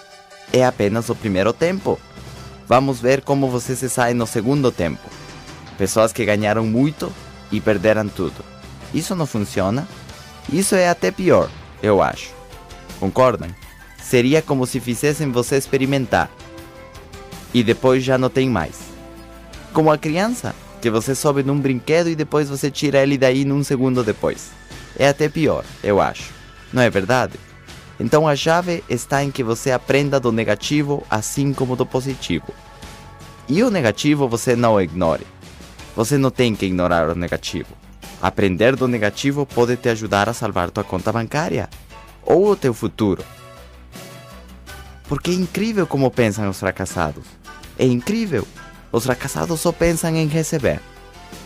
É 0.52 0.64
apenas 0.64 1.08
o 1.08 1.14
primeiro 1.14 1.52
tempo. 1.52 1.98
Vamos 2.68 3.00
ver 3.00 3.22
como 3.22 3.48
você 3.48 3.76
se 3.76 3.88
sai 3.88 4.14
no 4.14 4.26
segundo 4.26 4.72
tempo. 4.72 5.08
Pessoas 5.76 6.12
que 6.12 6.24
ganharam 6.24 6.64
muito 6.64 7.12
e 7.52 7.60
perderam 7.60 8.08
tudo. 8.08 8.44
Isso 8.94 9.14
não 9.14 9.26
funciona? 9.26 9.86
Isso 10.52 10.74
é 10.74 10.88
até 10.88 11.10
pior, 11.10 11.50
eu 11.82 12.02
acho. 12.02 12.35
Concordam? 12.98 13.48
Seria 14.02 14.40
como 14.40 14.66
se 14.66 14.80
fizessem 14.80 15.30
você 15.30 15.56
experimentar 15.56 16.30
e 17.52 17.62
depois 17.62 18.04
já 18.04 18.16
não 18.16 18.28
tem 18.28 18.48
mais. 18.48 18.78
Como 19.72 19.90
a 19.90 19.98
criança 19.98 20.54
que 20.80 20.90
você 20.90 21.14
sobe 21.14 21.42
num 21.42 21.58
brinquedo 21.58 22.08
e 22.08 22.14
depois 22.14 22.48
você 22.48 22.70
tira 22.70 23.02
ele 23.02 23.18
daí 23.18 23.44
num 23.44 23.64
segundo 23.64 24.04
depois. 24.04 24.50
É 24.98 25.08
até 25.08 25.28
pior, 25.28 25.64
eu 25.82 26.00
acho. 26.00 26.32
Não 26.72 26.82
é 26.82 26.90
verdade? 26.90 27.38
Então 27.98 28.28
a 28.28 28.36
chave 28.36 28.84
está 28.88 29.24
em 29.24 29.30
que 29.30 29.42
você 29.42 29.72
aprenda 29.72 30.20
do 30.20 30.30
negativo 30.30 31.02
assim 31.10 31.52
como 31.52 31.76
do 31.76 31.86
positivo. 31.86 32.54
E 33.48 33.62
o 33.62 33.70
negativo 33.70 34.28
você 34.28 34.54
não 34.54 34.80
ignore. 34.80 35.26
Você 35.94 36.18
não 36.18 36.30
tem 36.30 36.54
que 36.54 36.66
ignorar 36.66 37.08
o 37.08 37.14
negativo. 37.14 37.68
Aprender 38.20 38.76
do 38.76 38.86
negativo 38.86 39.46
pode 39.46 39.76
te 39.76 39.88
ajudar 39.88 40.28
a 40.28 40.34
salvar 40.34 40.70
tua 40.70 40.84
conta 40.84 41.12
bancária 41.12 41.68
ou 42.26 42.50
o 42.50 42.56
teu 42.56 42.74
futuro. 42.74 43.24
Porque 45.08 45.30
é 45.30 45.34
incrível 45.34 45.86
como 45.86 46.10
pensam 46.10 46.50
os 46.50 46.58
fracassados. 46.58 47.24
É 47.78 47.86
incrível. 47.86 48.46
Os 48.90 49.04
fracassados 49.04 49.60
só 49.60 49.70
pensam 49.70 50.14
em 50.16 50.26
receber. 50.26 50.80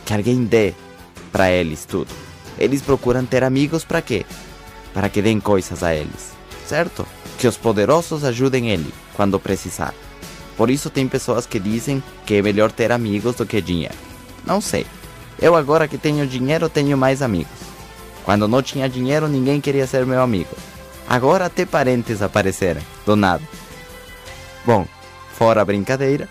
Que 0.04 0.14
alguém 0.14 0.44
dê 0.44 0.74
para 1.30 1.50
eles 1.50 1.84
tudo. 1.84 2.08
Eles 2.58 2.82
procuram 2.82 3.24
ter 3.24 3.44
amigos 3.44 3.84
para 3.84 4.02
quê? 4.02 4.24
Para 4.92 5.08
que 5.08 5.22
deem 5.22 5.38
coisas 5.40 5.82
a 5.82 5.94
eles, 5.94 6.32
certo? 6.66 7.06
Que 7.38 7.46
os 7.46 7.56
poderosos 7.56 8.24
ajudem 8.24 8.70
ele 8.70 8.92
quando 9.14 9.38
precisar. 9.38 9.94
Por 10.56 10.68
isso 10.68 10.90
tem 10.90 11.08
pessoas 11.08 11.46
que 11.46 11.58
dizem 11.58 12.02
que 12.26 12.34
é 12.34 12.42
melhor 12.42 12.70
ter 12.70 12.92
amigos 12.92 13.36
do 13.36 13.46
que 13.46 13.60
dinheiro. 13.60 13.94
Não 14.44 14.60
sei. 14.60 14.86
Eu 15.40 15.54
agora 15.54 15.88
que 15.88 15.96
tenho 15.96 16.26
dinheiro 16.26 16.68
tenho 16.68 16.98
mais 16.98 17.22
amigos. 17.22 17.52
Quando 18.24 18.46
não 18.46 18.62
tinha 18.62 18.88
dinheiro 18.88 19.26
ninguém 19.26 19.60
queria 19.60 19.86
ser 19.86 20.04
meu 20.04 20.20
amigo. 20.20 20.54
Agora 21.10 21.46
até 21.46 21.66
parentes 21.66 22.22
apareceram, 22.22 22.80
do 23.04 23.16
nada. 23.16 23.42
Bom, 24.64 24.86
fora 25.36 25.60
a 25.60 25.64
brincadeira, 25.64 26.28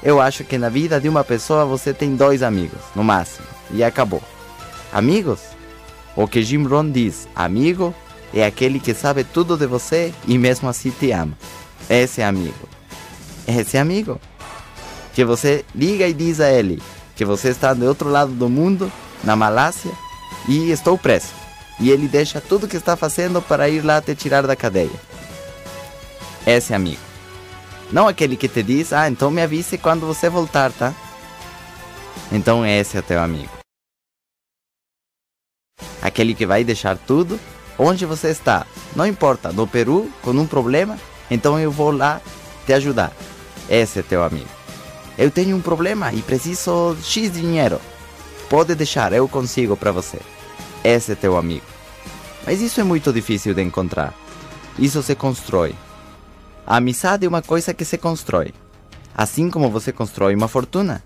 eu 0.00 0.20
acho 0.20 0.44
que 0.44 0.56
na 0.56 0.68
vida 0.68 1.00
de 1.00 1.08
uma 1.08 1.24
pessoa 1.24 1.64
você 1.64 1.92
tem 1.92 2.14
dois 2.14 2.40
amigos, 2.40 2.78
no 2.94 3.02
máximo, 3.02 3.48
e 3.72 3.82
acabou. 3.82 4.22
Amigos? 4.92 5.40
O 6.14 6.28
que 6.28 6.40
Jim 6.40 6.62
Rohn 6.62 6.88
diz, 6.88 7.26
amigo 7.34 7.92
é 8.32 8.46
aquele 8.46 8.78
que 8.78 8.94
sabe 8.94 9.24
tudo 9.24 9.56
de 9.56 9.66
você 9.66 10.14
e 10.24 10.38
mesmo 10.38 10.68
assim 10.68 10.92
te 10.92 11.10
ama. 11.10 11.36
Esse 11.90 12.20
é 12.20 12.24
amigo. 12.24 12.68
Esse 13.44 13.76
é 13.76 13.80
amigo. 13.80 14.20
Que 15.14 15.24
você 15.24 15.64
liga 15.74 16.06
e 16.06 16.14
diz 16.14 16.38
a 16.38 16.48
ele 16.48 16.80
que 17.16 17.24
você 17.24 17.48
está 17.48 17.74
do 17.74 17.84
outro 17.86 18.08
lado 18.08 18.30
do 18.30 18.48
mundo, 18.48 18.90
na 19.24 19.34
Malásia, 19.34 19.90
e 20.48 20.70
estou 20.70 20.96
preso. 20.96 21.41
E 21.82 21.90
ele 21.90 22.06
deixa 22.06 22.40
tudo 22.40 22.68
que 22.68 22.76
está 22.76 22.96
fazendo 22.96 23.42
para 23.42 23.68
ir 23.68 23.84
lá 23.84 24.00
te 24.00 24.14
tirar 24.14 24.46
da 24.46 24.54
cadeia. 24.54 24.88
Esse 26.46 26.72
amigo. 26.72 27.00
Não 27.90 28.06
aquele 28.06 28.36
que 28.36 28.48
te 28.48 28.62
diz, 28.62 28.92
ah, 28.92 29.08
então 29.08 29.32
me 29.32 29.42
avise 29.42 29.76
quando 29.76 30.06
você 30.06 30.28
voltar, 30.30 30.70
tá? 30.70 30.94
Então 32.30 32.64
esse 32.64 32.96
é 32.96 33.02
teu 33.02 33.20
amigo. 33.20 33.50
Aquele 36.00 36.36
que 36.36 36.46
vai 36.46 36.62
deixar 36.62 36.96
tudo 36.96 37.38
onde 37.76 38.06
você 38.06 38.28
está. 38.28 38.64
Não 38.94 39.04
importa, 39.04 39.52
no 39.52 39.66
Peru, 39.66 40.08
com 40.22 40.30
um 40.30 40.46
problema, 40.46 40.96
então 41.28 41.58
eu 41.58 41.72
vou 41.72 41.90
lá 41.90 42.20
te 42.64 42.72
ajudar. 42.74 43.10
Esse 43.68 43.98
é 43.98 44.02
teu 44.02 44.22
amigo. 44.22 44.48
Eu 45.18 45.32
tenho 45.32 45.56
um 45.56 45.60
problema 45.60 46.12
e 46.12 46.22
preciso 46.22 46.96
X 47.02 47.32
dinheiro. 47.32 47.80
Pode 48.48 48.72
deixar, 48.76 49.12
eu 49.12 49.26
consigo 49.26 49.76
para 49.76 49.90
você. 49.90 50.20
Esse 50.84 51.10
é 51.10 51.14
teu 51.16 51.36
amigo. 51.36 51.71
Mas 52.44 52.60
isso 52.60 52.80
é 52.80 52.84
muito 52.84 53.12
difícil 53.12 53.54
de 53.54 53.62
encontrar. 53.62 54.14
Isso 54.78 55.02
se 55.02 55.14
constrói. 55.14 55.74
A 56.66 56.76
amizade 56.76 57.26
é 57.26 57.28
uma 57.28 57.42
coisa 57.42 57.74
que 57.74 57.84
se 57.84 57.98
constrói. 57.98 58.52
Assim 59.14 59.50
como 59.50 59.70
você 59.70 59.92
constrói 59.92 60.34
uma 60.34 60.48
fortuna, 60.48 61.02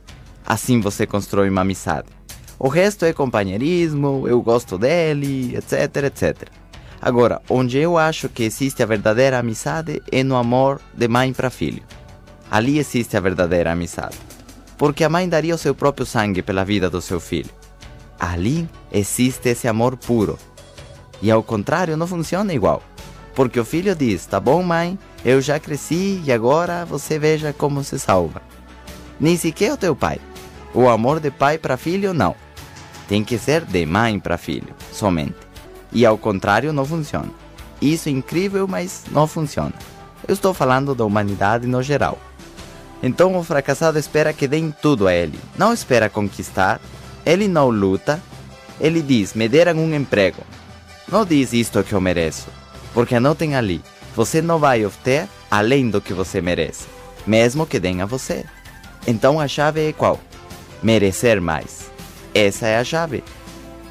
assim 0.46 0.80
você 0.80 1.06
constrói 1.06 1.50
uma 1.50 1.62
amizade. 1.62 2.08
O 2.58 2.68
resto 2.68 3.04
é 3.04 3.12
companheirismo, 3.12 4.26
eu 4.26 4.40
gosto 4.40 4.78
dele, 4.78 5.56
etc, 5.56 6.04
etc. 6.04 6.48
Agora, 7.00 7.42
onde 7.50 7.78
eu 7.78 7.98
acho 7.98 8.28
que 8.28 8.42
existe 8.42 8.82
a 8.82 8.86
verdadeira 8.86 9.38
amizade 9.38 10.00
é 10.10 10.22
no 10.22 10.36
amor 10.36 10.80
de 10.94 11.06
mãe 11.06 11.32
para 11.32 11.50
filho. 11.50 11.82
Ali 12.50 12.78
existe 12.78 13.16
a 13.16 13.20
verdadeira 13.20 13.72
amizade. 13.72 14.16
Porque 14.78 15.04
a 15.04 15.08
mãe 15.08 15.28
daria 15.28 15.54
o 15.54 15.58
seu 15.58 15.74
próprio 15.74 16.06
sangue 16.06 16.42
pela 16.42 16.64
vida 16.64 16.88
do 16.88 17.02
seu 17.02 17.20
filho. 17.20 17.50
Ali 18.18 18.68
existe 18.90 19.50
esse 19.50 19.68
amor 19.68 19.96
puro. 19.96 20.38
E 21.22 21.30
ao 21.30 21.42
contrário, 21.42 21.96
não 21.96 22.06
funciona 22.06 22.52
igual. 22.52 22.82
Porque 23.34 23.60
o 23.60 23.64
filho 23.64 23.94
diz: 23.94 24.26
Tá 24.26 24.40
bom, 24.40 24.62
mãe, 24.62 24.98
eu 25.24 25.40
já 25.40 25.58
cresci 25.58 26.22
e 26.24 26.32
agora 26.32 26.84
você 26.84 27.18
veja 27.18 27.52
como 27.52 27.84
se 27.84 27.98
salva. 27.98 28.42
Nem 29.18 29.36
sequer 29.36 29.72
o 29.72 29.76
teu 29.76 29.94
pai. 29.94 30.18
O 30.74 30.88
amor 30.88 31.20
de 31.20 31.30
pai 31.30 31.58
para 31.58 31.76
filho, 31.76 32.12
não. 32.12 32.34
Tem 33.08 33.22
que 33.22 33.38
ser 33.38 33.64
de 33.64 33.86
mãe 33.86 34.18
para 34.18 34.36
filho, 34.36 34.74
somente. 34.92 35.36
E 35.92 36.04
ao 36.04 36.18
contrário, 36.18 36.72
não 36.72 36.84
funciona. 36.84 37.30
Isso 37.80 38.08
é 38.08 38.12
incrível, 38.12 38.66
mas 38.66 39.04
não 39.10 39.26
funciona. 39.26 39.74
Eu 40.26 40.34
estou 40.34 40.52
falando 40.52 40.94
da 40.94 41.04
humanidade 41.04 41.66
no 41.66 41.82
geral. 41.82 42.18
Então 43.02 43.36
o 43.36 43.44
fracassado 43.44 43.98
espera 43.98 44.32
que 44.32 44.48
deem 44.48 44.74
tudo 44.82 45.06
a 45.06 45.14
ele. 45.14 45.38
Não 45.56 45.72
espera 45.72 46.08
conquistar. 46.08 46.80
Ele 47.24 47.46
não 47.46 47.68
luta. 47.68 48.20
Ele 48.80 49.02
diz: 49.02 49.34
me 49.34 49.48
deram 49.48 49.78
um 49.78 49.94
emprego. 49.94 50.42
Não 51.08 51.24
diz 51.24 51.52
isto 51.52 51.84
que 51.84 51.92
eu 51.92 52.00
mereço. 52.00 52.48
Porque 52.92 53.14
anotem 53.14 53.54
ali: 53.54 53.80
você 54.14 54.42
não 54.42 54.58
vai 54.58 54.84
obter 54.84 55.28
além 55.50 55.88
do 55.90 56.00
que 56.00 56.12
você 56.12 56.40
merece, 56.40 56.86
mesmo 57.26 57.66
que 57.66 57.78
deem 57.78 58.02
a 58.02 58.06
você. 58.06 58.44
Então 59.06 59.38
a 59.38 59.46
chave 59.46 59.88
é 59.88 59.92
qual? 59.92 60.20
Merecer 60.82 61.40
mais. 61.40 61.90
Essa 62.34 62.66
é 62.66 62.78
a 62.78 62.84
chave. 62.84 63.22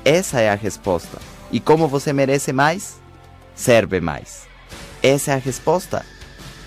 Essa 0.03 0.41
é 0.41 0.49
a 0.49 0.55
resposta. 0.55 1.20
E 1.51 1.59
como 1.59 1.88
você 1.88 2.11
merece 2.11 2.51
mais? 2.51 2.99
Serve 3.55 4.01
mais. 4.01 4.45
Essa 5.01 5.32
é 5.32 5.34
a 5.36 5.38
resposta. 5.38 6.05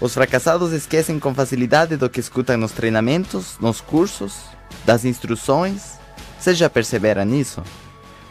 Os 0.00 0.14
fracassados 0.14 0.72
esquecem 0.72 1.18
com 1.18 1.34
facilidade 1.34 1.96
do 1.96 2.08
que 2.08 2.20
escutam 2.20 2.56
nos 2.56 2.72
treinamentos, 2.72 3.56
nos 3.60 3.80
cursos, 3.80 4.36
das 4.86 5.04
instruções. 5.04 5.98
Vocês 6.38 6.56
já 6.56 6.70
perceberam 6.70 7.24
nisso? 7.24 7.62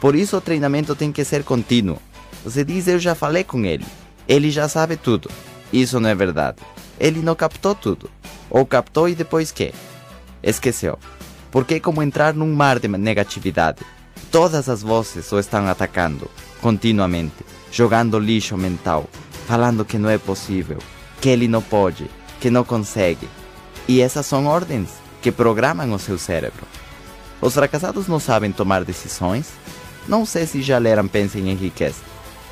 Por 0.00 0.14
isso 0.14 0.36
o 0.36 0.40
treinamento 0.40 0.96
tem 0.96 1.12
que 1.12 1.24
ser 1.24 1.44
contínuo. 1.44 1.98
Você 2.44 2.64
diz, 2.64 2.88
eu 2.88 2.98
já 2.98 3.14
falei 3.14 3.44
com 3.44 3.64
ele. 3.64 3.84
Ele 4.26 4.50
já 4.50 4.68
sabe 4.68 4.96
tudo. 4.96 5.30
Isso 5.72 5.98
não 6.00 6.08
é 6.08 6.14
verdade. 6.14 6.58
Ele 6.98 7.20
não 7.20 7.34
captou 7.34 7.74
tudo. 7.74 8.10
Ou 8.50 8.64
captou 8.64 9.08
e 9.08 9.14
depois 9.14 9.52
que? 9.52 9.72
Esqueceu. 10.42 10.98
Porque 11.50 11.74
é 11.74 11.80
como 11.80 12.02
entrar 12.02 12.34
num 12.34 12.54
mar 12.54 12.78
de 12.78 12.88
negatividade. 12.88 13.80
Todas 14.30 14.68
as 14.68 14.82
vozes 14.82 15.30
o 15.32 15.38
estão 15.38 15.66
atacando 15.66 16.30
continuamente, 16.60 17.44
jogando 17.70 18.18
lixo 18.18 18.56
mental, 18.56 19.08
falando 19.46 19.84
que 19.84 19.98
não 19.98 20.10
é 20.10 20.18
possível, 20.18 20.78
que 21.20 21.28
ele 21.28 21.48
não 21.48 21.62
pode, 21.62 22.10
que 22.40 22.50
não 22.50 22.64
consegue. 22.64 23.28
E 23.86 24.00
essas 24.00 24.26
são 24.26 24.46
ordens 24.46 24.90
que 25.22 25.32
programam 25.32 25.92
o 25.92 25.98
seu 25.98 26.18
cérebro. 26.18 26.66
Os 27.40 27.54
fracassados 27.54 28.08
não 28.08 28.18
sabem 28.18 28.52
tomar 28.52 28.84
decisões? 28.84 29.48
Não 30.06 30.26
sei 30.26 30.46
se 30.46 30.62
já 30.62 30.78
leram 30.78 31.06
Pensem 31.06 31.48
em 31.48 31.54
Riqueza. 31.54 32.07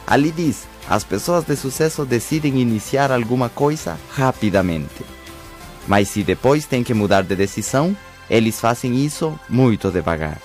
Ali 0.07 0.31
diz: 0.31 0.65
as 0.89 1.03
pessoas 1.03 1.45
de 1.45 1.57
sucesso 1.57 2.05
decidem 2.05 2.61
iniciar 2.61 3.11
alguma 3.11 3.49
coisa 3.49 3.99
rapidamente. 4.11 5.05
Mas 5.89 6.09
se 6.09 6.23
depois 6.23 6.65
têm 6.65 6.83
que 6.83 6.95
mudar 6.95 7.23
de 7.23 7.35
decisão, 7.35 7.97
eles 8.29 8.61
fazem 8.61 9.05
isso 9.05 9.39
muito 9.49 9.91
devagar. 9.91 10.41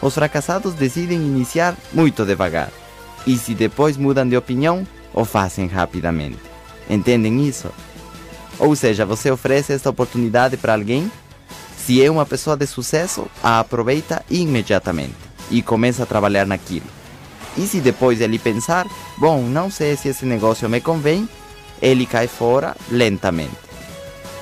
Os 0.00 0.14
fracassados 0.14 0.74
decidem 0.74 1.18
iniciar 1.18 1.76
muito 1.92 2.24
devagar. 2.24 2.70
E 3.26 3.36
se 3.36 3.54
depois 3.54 3.96
mudam 3.96 4.28
de 4.28 4.36
opinião, 4.36 4.86
o 5.12 5.24
fazem 5.24 5.66
rapidamente. 5.66 6.38
Entendem 6.88 7.46
isso? 7.46 7.70
Ou 8.58 8.74
seja, 8.76 9.04
você 9.04 9.30
oferece 9.30 9.72
esta 9.72 9.90
oportunidade 9.90 10.56
para 10.56 10.74
alguém, 10.74 11.10
se 11.76 12.02
é 12.02 12.10
uma 12.10 12.26
pessoa 12.26 12.56
de 12.56 12.66
sucesso, 12.66 13.26
a 13.42 13.60
aproveita 13.60 14.24
imediatamente 14.30 15.14
e 15.50 15.62
começa 15.62 16.02
a 16.02 16.06
trabalhar 16.06 16.46
naquilo. 16.46 16.86
E 17.56 17.66
se 17.66 17.80
depois 17.80 18.20
ele 18.20 18.38
pensar, 18.38 18.86
bom, 19.16 19.42
não 19.42 19.70
sei 19.70 19.96
se 19.96 20.08
esse 20.08 20.24
negócio 20.26 20.68
me 20.68 20.80
convém, 20.80 21.28
ele 21.80 22.06
cai 22.06 22.26
fora 22.26 22.76
lentamente. 22.90 23.56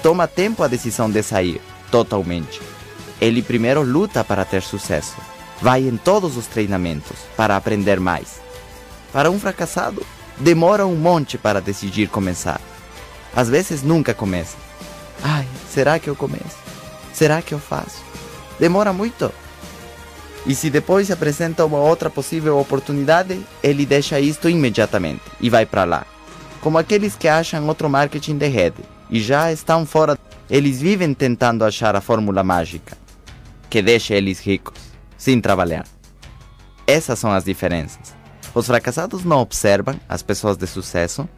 Toma 0.02 0.26
tempo 0.26 0.62
a 0.62 0.68
decisão 0.68 1.10
de 1.10 1.22
sair, 1.22 1.60
totalmente. 1.90 2.60
Ele 3.20 3.42
primeiro 3.42 3.82
luta 3.82 4.24
para 4.24 4.44
ter 4.44 4.62
sucesso 4.62 5.16
vai 5.60 5.82
em 5.82 5.96
todos 5.96 6.36
os 6.36 6.46
treinamentos 6.46 7.16
para 7.36 7.56
aprender 7.56 8.00
mais. 8.00 8.40
Para 9.12 9.30
um 9.30 9.38
fracassado, 9.38 10.04
demora 10.38 10.86
um 10.86 10.96
monte 10.96 11.38
para 11.38 11.60
decidir 11.60 12.08
começar. 12.08 12.60
Às 13.34 13.48
vezes 13.48 13.82
nunca 13.82 14.12
começa. 14.12 14.56
Ai, 15.22 15.46
será 15.72 15.98
que 15.98 16.08
eu 16.08 16.14
começo? 16.14 16.58
Será 17.12 17.40
que 17.40 17.54
eu 17.54 17.58
faço? 17.58 18.02
Demora 18.58 18.92
muito. 18.92 19.32
E 20.46 20.54
se 20.54 20.68
depois 20.68 21.06
se 21.06 21.12
apresenta 21.12 21.64
uma 21.64 21.78
outra 21.78 22.10
possível 22.10 22.58
oportunidade, 22.58 23.40
ele 23.62 23.86
deixa 23.86 24.20
isto 24.20 24.48
imediatamente 24.48 25.22
e 25.40 25.48
vai 25.48 25.64
para 25.64 25.84
lá. 25.84 26.06
Como 26.60 26.78
aqueles 26.78 27.16
que 27.16 27.28
acham 27.28 27.66
outro 27.66 27.88
marketing 27.88 28.36
de 28.36 28.48
rede 28.48 28.82
e 29.10 29.20
já 29.20 29.52
estão 29.52 29.86
fora. 29.86 30.18
Eles 30.50 30.80
vivem 30.80 31.14
tentando 31.14 31.64
achar 31.64 31.96
a 31.96 32.00
fórmula 32.00 32.42
mágica 32.42 32.98
que 33.70 33.80
deixa 33.80 34.14
eles 34.14 34.40
ricos 34.40 34.78
sem 35.16 35.40
trabalhar. 35.40 35.86
Essas 36.86 37.18
são 37.18 37.32
as 37.32 37.44
diferenças. 37.44 38.14
Os 38.54 38.66
fracassados 38.66 39.24
não 39.24 39.38
observam 39.38 39.98
as 40.08 40.22
pessoas 40.22 40.56
de 40.56 40.66
sucesso, 40.66 41.28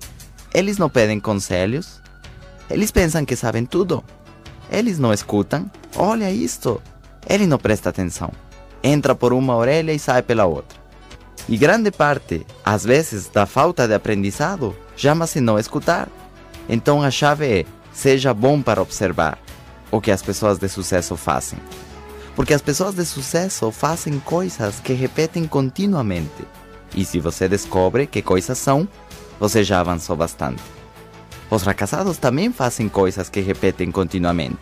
eles 0.53 0.77
não 0.77 0.91
pedem 0.91 1.21
conselhos, 1.21 2.03
eles 2.69 2.91
pensam 2.91 3.25
que 3.25 3.37
sabem 3.37 3.65
tudo. 3.65 4.03
Eles 4.71 4.99
não 4.99 5.13
escutam, 5.13 5.71
olha 5.95 6.31
isto. 6.31 6.83
Ele 7.29 7.47
não 7.47 7.59
presta 7.59 7.91
atenção. 7.91 8.31
Entra 8.87 9.17
por 9.17 9.33
uma 9.33 9.57
orelha 9.57 9.93
e 9.93 9.99
sai 9.99 10.23
pela 10.23 10.45
outra. 10.45 10.79
E 11.49 11.57
grande 11.57 11.91
parte, 11.91 12.47
às 12.65 12.85
vezes, 12.85 13.27
da 13.27 13.45
falta 13.45 13.89
de 13.89 13.93
aprendizado 13.93 14.77
chama-se 14.97 15.41
não 15.41 15.59
escutar. 15.59 16.09
Então 16.69 17.03
a 17.03 17.11
chave 17.11 17.47
é: 17.47 17.65
seja 17.93 18.33
bom 18.33 18.63
para 18.63 18.81
observar 18.81 19.41
o 19.91 20.01
que 20.01 20.13
as 20.13 20.23
pessoas 20.23 20.59
de 20.59 20.69
sucesso 20.69 21.17
fazem. 21.17 21.59
Porque 22.37 22.55
as 22.55 22.63
pessoas 22.63 22.95
de 22.95 23.05
sucesso 23.05 23.73
fazem 23.73 24.21
coisas 24.21 24.79
que 24.79 24.93
repetem 24.93 25.49
continuamente. 25.49 26.47
E 26.95 27.05
se 27.05 27.19
você 27.19 27.49
descobre 27.49 28.07
que 28.07 28.23
coisas 28.23 28.57
são, 28.57 28.87
você 29.41 29.65
já 29.65 29.81
avançou 29.81 30.15
bastante. 30.17 30.63
Os 31.51 31.65
fracassados 31.65 32.19
também 32.19 32.53
fazem 32.53 32.89
coisas 32.89 33.29
que 33.29 33.41
repetem 33.41 33.91
continuamente. 33.91 34.61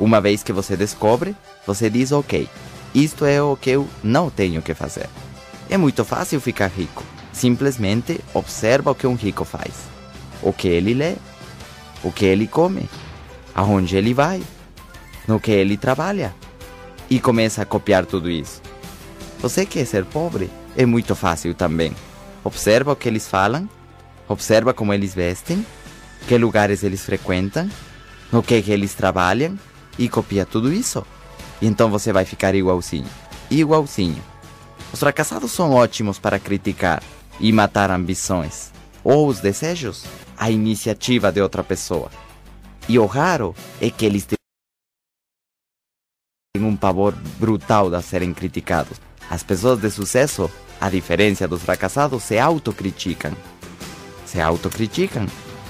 Uma 0.00 0.18
vez 0.18 0.42
que 0.42 0.52
você 0.52 0.78
descobre, 0.78 1.36
você 1.66 1.90
diz: 1.90 2.10
Ok, 2.10 2.48
isto 2.94 3.24
é 3.24 3.42
o 3.42 3.56
que 3.56 3.70
eu 3.70 3.88
não 4.02 4.30
tenho 4.30 4.62
que 4.62 4.74
fazer. 4.74 5.08
É 5.68 5.76
muito 5.76 6.04
fácil 6.04 6.40
ficar 6.40 6.68
rico. 6.68 7.02
Simplesmente 7.32 8.20
observa 8.32 8.92
o 8.92 8.94
que 8.94 9.06
um 9.06 9.14
rico 9.14 9.44
faz: 9.44 9.72
o 10.40 10.52
que 10.52 10.68
ele 10.68 10.94
lê, 10.94 11.16
o 12.02 12.12
que 12.12 12.24
ele 12.24 12.46
come, 12.46 12.88
aonde 13.54 13.96
ele 13.96 14.14
vai, 14.14 14.42
no 15.26 15.40
que 15.40 15.50
ele 15.50 15.76
trabalha 15.76 16.34
e 17.10 17.18
começa 17.18 17.62
a 17.62 17.66
copiar 17.66 18.06
tudo 18.06 18.30
isso. 18.30 18.62
Você 19.40 19.66
quer 19.66 19.84
ser 19.84 20.04
pobre? 20.04 20.50
É 20.76 20.86
muito 20.86 21.14
fácil 21.14 21.54
também. 21.54 21.92
Observa 22.42 22.92
o 22.92 22.96
que 22.96 23.08
eles 23.08 23.28
falam, 23.28 23.68
observa 24.28 24.72
como 24.72 24.92
eles 24.92 25.14
vestem, 25.14 25.64
que 26.26 26.36
lugares 26.38 26.82
eles 26.82 27.04
frequentam, 27.04 27.68
no 28.32 28.42
que, 28.42 28.60
que 28.62 28.70
eles 28.70 28.94
trabalham 28.94 29.58
e 29.98 30.08
copia 30.08 30.44
tudo 30.44 30.72
isso. 30.72 31.04
E 31.60 31.66
então 31.66 31.90
você 31.90 32.12
vai 32.12 32.24
ficar 32.24 32.54
igualzinho. 32.54 33.08
Igualzinho. 33.50 34.22
Os 34.92 35.00
fracassados 35.00 35.50
são 35.52 35.72
ótimos 35.72 36.18
para 36.18 36.38
criticar 36.38 37.02
e 37.40 37.52
matar 37.52 37.90
ambições, 37.90 38.70
ou 39.02 39.26
os 39.26 39.40
desejos, 39.40 40.04
a 40.36 40.50
iniciativa 40.50 41.32
de 41.32 41.40
outra 41.40 41.64
pessoa. 41.64 42.10
E 42.88 42.98
o 42.98 43.06
raro 43.06 43.54
é 43.80 43.90
que 43.90 44.06
eles 44.06 44.24
têm 44.24 44.36
um 46.62 46.76
pavor 46.76 47.12
brutal 47.38 47.90
de 47.90 48.00
serem 48.02 48.32
criticados. 48.32 49.00
As 49.28 49.42
pessoas 49.42 49.80
de 49.80 49.90
sucesso 49.90 50.50
A 50.80 50.90
diferença 50.90 51.48
dos 51.48 51.62
fracassados, 51.62 52.24
se 52.24 52.38
autocriticam. 52.38 53.32
Se 54.26 54.40
autocriticam. 54.40 55.26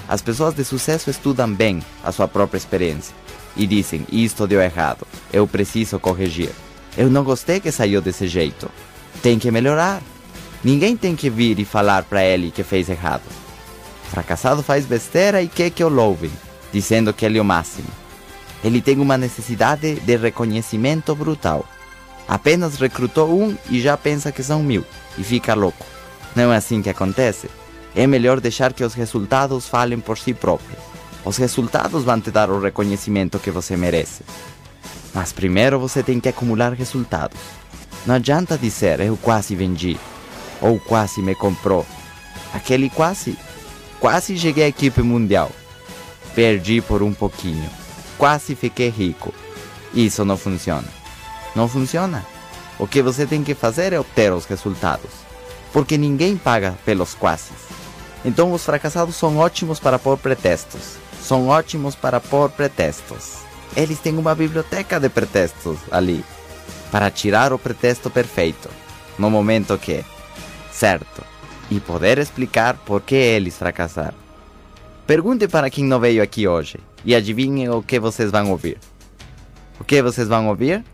As 0.07 0.21
pessoas 0.21 0.53
de 0.53 0.65
sucesso 0.65 1.09
estudam 1.09 1.53
bem 1.53 1.81
a 2.03 2.11
sua 2.11 2.27
própria 2.27 2.57
experiência 2.57 3.15
e 3.55 3.65
dizem: 3.65 4.05
Isto 4.11 4.47
deu 4.47 4.61
errado, 4.61 5.07
eu 5.31 5.47
preciso 5.47 5.99
corrigir. 5.99 6.49
Eu 6.97 7.09
não 7.09 7.23
gostei 7.23 7.59
que 7.59 7.71
saiu 7.71 8.01
desse 8.01 8.27
jeito. 8.27 8.69
Tem 9.21 9.37
que 9.37 9.51
melhorar. 9.51 10.01
Ninguém 10.63 10.95
tem 10.95 11.15
que 11.15 11.29
vir 11.29 11.59
e 11.59 11.65
falar 11.65 12.03
para 12.03 12.23
ele 12.23 12.51
que 12.51 12.63
fez 12.63 12.89
errado. 12.89 13.23
Fracassado 14.09 14.63
faz 14.63 14.85
besteira 14.85 15.41
e 15.41 15.47
quer 15.47 15.69
que 15.69 15.83
o 15.83 15.89
louvem, 15.89 16.31
dizendo 16.71 17.13
que 17.13 17.25
ele 17.25 17.37
é 17.37 17.41
o 17.41 17.45
máximo. 17.45 17.87
Ele 18.63 18.81
tem 18.81 18.99
uma 18.99 19.17
necessidade 19.17 19.95
de 19.95 20.17
reconhecimento 20.17 21.13
brutal. 21.15 21.65
Apenas 22.27 22.77
recrutou 22.77 23.39
um 23.39 23.55
e 23.69 23.79
já 23.79 23.95
pensa 23.95 24.31
que 24.31 24.41
são 24.41 24.63
mil 24.63 24.83
e 25.17 25.23
fica 25.23 25.53
louco. 25.53 25.85
Não 26.35 26.51
é 26.51 26.57
assim 26.57 26.81
que 26.81 26.89
acontece. 26.89 27.49
É 27.95 28.07
melhor 28.07 28.39
deixar 28.39 28.73
que 28.73 28.83
os 28.83 28.93
resultados 28.93 29.67
falem 29.67 29.99
por 29.99 30.17
si 30.17 30.33
próprios. 30.33 30.94
Os 31.25 31.37
resultados 31.37 32.03
vão 32.03 32.21
te 32.21 32.29
dar 32.29 32.51
o 32.51 32.61
reconhecimento 32.61 33.39
que 33.39 33.49
você 33.49 33.75
merece. 33.75 34.23
Mas 35.11 35.33
primeiro 35.33 35.79
você 35.79 36.03
tem 36.03 36.19
que 36.19 36.29
acumular 36.29 36.71
resultados. 36.73 37.39
Não 38.05 38.13
adianta 38.15 38.55
dizer 38.55 38.99
eu 38.99 39.17
quase 39.17 39.55
vendi 39.55 39.97
ou 40.61 40.79
quase 40.79 41.21
me 41.23 41.33
comprou. 41.33 41.83
Aquele 42.53 42.91
quase, 42.91 43.35
quase 43.99 44.37
cheguei 44.37 44.65
à 44.65 44.67
equipe 44.67 45.01
mundial. 45.01 45.51
Perdi 46.35 46.79
por 46.79 47.01
um 47.01 47.13
pouquinho. 47.13 47.67
Quase 48.19 48.55
fiquei 48.55 48.89
rico. 48.89 49.33
Isso 49.93 50.23
não 50.23 50.37
funciona. 50.37 50.87
Não 51.55 51.67
funciona. 51.67 52.23
O 52.77 52.85
que 52.85 53.01
você 53.01 53.25
tem 53.25 53.43
que 53.43 53.55
fazer 53.55 53.93
é 53.93 53.99
obter 53.99 54.31
os 54.31 54.45
resultados. 54.45 55.09
Porque 55.73 55.97
ninguém 55.97 56.37
paga 56.37 56.75
pelos 56.85 57.15
quases. 57.15 57.65
Então 58.23 58.51
os 58.51 58.63
fracassados 58.63 59.15
são 59.15 59.37
ótimos 59.37 59.79
para 59.79 59.97
pôr 59.97 60.17
pretextos. 60.17 61.04
São 61.25 61.47
ótimos 61.47 61.95
para 61.95 62.19
pôr 62.19 62.51
pretextos. 62.51 63.37
Eles 63.75 63.97
têm 63.97 64.15
uma 64.15 64.35
biblioteca 64.35 64.99
de 64.99 65.09
pretextos 65.09 65.79
ali. 65.89 66.23
Para 66.91 67.09
tirar 67.09 67.51
o 67.51 67.57
pretexto 67.57 68.11
perfeito. 68.11 68.69
No 69.17 69.31
momento 69.31 69.75
que. 69.75 70.05
Certo. 70.71 71.23
E 71.71 71.79
poder 71.79 72.19
explicar 72.19 72.75
por 72.75 73.01
que 73.01 73.15
eles 73.15 73.57
fracassaram. 73.57 74.13
Pergunte 75.07 75.47
para 75.47 75.71
quem 75.71 75.83
não 75.83 75.99
veio 75.99 76.21
aqui 76.21 76.47
hoje. 76.47 76.77
E 77.03 77.15
adivinhe 77.15 77.67
o 77.69 77.81
que 77.81 77.99
vocês 77.99 78.29
vão 78.29 78.51
ouvir. 78.51 78.77
O 79.79 79.83
que 79.83 80.03
vocês 80.03 80.27
vão 80.27 80.47
ouvir? 80.47 80.85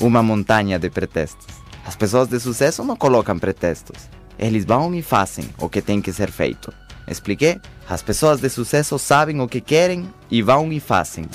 Uma 0.00 0.22
montanha 0.22 0.78
de 0.78 0.88
pretextos. 0.88 1.54
As 1.84 1.94
pessoas 1.94 2.26
de 2.28 2.40
sucesso 2.40 2.82
não 2.82 2.96
colocam 2.96 3.38
pretextos. 3.38 4.08
Eles 4.38 4.64
vão 4.64 4.94
e 4.94 5.02
fazem 5.02 5.44
o 5.58 5.68
que 5.68 5.82
tem 5.82 6.00
que 6.00 6.10
ser 6.10 6.30
feito. 6.30 6.72
Expliquei? 7.06 7.60
As 7.88 8.02
pessoas 8.02 8.40
de 8.40 8.48
sucesso 8.48 8.98
sabem 8.98 9.40
o 9.40 9.48
que 9.48 9.60
querem 9.60 10.08
e 10.30 10.40
vão 10.42 10.72
e 10.72 10.80
fazem. 10.80 11.28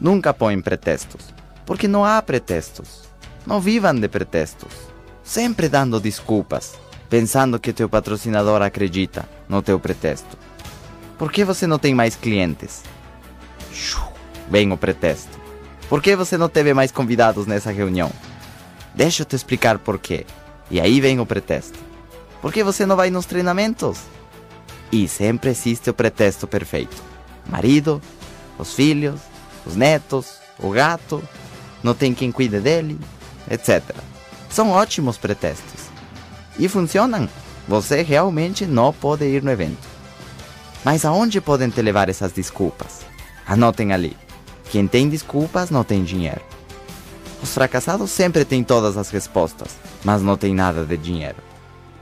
Nunca 0.00 0.34
põem 0.34 0.60
pretextos. 0.60 1.32
Porque 1.64 1.88
não 1.88 2.04
há 2.04 2.20
pretextos. 2.20 3.04
Não 3.46 3.60
vivam 3.60 3.94
de 3.94 4.08
pretextos. 4.08 4.72
Sempre 5.22 5.68
dando 5.68 5.98
desculpas, 5.98 6.74
pensando 7.08 7.58
que 7.58 7.72
teu 7.72 7.88
patrocinador 7.88 8.60
acredita 8.60 9.26
no 9.48 9.62
teu 9.62 9.80
pretexto. 9.80 10.36
Por 11.18 11.32
que 11.32 11.44
você 11.44 11.66
não 11.66 11.78
tem 11.78 11.94
mais 11.94 12.16
clientes? 12.16 12.82
Vem 14.50 14.70
o 14.72 14.76
pretexto. 14.76 15.40
Por 15.88 16.02
que 16.02 16.14
você 16.14 16.36
não 16.36 16.48
teve 16.48 16.74
mais 16.74 16.92
convidados 16.92 17.46
nessa 17.46 17.70
reunião? 17.70 18.10
Deixa 18.94 19.22
eu 19.22 19.26
te 19.26 19.36
explicar 19.36 19.78
por 19.78 19.98
quê. 19.98 20.26
E 20.70 20.80
aí 20.80 21.00
vem 21.00 21.20
o 21.20 21.26
pretexto. 21.26 21.78
Por 22.42 22.52
que 22.52 22.62
você 22.62 22.84
não 22.84 22.96
vai 22.96 23.10
nos 23.10 23.26
treinamentos? 23.26 24.00
E 24.92 25.08
sempre 25.08 25.50
existe 25.50 25.90
o 25.90 25.94
pretexto 25.94 26.46
perfeito. 26.46 27.02
Marido, 27.46 28.00
os 28.58 28.74
filhos, 28.74 29.20
os 29.66 29.76
netos, 29.76 30.38
o 30.58 30.70
gato, 30.70 31.22
não 31.82 31.94
tem 31.94 32.14
quem 32.14 32.30
cuide 32.30 32.60
dele, 32.60 32.98
etc. 33.50 33.82
São 34.48 34.70
ótimos 34.70 35.18
pretextos. 35.18 35.88
E 36.58 36.68
funcionam. 36.68 37.28
Você 37.66 38.02
realmente 38.02 38.66
não 38.66 38.92
pode 38.92 39.24
ir 39.24 39.42
no 39.42 39.50
evento. 39.50 39.88
Mas 40.84 41.04
aonde 41.04 41.40
podem 41.40 41.70
te 41.70 41.80
levar 41.80 42.08
essas 42.08 42.30
desculpas? 42.30 43.00
Anotem 43.46 43.92
ali. 43.92 44.16
Quem 44.70 44.86
tem 44.86 45.08
desculpas 45.08 45.70
não 45.70 45.82
tem 45.82 46.04
dinheiro. 46.04 46.42
Os 47.42 47.52
fracassados 47.52 48.10
sempre 48.10 48.44
têm 48.44 48.62
todas 48.62 48.96
as 48.96 49.10
respostas, 49.10 49.76
mas 50.02 50.22
não 50.22 50.36
têm 50.36 50.54
nada 50.54 50.84
de 50.84 50.96
dinheiro. 50.96 51.36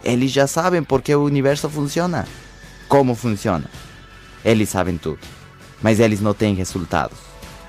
Eles 0.05 0.31
já 0.31 0.47
sabem 0.47 0.83
por 0.83 1.01
que 1.01 1.15
o 1.15 1.25
universo 1.25 1.69
funciona, 1.69 2.27
como 2.93 3.15
funciona. 3.15 3.65
Eles 4.45 4.69
sabem 4.69 4.99
tudo, 4.99 5.19
mas 5.81 5.99
eles 5.99 6.21
não 6.21 6.35
têm 6.35 6.55
resultados, 6.55 7.17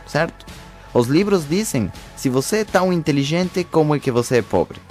certo? 0.06 0.46
Os 0.94 1.08
livros 1.08 1.48
dizem: 1.48 1.90
se 2.18 2.28
você 2.28 2.58
é 2.58 2.66
tão 2.66 2.92
inteligente, 2.92 3.64
como 3.64 3.96
é 3.96 4.00
que 4.00 4.12
você 4.12 4.40
é 4.40 4.42
pobre? 4.42 4.82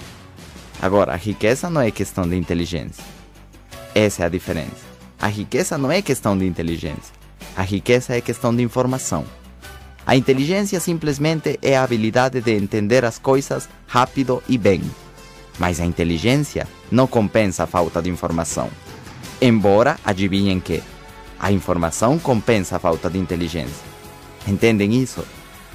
Agora, 0.81 1.13
a 1.13 1.15
riqueza 1.15 1.69
não 1.69 1.81
é 1.81 1.91
questão 1.91 2.27
de 2.27 2.35
inteligência. 2.35 3.03
Essa 3.93 4.23
é 4.23 4.25
a 4.25 4.29
diferença. 4.29 4.83
A 5.21 5.27
riqueza 5.27 5.77
não 5.77 5.91
é 5.91 6.01
questão 6.01 6.35
de 6.35 6.47
inteligência. 6.47 7.13
A 7.55 7.61
riqueza 7.61 8.17
é 8.17 8.19
questão 8.19 8.55
de 8.55 8.63
informação. 8.63 9.25
A 10.03 10.15
inteligência 10.15 10.79
simplesmente 10.79 11.59
é 11.61 11.77
a 11.77 11.83
habilidade 11.83 12.41
de 12.41 12.55
entender 12.55 13.05
as 13.05 13.19
coisas 13.19 13.69
rápido 13.85 14.41
e 14.49 14.57
bem. 14.57 14.81
Mas 15.59 15.79
a 15.79 15.85
inteligência 15.85 16.67
não 16.91 17.05
compensa 17.05 17.65
a 17.65 17.67
falta 17.67 18.01
de 18.01 18.09
informação. 18.09 18.71
Embora 19.45 19.99
adivinhem 20.05 20.57
que 20.61 20.81
a 21.37 21.51
informação 21.51 22.17
compensa 22.17 22.77
a 22.77 22.79
falta 22.79 23.09
de 23.09 23.19
inteligência. 23.19 23.83
Entendem 24.47 24.93
isso? 24.93 25.21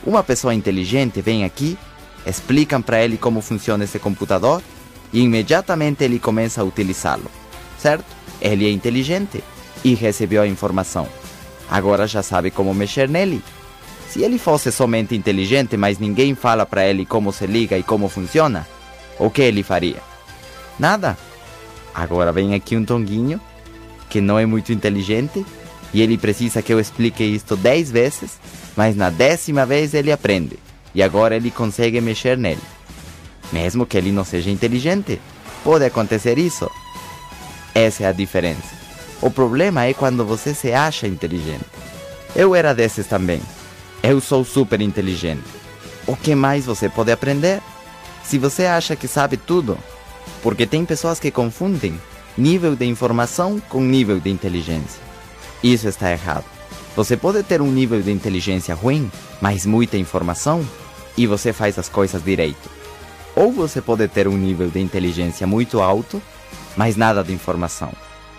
Uma 0.06 0.24
pessoa 0.24 0.54
inteligente 0.54 1.20
vem 1.20 1.44
aqui, 1.44 1.76
explicam 2.24 2.80
para 2.80 3.04
ele 3.04 3.18
como 3.18 3.42
funciona 3.42 3.84
esse 3.84 3.98
computador 3.98 4.62
e 5.12 5.20
imediatamente 5.20 6.02
ele 6.02 6.18
começa 6.18 6.62
a 6.62 6.64
utilizá-lo. 6.64 7.30
Certo? 7.78 8.06
Ele 8.40 8.66
é 8.66 8.70
inteligente 8.70 9.44
e 9.84 9.92
recebeu 9.92 10.40
a 10.40 10.46
informação. 10.46 11.06
Agora 11.70 12.06
já 12.06 12.22
sabe 12.22 12.50
como 12.50 12.72
mexer 12.72 13.06
nele 13.06 13.42
se 14.08 14.22
ele 14.22 14.38
fosse 14.38 14.72
somente 14.72 15.14
inteligente, 15.14 15.76
mas 15.76 15.98
ninguém 15.98 16.34
fala 16.34 16.64
para 16.64 16.86
ele 16.86 17.04
como 17.04 17.34
se 17.34 17.46
liga 17.46 17.76
e 17.76 17.82
como 17.82 18.08
funciona, 18.08 18.66
o 19.18 19.28
que 19.28 19.42
ele 19.42 19.62
faria? 19.62 20.00
Nada. 20.78 21.18
Agora 21.94 22.32
vem 22.32 22.54
aqui 22.54 22.74
um 22.74 22.84
tonguinho 22.86 23.38
que 24.08 24.20
não 24.20 24.38
é 24.38 24.46
muito 24.46 24.72
inteligente 24.72 25.44
e 25.92 26.02
ele 26.02 26.18
precisa 26.18 26.62
que 26.62 26.72
eu 26.72 26.80
explique 26.80 27.22
isto 27.24 27.56
dez 27.56 27.90
vezes, 27.90 28.38
mas 28.76 28.96
na 28.96 29.10
décima 29.10 29.64
vez 29.64 29.94
ele 29.94 30.12
aprende 30.12 30.58
e 30.94 31.02
agora 31.02 31.36
ele 31.36 31.50
consegue 31.50 32.00
mexer 32.00 32.36
nele. 32.36 32.60
Mesmo 33.52 33.86
que 33.86 33.96
ele 33.96 34.12
não 34.12 34.24
seja 34.24 34.50
inteligente, 34.50 35.20
pode 35.64 35.84
acontecer 35.84 36.38
isso. 36.38 36.70
Essa 37.74 38.04
é 38.04 38.06
a 38.06 38.12
diferença. 38.12 38.76
O 39.20 39.30
problema 39.30 39.84
é 39.84 39.94
quando 39.94 40.24
você 40.24 40.54
se 40.54 40.72
acha 40.72 41.06
inteligente. 41.06 41.64
Eu 42.36 42.54
era 42.54 42.74
desses 42.74 43.06
também. 43.06 43.40
Eu 44.02 44.20
sou 44.20 44.44
super 44.44 44.80
inteligente. 44.80 45.42
O 46.06 46.16
que 46.16 46.34
mais 46.34 46.66
você 46.66 46.88
pode 46.88 47.10
aprender? 47.10 47.60
Se 48.22 48.38
você 48.38 48.66
acha 48.66 48.94
que 48.94 49.08
sabe 49.08 49.36
tudo, 49.36 49.78
porque 50.42 50.66
tem 50.66 50.84
pessoas 50.84 51.18
que 51.18 51.30
confundem 51.30 51.98
nível 52.38 52.76
de 52.76 52.86
informação 52.86 53.60
com 53.68 53.80
nível 53.80 54.20
de 54.20 54.30
inteligência. 54.30 55.02
Isso 55.60 55.88
está 55.88 56.12
errado. 56.12 56.44
Você 56.94 57.16
pode 57.16 57.42
ter 57.42 57.60
um 57.60 57.70
nível 57.70 58.00
de 58.00 58.12
inteligência 58.12 58.76
ruim, 58.76 59.10
mas 59.40 59.66
muita 59.66 59.98
informação, 59.98 60.64
e 61.16 61.26
você 61.26 61.52
faz 61.52 61.76
as 61.80 61.88
coisas 61.88 62.22
direito. 62.22 62.70
Ou 63.34 63.50
você 63.50 63.82
pode 63.82 64.06
ter 64.06 64.28
um 64.28 64.36
nível 64.36 64.70
de 64.70 64.78
inteligência 64.78 65.48
muito 65.48 65.80
alto, 65.80 66.22
mas 66.76 66.96
nada 66.96 67.24
de 67.24 67.32
informação, 67.32 67.92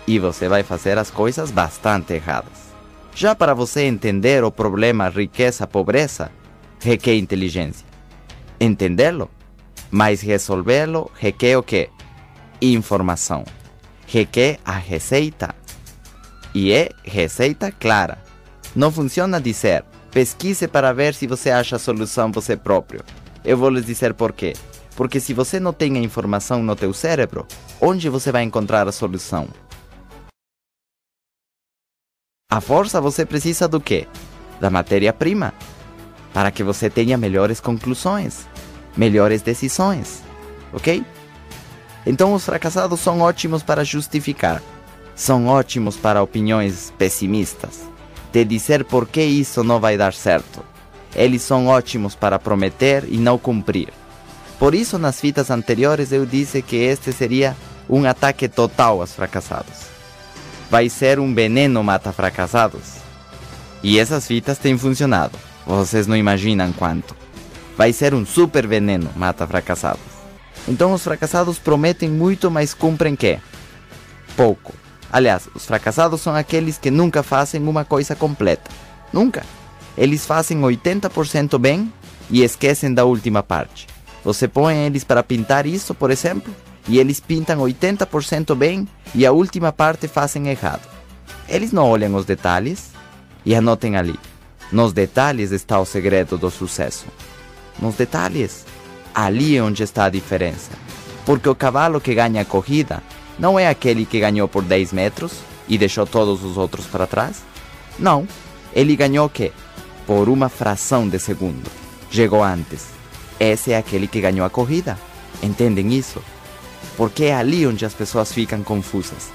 e 0.06 0.18
você 0.18 0.48
vai 0.48 0.62
fazer 0.62 0.96
as 0.96 1.10
coisas 1.10 1.50
bastante 1.50 2.14
erradas. 2.14 2.70
Já 3.14 3.34
para 3.34 3.52
você 3.52 3.82
entender 3.82 4.42
o 4.44 4.50
problema 4.50 5.10
riqueza-pobreza, 5.10 6.30
requer 6.80 7.16
inteligência. 7.16 7.86
Entendê-lo, 8.58 9.30
mas 9.90 10.22
resolvê-lo 10.22 11.10
requer 11.18 11.58
o 11.58 11.62
quê? 11.62 11.90
Informação. 12.62 13.44
Requer 14.12 14.58
a 14.64 14.72
receita. 14.72 15.54
E 16.52 16.72
é 16.72 16.90
receita 17.04 17.70
clara. 17.70 18.18
Não 18.74 18.90
funciona 18.90 19.40
dizer, 19.40 19.84
pesquise 20.10 20.66
para 20.66 20.92
ver 20.92 21.14
se 21.14 21.28
você 21.28 21.48
acha 21.48 21.76
a 21.76 21.78
solução 21.78 22.32
você 22.32 22.56
próprio. 22.56 23.04
Eu 23.44 23.56
vou 23.56 23.70
lhes 23.70 23.86
dizer 23.86 24.12
por 24.14 24.32
quê. 24.32 24.54
Porque 24.96 25.20
se 25.20 25.32
você 25.32 25.60
não 25.60 25.72
tem 25.72 25.96
a 25.96 26.00
informação 26.00 26.60
no 26.60 26.74
teu 26.74 26.92
cérebro, 26.92 27.46
onde 27.80 28.08
você 28.08 28.32
vai 28.32 28.42
encontrar 28.42 28.88
a 28.88 28.92
solução? 28.92 29.46
A 32.50 32.60
força 32.60 33.00
você 33.00 33.24
precisa 33.24 33.68
do 33.68 33.80
quê? 33.80 34.08
Da 34.60 34.68
matéria-prima. 34.68 35.54
Para 36.34 36.50
que 36.50 36.64
você 36.64 36.90
tenha 36.90 37.16
melhores 37.16 37.60
conclusões, 37.60 38.44
melhores 38.96 39.40
decisões. 39.40 40.20
Ok? 40.72 41.04
Então 42.06 42.32
os 42.32 42.44
fracassados 42.44 43.00
são 43.00 43.20
ótimos 43.20 43.62
para 43.62 43.84
justificar. 43.84 44.62
São 45.14 45.46
ótimos 45.46 45.96
para 45.96 46.22
opiniões 46.22 46.92
pessimistas. 46.96 47.80
De 48.32 48.44
dizer 48.44 48.84
por 48.84 49.06
que 49.06 49.22
isso 49.22 49.62
não 49.62 49.80
vai 49.80 49.96
dar 49.96 50.14
certo. 50.14 50.64
Eles 51.14 51.42
são 51.42 51.66
ótimos 51.66 52.14
para 52.14 52.38
prometer 52.38 53.04
e 53.08 53.18
não 53.18 53.36
cumprir. 53.36 53.92
Por 54.58 54.74
isso, 54.74 54.98
nas 54.98 55.20
fitas 55.20 55.50
anteriores, 55.50 56.12
eu 56.12 56.24
disse 56.24 56.62
que 56.62 56.76
este 56.76 57.12
seria 57.12 57.56
um 57.88 58.06
ataque 58.06 58.48
total 58.48 59.00
aos 59.00 59.14
fracassados. 59.14 59.88
Vai 60.70 60.88
ser 60.88 61.18
um 61.18 61.34
veneno 61.34 61.82
mata 61.82 62.12
fracassados. 62.12 62.98
E 63.82 63.98
essas 63.98 64.26
fitas 64.26 64.58
têm 64.58 64.78
funcionado. 64.78 65.36
Vocês 65.66 66.06
não 66.06 66.16
imaginam 66.16 66.72
quanto. 66.72 67.16
Vai 67.76 67.92
ser 67.92 68.14
um 68.14 68.24
super 68.24 68.66
veneno 68.66 69.10
mata 69.16 69.46
fracassados. 69.46 70.19
Então 70.68 70.92
os 70.92 71.02
fracassados 71.02 71.58
prometem 71.58 72.08
muito, 72.08 72.50
mas 72.50 72.74
cumprem 72.74 73.16
que? 73.16 73.38
Pouco. 74.36 74.72
Aliás, 75.12 75.48
os 75.54 75.66
fracassados 75.66 76.20
são 76.20 76.34
aqueles 76.34 76.78
que 76.78 76.90
nunca 76.90 77.22
fazem 77.22 77.60
uma 77.66 77.84
coisa 77.84 78.14
completa. 78.14 78.70
Nunca. 79.12 79.44
Eles 79.98 80.24
fazem 80.24 80.60
80% 80.60 81.58
bem 81.58 81.92
e 82.30 82.42
esquecem 82.42 82.94
da 82.94 83.04
última 83.04 83.42
parte. 83.42 83.88
Você 84.24 84.46
põe 84.46 84.76
eles 84.86 85.02
para 85.02 85.22
pintar 85.22 85.66
isso, 85.66 85.94
por 85.94 86.10
exemplo, 86.10 86.54
e 86.86 86.98
eles 86.98 87.20
pintam 87.20 87.58
80% 87.58 88.54
bem 88.54 88.86
e 89.14 89.26
a 89.26 89.32
última 89.32 89.72
parte 89.72 90.06
fazem 90.06 90.48
errado. 90.48 90.88
Eles 91.48 91.72
não 91.72 91.88
olham 91.88 92.14
os 92.14 92.24
detalhes 92.24 92.90
e 93.44 93.54
anotem 93.54 93.96
ali. 93.96 94.18
Nos 94.70 94.92
detalhes 94.92 95.50
está 95.50 95.80
o 95.80 95.84
segredo 95.84 96.38
do 96.38 96.50
sucesso. 96.50 97.06
Nos 97.80 97.96
detalhes. 97.96 98.64
Ali 99.14 99.56
é 99.56 99.62
onde 99.62 99.82
está 99.82 100.04
a 100.04 100.10
diferença. 100.10 100.70
Porque 101.24 101.48
o 101.48 101.54
cavalo 101.54 102.00
que 102.00 102.14
ganha 102.14 102.42
a 102.42 102.44
corrida 102.44 103.02
não 103.38 103.58
é 103.58 103.68
aquele 103.68 104.04
que 104.04 104.20
ganhou 104.20 104.48
por 104.48 104.62
10 104.62 104.92
metros 104.92 105.32
e 105.68 105.78
deixou 105.78 106.06
todos 106.06 106.44
os 106.44 106.56
outros 106.56 106.86
para 106.86 107.06
trás. 107.06 107.42
Não. 107.98 108.26
Ele 108.72 108.96
ganhou 108.96 109.26
o 109.26 109.30
quê? 109.30 109.52
Por 110.06 110.28
uma 110.28 110.48
fração 110.48 111.08
de 111.08 111.18
segundo. 111.18 111.70
Chegou 112.10 112.42
antes. 112.42 112.88
Esse 113.38 113.72
é 113.72 113.78
aquele 113.78 114.06
que 114.06 114.20
ganhou 114.20 114.46
a 114.46 114.50
corrida. 114.50 114.98
Entendem 115.42 115.94
isso? 115.94 116.22
Porque 116.96 117.24
é 117.24 117.34
ali 117.34 117.66
onde 117.66 117.84
as 117.84 117.94
pessoas 117.94 118.32
ficam 118.32 118.62
confusas. 118.62 119.30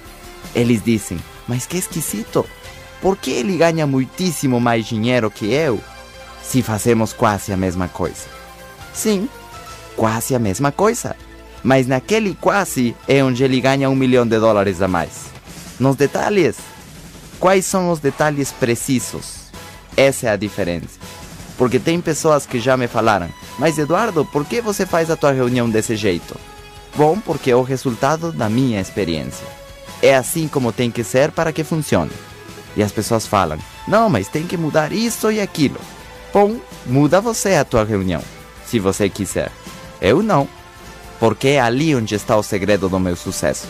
Eles 0.53 0.83
dizem, 0.83 1.17
mas 1.47 1.65
que 1.65 1.77
esquisito. 1.77 2.45
Por 3.01 3.17
que 3.17 3.31
ele 3.31 3.57
ganha 3.57 3.85
muitíssimo 3.85 4.59
mais 4.59 4.85
dinheiro 4.85 5.29
que 5.31 5.51
eu 5.51 5.81
se 6.43 6.61
fazemos 6.61 7.11
quase 7.13 7.51
a 7.51 7.57
mesma 7.57 7.87
coisa? 7.87 8.27
Sim, 8.93 9.27
quase 9.95 10.35
a 10.35 10.39
mesma 10.39 10.71
coisa. 10.71 11.15
Mas 11.63 11.87
naquele 11.87 12.35
quase 12.35 12.95
é 13.07 13.23
onde 13.23 13.43
ele 13.43 13.59
ganha 13.59 13.89
um 13.89 13.95
milhão 13.95 14.25
de 14.27 14.39
dólares 14.39 14.81
a 14.81 14.87
mais. 14.87 15.25
Nos 15.79 15.95
detalhes. 15.95 16.57
Quais 17.39 17.65
são 17.65 17.91
os 17.91 17.99
detalhes 17.99 18.51
precisos? 18.51 19.45
Essa 19.97 20.27
é 20.27 20.29
a 20.29 20.35
diferença. 20.35 20.99
Porque 21.57 21.79
tem 21.79 22.01
pessoas 22.01 22.45
que 22.45 22.59
já 22.59 22.75
me 22.75 22.87
falaram, 22.87 23.29
mas 23.57 23.77
Eduardo, 23.77 24.25
por 24.25 24.45
que 24.45 24.61
você 24.61 24.85
faz 24.85 25.09
a 25.09 25.15
tua 25.15 25.31
reunião 25.31 25.69
desse 25.69 25.95
jeito? 25.95 26.35
Bom, 26.95 27.19
porque 27.19 27.51
é 27.51 27.55
o 27.55 27.61
resultado 27.61 28.31
da 28.31 28.49
minha 28.49 28.79
experiência. 28.79 29.45
É 30.01 30.15
assim 30.15 30.47
como 30.47 30.71
tem 30.71 30.91
que 30.91 31.03
ser 31.03 31.31
para 31.31 31.51
que 31.51 31.63
funcione. 31.63 32.11
E 32.75 32.83
as 32.83 32.91
pessoas 32.91 33.25
falam: 33.25 33.57
não, 33.87 34.09
mas 34.09 34.27
tem 34.27 34.45
que 34.45 34.57
mudar 34.57 34.91
isso 34.91 35.31
e 35.31 35.39
aquilo. 35.39 35.79
Bom, 36.33 36.57
muda 36.85 37.21
você 37.21 37.55
a 37.55 37.65
tua 37.65 37.83
reunião, 37.83 38.21
se 38.65 38.79
você 38.79 39.09
quiser. 39.09 39.51
Eu 40.01 40.21
não. 40.21 40.47
Porque 41.19 41.49
é 41.49 41.61
ali 41.61 41.95
onde 41.95 42.15
está 42.15 42.35
o 42.35 42.43
segredo 42.43 42.89
do 42.89 42.99
meu 42.99 43.15
sucesso. 43.15 43.67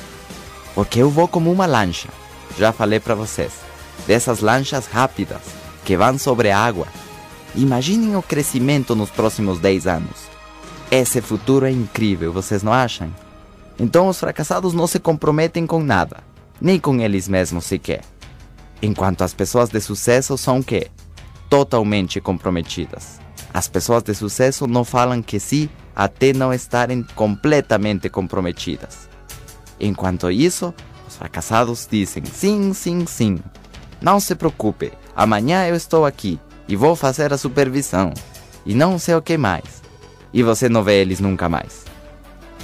Porque 0.73 0.99
eu 0.99 1.09
vou 1.09 1.27
como 1.27 1.51
uma 1.51 1.65
lancha. 1.65 2.09
Já 2.57 2.71
falei 2.71 2.99
para 2.99 3.15
vocês. 3.15 3.53
Dessas 4.07 4.39
lanchas 4.39 4.87
rápidas, 4.87 5.41
que 5.83 5.95
vão 5.95 6.17
sobre 6.17 6.51
a 6.51 6.59
água. 6.59 6.87
Imaginem 7.55 8.15
o 8.15 8.21
crescimento 8.21 8.95
nos 8.95 9.09
próximos 9.09 9.59
10 9.59 9.87
anos. 9.87 10.27
Esse 10.91 11.21
futuro 11.21 11.65
é 11.65 11.71
incrível, 11.71 12.31
vocês 12.31 12.61
não 12.61 12.73
acham? 12.73 13.13
Então 13.79 14.07
os 14.07 14.19
fracassados 14.19 14.73
não 14.73 14.87
se 14.87 14.99
comprometem 14.99 15.65
com 15.65 15.81
nada, 15.81 16.17
nem 16.61 16.79
com 16.79 16.99
eles 16.99 17.27
mesmos 17.27 17.65
sequer. 17.65 18.01
Enquanto 18.81 19.23
as 19.23 19.33
pessoas 19.33 19.69
de 19.69 19.79
sucesso 19.79 20.37
são 20.37 20.61
que? 20.61 20.87
Totalmente 21.49 22.19
comprometidas. 22.21 23.19
As 23.53 23.67
pessoas 23.67 24.03
de 24.03 24.13
sucesso 24.13 24.67
não 24.67 24.83
falam 24.83 25.21
que 25.21 25.39
sim 25.39 25.69
até 25.95 26.33
não 26.33 26.53
estarem 26.53 27.03
completamente 27.15 28.09
comprometidas. 28.09 29.07
Enquanto 29.79 30.29
isso, 30.29 30.73
os 31.07 31.15
fracassados 31.15 31.87
dizem 31.89 32.25
sim, 32.25 32.73
sim, 32.73 33.05
sim. 33.05 33.37
Não 34.01 34.19
se 34.19 34.35
preocupe, 34.35 34.91
amanhã 35.15 35.65
eu 35.67 35.75
estou 35.75 36.05
aqui 36.05 36.39
e 36.67 36.75
vou 36.75 36.95
fazer 36.95 37.31
a 37.31 37.37
supervisão. 37.37 38.13
E 38.65 38.73
não 38.73 38.97
sei 38.97 39.15
o 39.15 39.21
que 39.21 39.37
mais. 39.37 39.81
E 40.33 40.43
você 40.43 40.67
não 40.67 40.83
vê 40.83 41.01
eles 41.01 41.19
nunca 41.19 41.47
mais. 41.47 41.85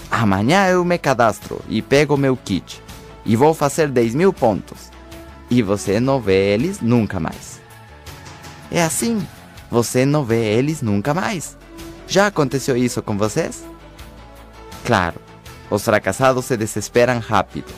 Amanhã 0.10 0.68
eu 0.68 0.84
me 0.84 0.98
cadastro 0.98 1.62
e 1.70 1.82
pego 1.82 2.18
meu 2.18 2.36
kit. 2.36 2.82
E 3.26 3.36
vou 3.36 3.54
fazer 3.54 3.88
10 3.88 4.16
mil 4.16 4.34
pontos 4.34 4.92
e 5.52 5.62
você 5.62 6.00
não 6.00 6.20
vê 6.20 6.54
eles 6.54 6.80
nunca 6.80 7.20
mais. 7.20 7.62
É 8.72 8.82
assim, 8.82 9.22
você 9.70 10.06
não 10.06 10.24
vê 10.24 10.58
eles 10.58 10.82
nunca 10.82 11.14
mais. 11.14 11.58
Já 12.12 12.28
aconteceu 12.28 12.76
isso 12.76 13.02
com 13.02 13.18
vocês? 13.18 13.64
Claro, 14.84 15.16
os 15.70 15.82
fracassados 15.82 16.44
se 16.44 16.58
desesperam 16.58 17.20
rápido. 17.20 17.72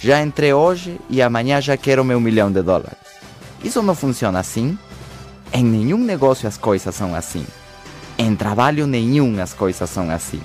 Já 0.00 0.20
entrei 0.20 0.52
hoje 0.52 0.98
e 1.08 1.22
amanhã 1.22 1.60
já 1.60 1.76
quero 1.76 2.04
meu 2.04 2.20
milhão 2.20 2.50
de 2.50 2.60
dólares. 2.60 2.98
Isso 3.62 3.80
não 3.80 3.94
funciona 3.94 4.40
assim. 4.40 4.76
Em 5.52 5.62
nenhum 5.62 5.98
negócio 5.98 6.48
as 6.48 6.56
coisas 6.56 6.92
são 6.92 7.14
assim. 7.14 7.46
Em 8.18 8.34
trabalho 8.34 8.84
nenhum 8.84 9.40
as 9.40 9.54
coisas 9.54 9.88
são 9.88 10.10
assim. 10.10 10.42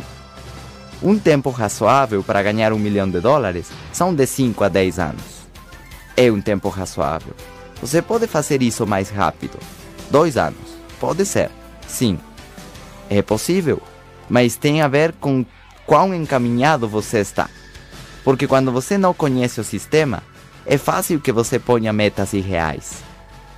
Um 1.02 1.18
tempo 1.18 1.50
razoável 1.50 2.22
para 2.22 2.44
ganhar 2.44 2.72
um 2.72 2.78
milhão 2.78 3.10
de 3.10 3.20
dólares 3.20 3.72
são 3.92 4.14
de 4.14 4.28
5 4.28 4.64
a 4.64 4.70
10 4.70 5.00
anos 5.00 5.34
é 6.16 6.32
um 6.32 6.40
tempo 6.40 6.70
razoável. 6.70 7.34
Você 7.82 8.00
pode 8.00 8.28
fazer 8.28 8.62
isso 8.62 8.86
mais 8.86 9.10
rápido. 9.10 9.58
Dois 10.10 10.38
anos. 10.38 10.78
Pode 11.00 11.26
ser. 11.26 11.50
Sim. 11.88 12.20
É 13.16 13.22
possível. 13.22 13.80
Mas 14.28 14.56
tem 14.56 14.82
a 14.82 14.88
ver 14.88 15.14
com 15.14 15.46
quão 15.86 16.16
encaminhado 16.16 16.88
você 16.88 17.20
está. 17.20 17.48
Porque 18.24 18.48
quando 18.48 18.72
você 18.72 18.98
não 18.98 19.14
conhece 19.14 19.62
o 19.62 19.64
sistema, 19.64 20.24
é 20.66 20.80
fácil 20.80 21.20
que 21.20 21.32
você 21.32 21.60
ponha 21.60 21.94
metas 21.94 22.34
irreais. 22.34 23.04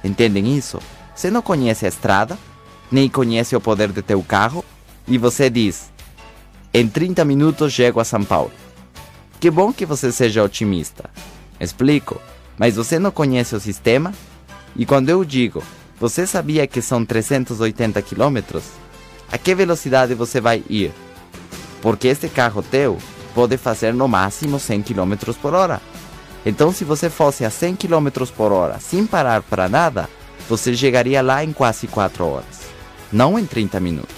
Entendem 0.03 0.57
isso? 0.57 0.79
Você 1.15 1.31
não 1.31 1.41
conhece 1.41 1.85
a 1.85 1.89
estrada, 1.89 2.37
nem 2.91 3.07
conhece 3.07 3.55
o 3.55 3.61
poder 3.61 3.93
de 3.93 4.01
teu 4.01 4.21
carro, 4.21 4.65
e 5.07 5.17
você 5.17 5.49
diz: 5.49 5.89
em 6.73 6.85
30 6.89 7.23
minutos 7.23 7.71
chego 7.71 8.01
a 8.01 8.03
São 8.03 8.25
Paulo. 8.25 8.51
Que 9.39 9.49
bom 9.49 9.71
que 9.71 9.85
você 9.85 10.11
seja 10.11 10.43
otimista. 10.43 11.09
Explico. 11.61 12.19
Mas 12.57 12.75
você 12.75 12.99
não 12.99 13.11
conhece 13.11 13.55
o 13.55 13.59
sistema? 13.59 14.13
E 14.75 14.85
quando 14.85 15.09
eu 15.09 15.23
digo, 15.23 15.63
você 15.99 16.27
sabia 16.27 16.67
que 16.67 16.81
são 16.81 17.05
380 17.05 18.01
km? 18.01 18.59
A 19.31 19.37
que 19.37 19.55
velocidade 19.55 20.13
você 20.13 20.39
vai 20.39 20.63
ir? 20.69 20.93
Porque 21.81 22.07
este 22.07 22.29
carro 22.29 22.63
teu 22.63 22.97
pode 23.33 23.57
fazer 23.57 23.93
no 23.93 24.07
máximo 24.07 24.59
100 24.59 24.81
km 24.81 25.13
por 25.41 25.53
hora. 25.53 25.81
Então, 26.45 26.71
se 26.71 26.83
você 26.83 27.09
fosse 27.09 27.43
a 27.43 27.49
100 27.49 27.75
km 27.75 28.07
por 28.35 28.51
hora 28.51 28.79
sem 28.79 29.05
parar 29.05 29.41
para 29.41 29.67
nada, 29.67 30.07
você 30.47 30.75
chegaria 30.75 31.21
lá 31.21 31.43
em 31.43 31.51
quase 31.51 31.87
4 31.87 32.25
horas, 32.25 32.61
não 33.11 33.37
em 33.37 33.45
30 33.45 33.79
minutos. 33.79 34.15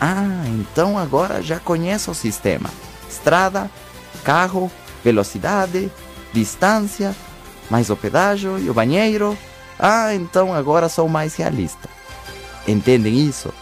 Ah, 0.00 0.44
então 0.48 0.98
agora 0.98 1.40
já 1.42 1.58
conheço 1.58 2.10
o 2.10 2.14
sistema: 2.14 2.68
estrada, 3.08 3.70
carro, 4.24 4.70
velocidade, 5.02 5.90
distância, 6.32 7.14
mais 7.70 7.88
o 7.88 7.96
pedágio 7.96 8.58
e 8.58 8.68
o 8.68 8.74
banheiro. 8.74 9.36
Ah, 9.78 10.14
então 10.14 10.52
agora 10.52 10.88
sou 10.88 11.08
mais 11.08 11.34
realista. 11.34 11.88
Entendem 12.68 13.26
isso? 13.26 13.52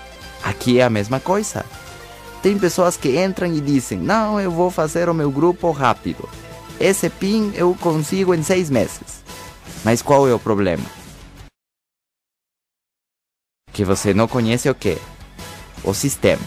Aqui 0.51 0.81
é 0.81 0.83
a 0.83 0.91
mesma 0.91 1.21
coisa. 1.21 1.65
Tem 2.43 2.59
pessoas 2.59 2.97
que 2.97 3.23
entram 3.23 3.47
e 3.47 3.61
dizem: 3.61 3.99
Não, 3.99 4.41
eu 4.41 4.51
vou 4.51 4.71
fazer 4.71 5.09
o 5.09 5.15
meu 5.15 5.31
grupo 5.31 5.71
rápido. 5.71 6.29
Esse 6.81 7.09
PIN 7.09 7.53
eu 7.55 7.77
consigo 7.81 8.35
em 8.35 8.43
seis 8.43 8.69
meses. 8.69 9.23
Mas 9.85 10.03
qual 10.03 10.29
é 10.29 10.35
o 10.35 10.39
problema? 10.39 10.85
Que 13.73 13.85
você 13.85 14.13
não 14.13 14.27
conhece 14.27 14.69
o 14.69 14.75
que? 14.75 14.99
O 15.85 15.95
sistema, 15.95 16.43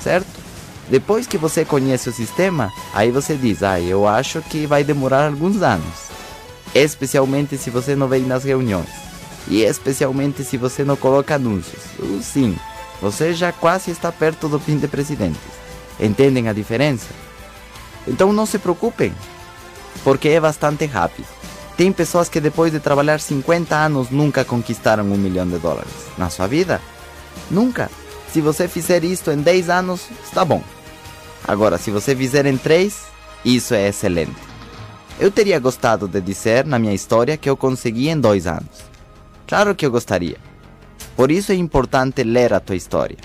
certo? 0.00 0.42
Depois 0.88 1.26
que 1.26 1.36
você 1.36 1.64
conhece 1.64 2.08
o 2.08 2.12
sistema, 2.12 2.72
aí 2.94 3.10
você 3.10 3.36
diz: 3.36 3.62
Ah, 3.62 3.78
eu 3.78 4.08
acho 4.08 4.40
que 4.40 4.66
vai 4.66 4.82
demorar 4.82 5.26
alguns 5.26 5.60
anos 5.60 6.14
especialmente 6.74 7.56
se 7.56 7.70
você 7.70 7.94
não 7.94 8.08
vem 8.08 8.22
nas 8.22 8.42
reuniões, 8.42 8.88
e 9.46 9.62
especialmente 9.62 10.42
se 10.42 10.56
você 10.56 10.84
não 10.84 10.96
coloca 10.96 11.36
anúncios. 11.36 11.82
Uh, 11.98 12.20
sim, 12.20 12.56
você 13.04 13.34
já 13.34 13.52
quase 13.52 13.90
está 13.90 14.10
perto 14.10 14.48
do 14.48 14.58
fim 14.58 14.78
de 14.78 14.88
presidentes. 14.88 15.38
Entendem 16.00 16.48
a 16.48 16.54
diferença? 16.54 17.08
Então 18.08 18.32
não 18.32 18.46
se 18.46 18.58
preocupem, 18.58 19.12
porque 20.02 20.30
é 20.30 20.40
bastante 20.40 20.86
rápido. 20.86 21.26
Tem 21.76 21.92
pessoas 21.92 22.30
que 22.30 22.40
depois 22.40 22.72
de 22.72 22.80
trabalhar 22.80 23.20
50 23.20 23.76
anos 23.76 24.08
nunca 24.08 24.42
conquistaram 24.42 25.04
um 25.04 25.18
milhão 25.18 25.46
de 25.46 25.58
dólares 25.58 25.92
na 26.16 26.30
sua 26.30 26.46
vida. 26.46 26.80
Nunca. 27.50 27.90
Se 28.32 28.40
você 28.40 28.66
fizer 28.66 29.04
isto 29.04 29.30
em 29.30 29.42
10 29.42 29.68
anos, 29.68 30.08
está 30.24 30.42
bom. 30.42 30.62
Agora, 31.46 31.76
se 31.76 31.90
você 31.90 32.16
fizer 32.16 32.46
em 32.46 32.56
3, 32.56 33.02
isso 33.44 33.74
é 33.74 33.88
excelente. 33.88 34.40
Eu 35.20 35.30
teria 35.30 35.58
gostado 35.58 36.08
de 36.08 36.22
dizer 36.22 36.64
na 36.64 36.78
minha 36.78 36.94
história 36.94 37.36
que 37.36 37.50
eu 37.50 37.56
consegui 37.56 38.08
em 38.08 38.18
dois 38.18 38.46
anos. 38.46 38.82
Claro 39.46 39.74
que 39.74 39.84
eu 39.84 39.90
gostaria. 39.90 40.38
Por 41.16 41.30
isso 41.30 41.52
é 41.52 41.54
importante 41.54 42.22
ler 42.22 42.52
a 42.52 42.60
tua 42.60 42.76
história. 42.76 43.16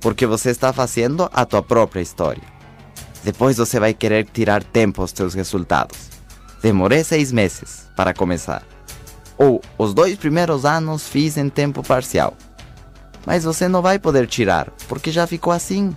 Porque 0.00 0.26
você 0.26 0.50
está 0.50 0.72
fazendo 0.72 1.28
a 1.32 1.44
tua 1.44 1.62
própria 1.62 2.00
história. 2.00 2.42
Depois 3.22 3.58
você 3.58 3.78
vai 3.78 3.92
querer 3.92 4.24
tirar 4.24 4.64
tempo 4.64 5.02
aos 5.02 5.12
teus 5.12 5.34
resultados. 5.34 6.08
Demorei 6.62 7.04
seis 7.04 7.30
meses 7.30 7.86
para 7.94 8.14
começar. 8.14 8.62
Ou 9.36 9.60
os 9.76 9.92
dois 9.92 10.16
primeiros 10.16 10.64
anos 10.64 11.08
fiz 11.08 11.36
em 11.36 11.48
tempo 11.48 11.82
parcial. 11.82 12.34
Mas 13.26 13.44
você 13.44 13.68
não 13.68 13.82
vai 13.82 13.98
poder 13.98 14.26
tirar, 14.26 14.70
porque 14.88 15.10
já 15.10 15.26
ficou 15.26 15.52
assim. 15.52 15.94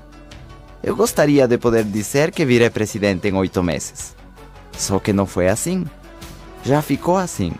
Eu 0.82 0.96
gostaria 0.96 1.48
de 1.48 1.58
poder 1.58 1.86
dizer 1.86 2.32
que 2.32 2.46
virei 2.46 2.70
presidente 2.70 3.28
em 3.30 3.34
oito 3.34 3.64
meses. 3.64 4.16
Só 4.78 5.00
que 5.00 5.14
não 5.14 5.26
foi 5.26 5.48
assim. 5.48 5.86
Já 6.66 6.82
ficou 6.82 7.16
assim. 7.16 7.54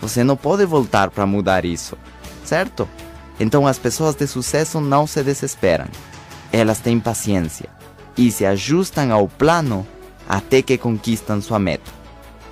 Você 0.00 0.22
não 0.22 0.36
pode 0.36 0.66
voltar 0.66 1.10
para 1.10 1.24
mudar 1.24 1.64
isso, 1.64 1.96
certo? 2.44 2.88
Então 3.38 3.66
as 3.66 3.78
pessoas 3.78 4.14
de 4.14 4.26
sucesso 4.26 4.80
não 4.80 5.06
se 5.06 5.22
desesperam. 5.22 5.86
Elas 6.52 6.78
têm 6.78 7.00
paciência 7.00 7.68
e 8.16 8.30
se 8.30 8.46
ajustam 8.46 9.12
ao 9.12 9.26
plano 9.26 9.86
até 10.28 10.62
que 10.62 10.78
conquistam 10.78 11.40
sua 11.40 11.58
meta. 11.58 11.90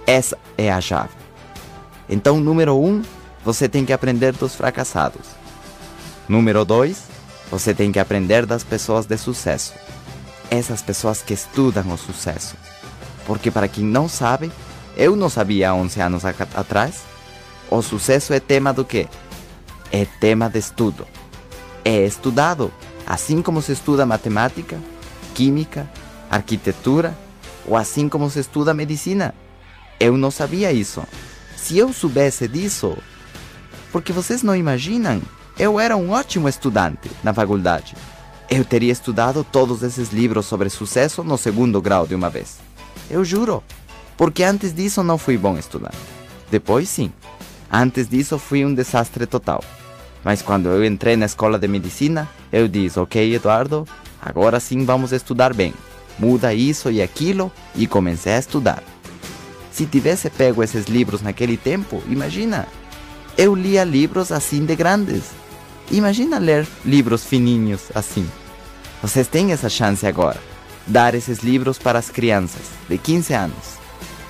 Essa 0.07 0.37
é 0.59 0.71
a 0.71 0.81
chave. 0.81 1.15
Então, 2.09 2.41
número 2.41 2.77
um, 2.77 3.03
você 3.45 3.69
tem 3.69 3.85
que 3.85 3.93
aprender 3.93 4.33
dos 4.33 4.55
fracassados. 4.55 5.29
Número 6.29 6.65
dois, 6.65 7.05
você 7.51 7.73
tem 7.73 7.93
que 7.93 7.99
aprender 7.99 8.45
das 8.45 8.65
pessoas 8.65 9.07
de 9.07 9.17
sucesso. 9.17 9.73
Essas 10.51 10.83
pessoas 10.83 11.23
que 11.23 11.33
estudam 11.33 11.93
o 11.93 11.97
sucesso. 11.97 12.57
Porque, 13.25 13.51
para 13.51 13.69
quem 13.69 13.85
não 13.85 14.09
sabe, 14.09 14.51
eu 14.97 15.17
não 15.17 15.29
sabia 15.29 15.71
há 15.71 15.75
11 15.75 16.01
anos 16.01 16.25
atrás, 16.25 17.03
o 17.71 17.81
sucesso 17.81 18.35
é 18.35 18.41
tema 18.41 18.73
do 18.73 18.85
quê? 18.85 19.09
É 19.93 20.07
tema 20.07 20.49
de 20.49 20.59
estudo. 20.59 21.07
É 21.85 22.07
estudado, 22.07 22.73
assim 23.07 23.43
como 23.43 23.61
se 23.61 23.73
estuda 23.73 24.07
matemática, 24.07 24.81
química, 25.35 25.89
arquitetura 26.31 27.17
ou 27.67 27.77
assim 27.77 28.09
como 28.09 28.31
se 28.31 28.41
estuda 28.41 28.73
medicina. 28.73 29.35
Eu 30.01 30.17
não 30.17 30.31
sabia 30.31 30.73
isso. 30.73 31.03
Se 31.57 31.77
eu 31.77 31.93
soubesse 31.93 32.49
disso, 32.49 32.97
porque 33.93 34.15
vocês 34.15 34.43
não 34.43 34.57
imaginam, 34.57 35.21
eu 35.59 35.79
era 35.79 35.95
um 35.95 36.11
ótimo 36.11 36.49
estudante 36.49 37.11
na 37.23 37.35
faculdade. 37.35 37.95
Eu 38.49 38.65
teria 38.65 38.93
estudado 38.93 39.45
todos 39.45 39.83
esses 39.83 40.11
livros 40.11 40.47
sobre 40.47 40.71
sucesso 40.71 41.23
no 41.23 41.37
segundo 41.37 41.83
grau 41.83 42.07
de 42.07 42.15
uma 42.15 42.31
vez. 42.31 42.57
Eu 43.11 43.25
juro. 43.25 43.63
Porque 44.17 44.43
antes 44.43 44.73
disso 44.73 45.03
não 45.03 45.19
fui 45.19 45.37
bom 45.37 45.59
estudante. 45.59 45.99
Depois 46.51 46.89
sim. 46.89 47.13
Antes 47.71 48.09
disso 48.09 48.39
fui 48.39 48.65
um 48.65 48.75
desastre 48.75 49.27
total. 49.27 49.63
Mas 50.25 50.41
quando 50.41 50.69
eu 50.69 50.85
entrei 50.85 51.17
na 51.17 51.27
escola 51.27 51.59
de 51.59 51.67
medicina, 51.67 52.29
eu 52.53 52.69
disse: 52.69 52.99
Ok, 52.99 53.35
Eduardo, 53.35 53.87
agora 54.21 54.61
sim 54.61 54.85
vamos 54.85 55.13
estudar 55.13 55.53
bem. 55.53 55.75
Muda 56.19 56.55
isso 56.55 56.91
e 56.91 57.03
aquilo 57.03 57.51
e 57.75 57.87
comecei 57.87 58.35
a 58.35 58.39
estudar. 58.39 58.83
Se 59.73 59.87
tivesse 59.87 60.29
pego 60.31 60.63
esses 60.63 60.87
livros 60.87 61.23
naquele 61.23 61.57
tempo, 61.57 62.03
imagina. 62.09 62.67
Eu 63.37 63.55
lia 63.55 63.83
livros 63.83 64.31
assim 64.31 64.67
de 64.67 64.77
grandes. 64.77 65.31
Imagina 65.91 66.39
ler 66.39 66.67
livros 66.85 67.25
fininhos 67.25 67.91
assim. 67.95 68.29
Vocês 69.01 69.27
têm 69.27 69.53
essa 69.53 69.71
chance 69.71 70.07
agora. 70.07 70.39
Dar 70.87 71.15
esses 71.15 71.39
livros 71.39 71.79
para 71.79 71.99
as 71.99 72.11
crianças 72.11 72.63
de 72.89 72.99
15 72.99 73.33
anos, 73.33 73.79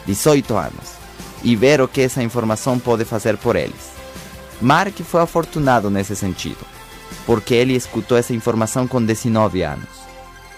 18 0.07 0.57
anos 0.57 1.03
e 1.43 1.57
ver 1.57 1.81
o 1.81 1.89
que 1.89 2.01
essa 2.03 2.23
informação 2.23 2.79
pode 2.79 3.05
fazer 3.05 3.37
por 3.37 3.57
eles. 3.57 3.92
Mark 4.63 4.99
foi 5.01 5.21
afortunado 5.21 5.91
nesse 5.91 6.17
sentido, 6.17 6.65
porque 7.27 7.55
ele 7.55 7.75
escutou 7.75 8.17
essa 8.17 8.33
informação 8.33 8.87
com 8.87 9.03
19 9.03 9.63
anos. 9.63 9.89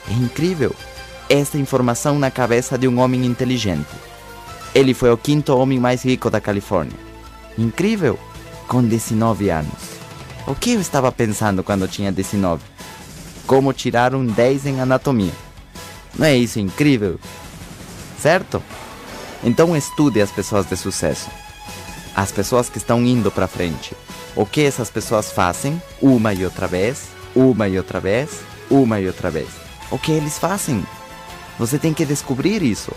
É 0.08 0.12
incrível 0.12 0.74
essa 1.28 1.58
informação 1.58 2.18
na 2.18 2.30
cabeça 2.30 2.76
de 2.76 2.86
um 2.86 3.00
homem 3.00 3.24
inteligente. 3.24 3.88
Ele 4.74 4.94
foi 4.94 5.10
o 5.10 5.16
quinto 5.16 5.56
homem 5.56 5.80
mais 5.80 6.04
rico 6.04 6.30
da 6.30 6.40
Califórnia. 6.40 6.98
Incrível! 7.58 8.18
Com 8.68 8.82
19 8.82 9.50
anos. 9.50 9.94
O 10.46 10.54
que 10.54 10.72
eu 10.72 10.80
estava 10.80 11.10
pensando 11.12 11.62
quando 11.62 11.88
tinha 11.88 12.10
19? 12.10 12.74
como 13.46 13.72
tirar 13.72 14.14
um 14.14 14.24
10 14.24 14.66
em 14.66 14.80
anatomia. 14.80 15.32
Não 16.18 16.26
é 16.26 16.36
isso 16.36 16.58
incrível? 16.58 17.18
Certo? 18.18 18.62
Então 19.42 19.76
estude 19.76 20.20
as 20.20 20.30
pessoas 20.30 20.66
de 20.66 20.76
sucesso. 20.76 21.28
As 22.14 22.30
pessoas 22.30 22.68
que 22.68 22.78
estão 22.78 23.04
indo 23.04 23.30
para 23.30 23.48
frente. 23.48 23.96
O 24.36 24.46
que 24.46 24.62
essas 24.62 24.90
pessoas 24.90 25.30
fazem 25.30 25.80
uma 26.00 26.32
e 26.32 26.44
outra 26.44 26.66
vez, 26.66 27.08
uma 27.34 27.68
e 27.68 27.76
outra 27.76 28.00
vez, 28.00 28.40
uma 28.70 29.00
e 29.00 29.06
outra 29.06 29.30
vez. 29.30 29.48
O 29.90 29.98
que 29.98 30.12
eles 30.12 30.38
fazem? 30.38 30.84
Você 31.58 31.78
tem 31.78 31.92
que 31.92 32.04
descobrir 32.04 32.62
isso. 32.62 32.92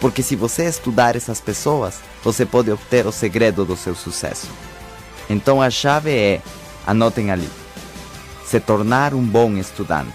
Porque 0.00 0.22
se 0.22 0.36
você 0.36 0.64
estudar 0.64 1.16
essas 1.16 1.40
pessoas, 1.40 2.00
você 2.22 2.44
pode 2.44 2.70
obter 2.70 3.06
o 3.06 3.12
segredo 3.12 3.64
do 3.64 3.76
seu 3.76 3.94
sucesso. 3.94 4.48
Então 5.28 5.62
a 5.62 5.70
chave 5.70 6.10
é, 6.10 6.42
anotem 6.86 7.30
ali, 7.30 7.48
se 8.44 8.60
tornar 8.60 9.14
um 9.14 9.24
bom 9.24 9.56
estudante, 9.56 10.12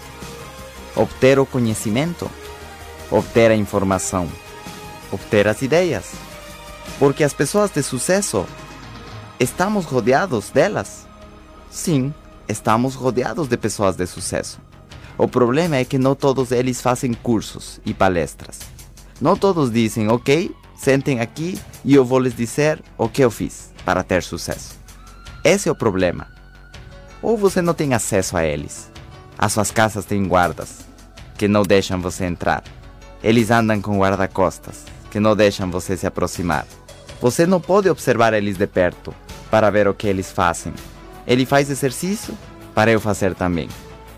obter 0.94 1.38
o 1.38 1.46
conhecimento, 1.46 2.30
obter 3.10 3.50
a 3.50 3.56
informação, 3.56 4.28
obter 5.10 5.48
as 5.48 5.62
ideias. 5.62 6.12
Porque 7.00 7.24
as 7.24 7.32
pessoas 7.32 7.72
de 7.72 7.82
sucesso, 7.82 8.46
estamos 9.40 9.86
rodeados 9.86 10.50
delas. 10.50 11.08
Sim, 11.68 12.14
estamos 12.46 12.94
rodeados 12.94 13.48
de 13.48 13.56
pessoas 13.56 13.96
de 13.96 14.06
sucesso. 14.06 14.60
O 15.18 15.26
problema 15.26 15.76
é 15.76 15.84
que 15.84 15.98
não 15.98 16.14
todos 16.14 16.52
eles 16.52 16.80
fazem 16.80 17.12
cursos 17.12 17.80
e 17.84 17.92
palestras. 17.92 18.60
Não 19.20 19.36
todos 19.36 19.72
dizem, 19.72 20.08
ok, 20.08 20.54
sentem 20.76 21.20
aqui 21.20 21.58
e 21.84 21.94
eu 21.94 22.04
vou 22.04 22.20
lhes 22.20 22.36
dizer 22.36 22.80
o 22.96 23.08
que 23.08 23.24
eu 23.24 23.30
fiz 23.30 23.72
para 23.84 24.04
ter 24.04 24.22
sucesso. 24.22 24.78
Esse 25.42 25.68
é 25.68 25.72
o 25.72 25.74
problema 25.74 26.28
ou 27.22 27.36
você 27.36 27.60
não 27.60 27.74
tem 27.74 27.94
acesso 27.94 28.36
a 28.36 28.44
eles. 28.44 28.90
As 29.38 29.52
suas 29.52 29.70
casas 29.70 30.04
têm 30.04 30.26
guardas 30.26 30.80
que 31.36 31.48
não 31.48 31.62
deixam 31.62 32.00
você 32.00 32.24
entrar. 32.24 32.62
Eles 33.22 33.50
andam 33.50 33.80
com 33.80 33.98
guarda-costas 33.98 34.84
que 35.10 35.18
não 35.18 35.34
deixam 35.34 35.70
você 35.70 35.96
se 35.96 36.06
aproximar. 36.06 36.66
Você 37.20 37.46
não 37.46 37.60
pode 37.60 37.88
observar 37.88 38.32
eles 38.32 38.56
de 38.56 38.66
perto 38.66 39.14
para 39.50 39.70
ver 39.70 39.86
o 39.86 39.94
que 39.94 40.06
eles 40.06 40.30
fazem. 40.30 40.72
Ele 41.26 41.44
faz 41.44 41.70
exercício 41.70 42.36
para 42.74 42.90
eu 42.90 43.00
fazer 43.00 43.34
também. 43.34 43.68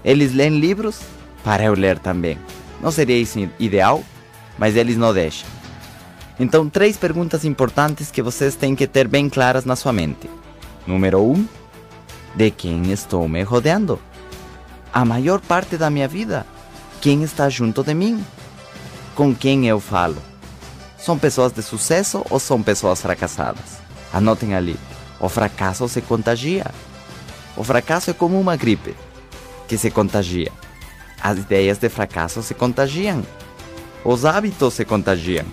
Eles 0.05 0.33
leem 0.33 0.61
livros 0.61 1.01
para 1.43 1.65
eu 1.65 1.75
ler 1.75 1.99
também. 1.99 2.39
Não 2.81 2.91
seria 2.91 3.17
isso 3.17 3.39
ideal? 3.59 4.03
Mas 4.59 4.77
eles 4.77 4.97
não 4.97 5.13
deixam. 5.13 5.49
Então, 6.39 6.69
três 6.69 6.97
perguntas 6.97 7.45
importantes 7.45 8.11
que 8.11 8.23
vocês 8.23 8.55
têm 8.55 8.75
que 8.75 8.87
ter 8.87 9.09
bem 9.09 9.29
claras 9.29 9.65
na 9.65 9.77
sua 9.77 9.93
mente. 9.93 10.29
Número 10.87 11.21
1. 11.21 11.33
Um, 11.33 11.49
de 12.35 12.51
quem 12.51 12.91
estou 12.93 13.29
me 13.29 13.43
rodeando. 13.43 13.99
A 14.93 15.05
maior 15.05 15.41
parte 15.41 15.77
da 15.77 15.91
minha 15.91 16.09
vida, 16.09 16.47
quem 17.01 17.23
está 17.23 17.49
junto 17.49 17.83
de 17.83 17.95
mim? 17.95 18.25
Com 19.15 19.35
quem 19.35 19.67
eu 19.67 19.81
falo? 19.81 20.32
São 21.03 21.19
pessoas 21.19 21.53
de 21.53 21.63
sucesso 21.63 22.25
ou 22.31 22.39
são 22.39 22.63
pessoas 22.63 23.03
fracassadas? 23.03 23.81
Anotem 24.13 24.55
ali. 24.55 24.79
O 25.19 25.29
fracasso 25.29 25.89
se 25.89 26.01
contagia. 26.01 26.67
O 27.57 27.65
fracasso 27.65 28.11
é 28.11 28.15
como 28.15 28.41
uma 28.41 28.57
gripe 28.57 28.95
que 29.67 29.77
se 29.77 29.91
contagia. 29.91 30.53
As 31.21 31.39
ideias 31.39 31.79
de 31.79 31.89
fracasso 31.89 32.43
se 32.43 32.55
contagiam. 32.55 33.25
Os 34.05 34.25
hábitos 34.25 34.75
se 34.75 34.85
contagiam. 34.85 35.47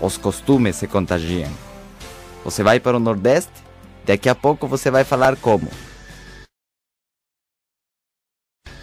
Os 0.00 0.16
costumes 0.16 0.76
se 0.76 0.88
contagiam. 0.88 1.50
Você 2.44 2.62
vai 2.62 2.80
para 2.80 2.96
o 2.96 3.00
Nordeste, 3.00 3.52
daqui 4.04 4.28
a 4.28 4.34
pouco 4.34 4.66
você 4.66 4.90
vai 4.90 5.04
falar 5.04 5.36
como? 5.36 5.70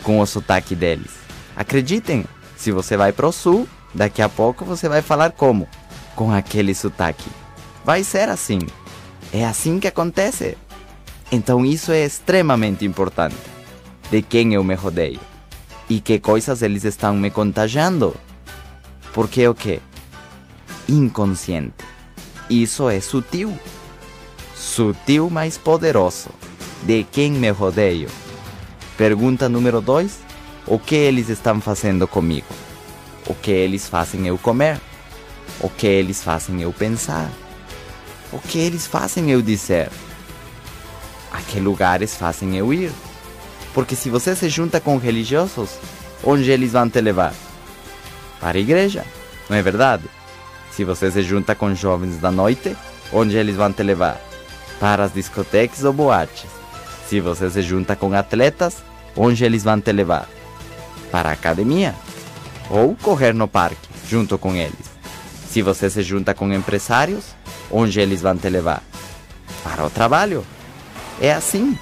com 0.10 0.20
o 0.20 0.26
sotaque 0.26 0.76
deles. 0.76 1.12
Acreditem, 1.56 2.26
se 2.58 2.72
você 2.72 2.97
vai 2.97 3.12
para 3.12 3.28
o 3.28 3.32
sul, 3.32 3.68
daqui 3.93 4.24
a 4.24 4.28
pouco 4.28 4.66
você 4.66 4.89
vai 4.89 5.04
falar 5.04 5.34
como? 5.34 5.68
Com 6.20 6.34
aquele 6.34 6.76
sotaque. 6.76 7.30
Vai 7.86 8.03
ser 8.03 8.28
assim. 8.28 8.59
É 9.32 9.45
assim 9.45 9.80
que 9.80 9.88
acontece. 9.88 10.57
Então 11.32 11.65
isso 11.65 11.93
é 11.93 12.03
extremamente 12.03 12.84
importante. 12.84 13.38
De 14.11 14.22
quem 14.22 14.53
eu 14.53 14.61
me 14.61 14.76
rodeio 14.76 15.22
e 15.89 16.01
que 16.01 16.20
coisas 16.20 16.61
eles 16.61 16.84
estão 16.84 17.15
me 17.15 17.32
contagiando. 17.32 18.13
Porque 19.13 19.47
o 19.47 19.55
quê? 19.55 19.80
Inconsciente. 20.89 21.86
Isso 22.49 22.89
é 22.89 22.99
sutil. 22.99 23.57
Sutil, 24.53 25.30
mas 25.30 25.57
poderoso. 25.57 26.32
De 26.84 27.05
quem 27.05 27.32
me 27.32 27.49
rodeio? 27.49 28.09
Pergunta 28.97 29.47
número 29.47 29.80
2. 29.80 30.20
O 30.67 30.78
que 30.78 30.95
eles 30.95 31.30
estão 31.30 31.61
fazendo 31.61 32.05
comigo? 32.05 32.53
O 33.26 33.34
que 33.34 33.51
eles 33.51 33.88
fazem 33.88 34.28
eu 34.28 34.38
comer? 34.38 34.82
O 35.62 35.70
que 35.70 35.88
eles 35.88 36.24
fazem 36.24 36.62
eu 36.62 36.72
pensar? 36.72 37.30
O 38.32 38.39
que 38.39 38.57
eles 38.60 38.88
fazem 38.88 39.30
eu 39.30 39.41
dizer? 39.41 39.89
A 41.32 41.41
que 41.41 41.60
lugares 41.60 42.16
fazem 42.16 42.55
eu 42.55 42.74
ir? 42.74 42.91
Porque 43.74 43.95
se 43.95 44.10
você 44.10 44.36
se 44.36 44.47
junta 44.49 44.80
com 44.80 44.97
religiosos, 44.97 45.72
onde 46.24 46.49
eles 46.49 46.72
vão 46.72 46.89
te 46.89 47.01
levar? 47.01 47.34
Para 48.39 48.57
a 48.57 48.62
igreja, 48.62 49.03
não 49.49 49.57
é 49.57 49.62
verdade? 49.62 50.05
Se 50.72 50.86
você 50.86 51.12
se 51.12 51.22
junta 51.24 51.53
com 51.53 51.76
jovens 51.76 52.18
da 52.20 52.32
noite, 52.32 52.76
onde 53.12 53.36
eles 53.36 53.57
vão 53.57 53.74
te 53.74 53.84
levar? 53.84 54.20
Para 54.80 55.03
as 55.03 55.14
discotecas 55.14 55.84
ou 55.84 55.91
boates. 55.91 56.45
Se 57.10 57.20
você 57.20 57.49
se 57.49 57.62
junta 57.62 57.97
com 57.97 58.14
atletas, 58.14 58.78
onde 59.16 59.43
eles 59.43 59.64
vão 59.64 59.82
te 59.82 59.91
levar? 59.91 60.30
Para 61.12 61.32
a 61.32 61.34
academia. 61.34 61.93
Ou 62.70 62.95
correr 62.95 63.34
no 63.34 63.47
parque, 63.47 63.89
junto 64.07 64.38
com 64.38 64.55
eles. 64.55 64.89
Se 65.50 65.64
você 65.64 65.89
se 65.89 66.04
junta 66.04 66.36
com 66.36 66.54
empresários, 66.54 67.26
onde 67.72 68.00
eles 68.00 68.22
vão 68.22 68.38
te 68.38 68.47
levar? 68.50 68.84
Para 69.64 69.84
o 69.84 69.89
trabalho. 69.89 70.45
É 71.20 71.34
assim. 71.34 71.76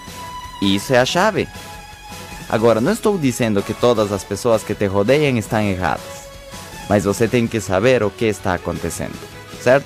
Isso 0.61 0.93
é 0.93 0.99
a 0.99 1.05
chave. 1.05 1.47
Agora, 2.49 2.79
não 2.79 2.93
estou 2.93 3.17
dizendo 3.17 3.61
que 3.61 3.73
todas 3.73 4.13
as 4.13 4.23
pessoas 4.23 4.63
que 4.63 4.73
te 4.73 4.85
rodeiam 4.85 5.37
estão 5.37 5.61
erradas. 5.61 6.27
Mas 6.87 7.03
você 7.03 7.27
tem 7.27 7.45
que 7.45 7.59
saber 7.59 8.01
o 8.03 8.09
que 8.09 8.25
está 8.25 8.53
acontecendo, 8.53 9.19
certo? 9.61 9.85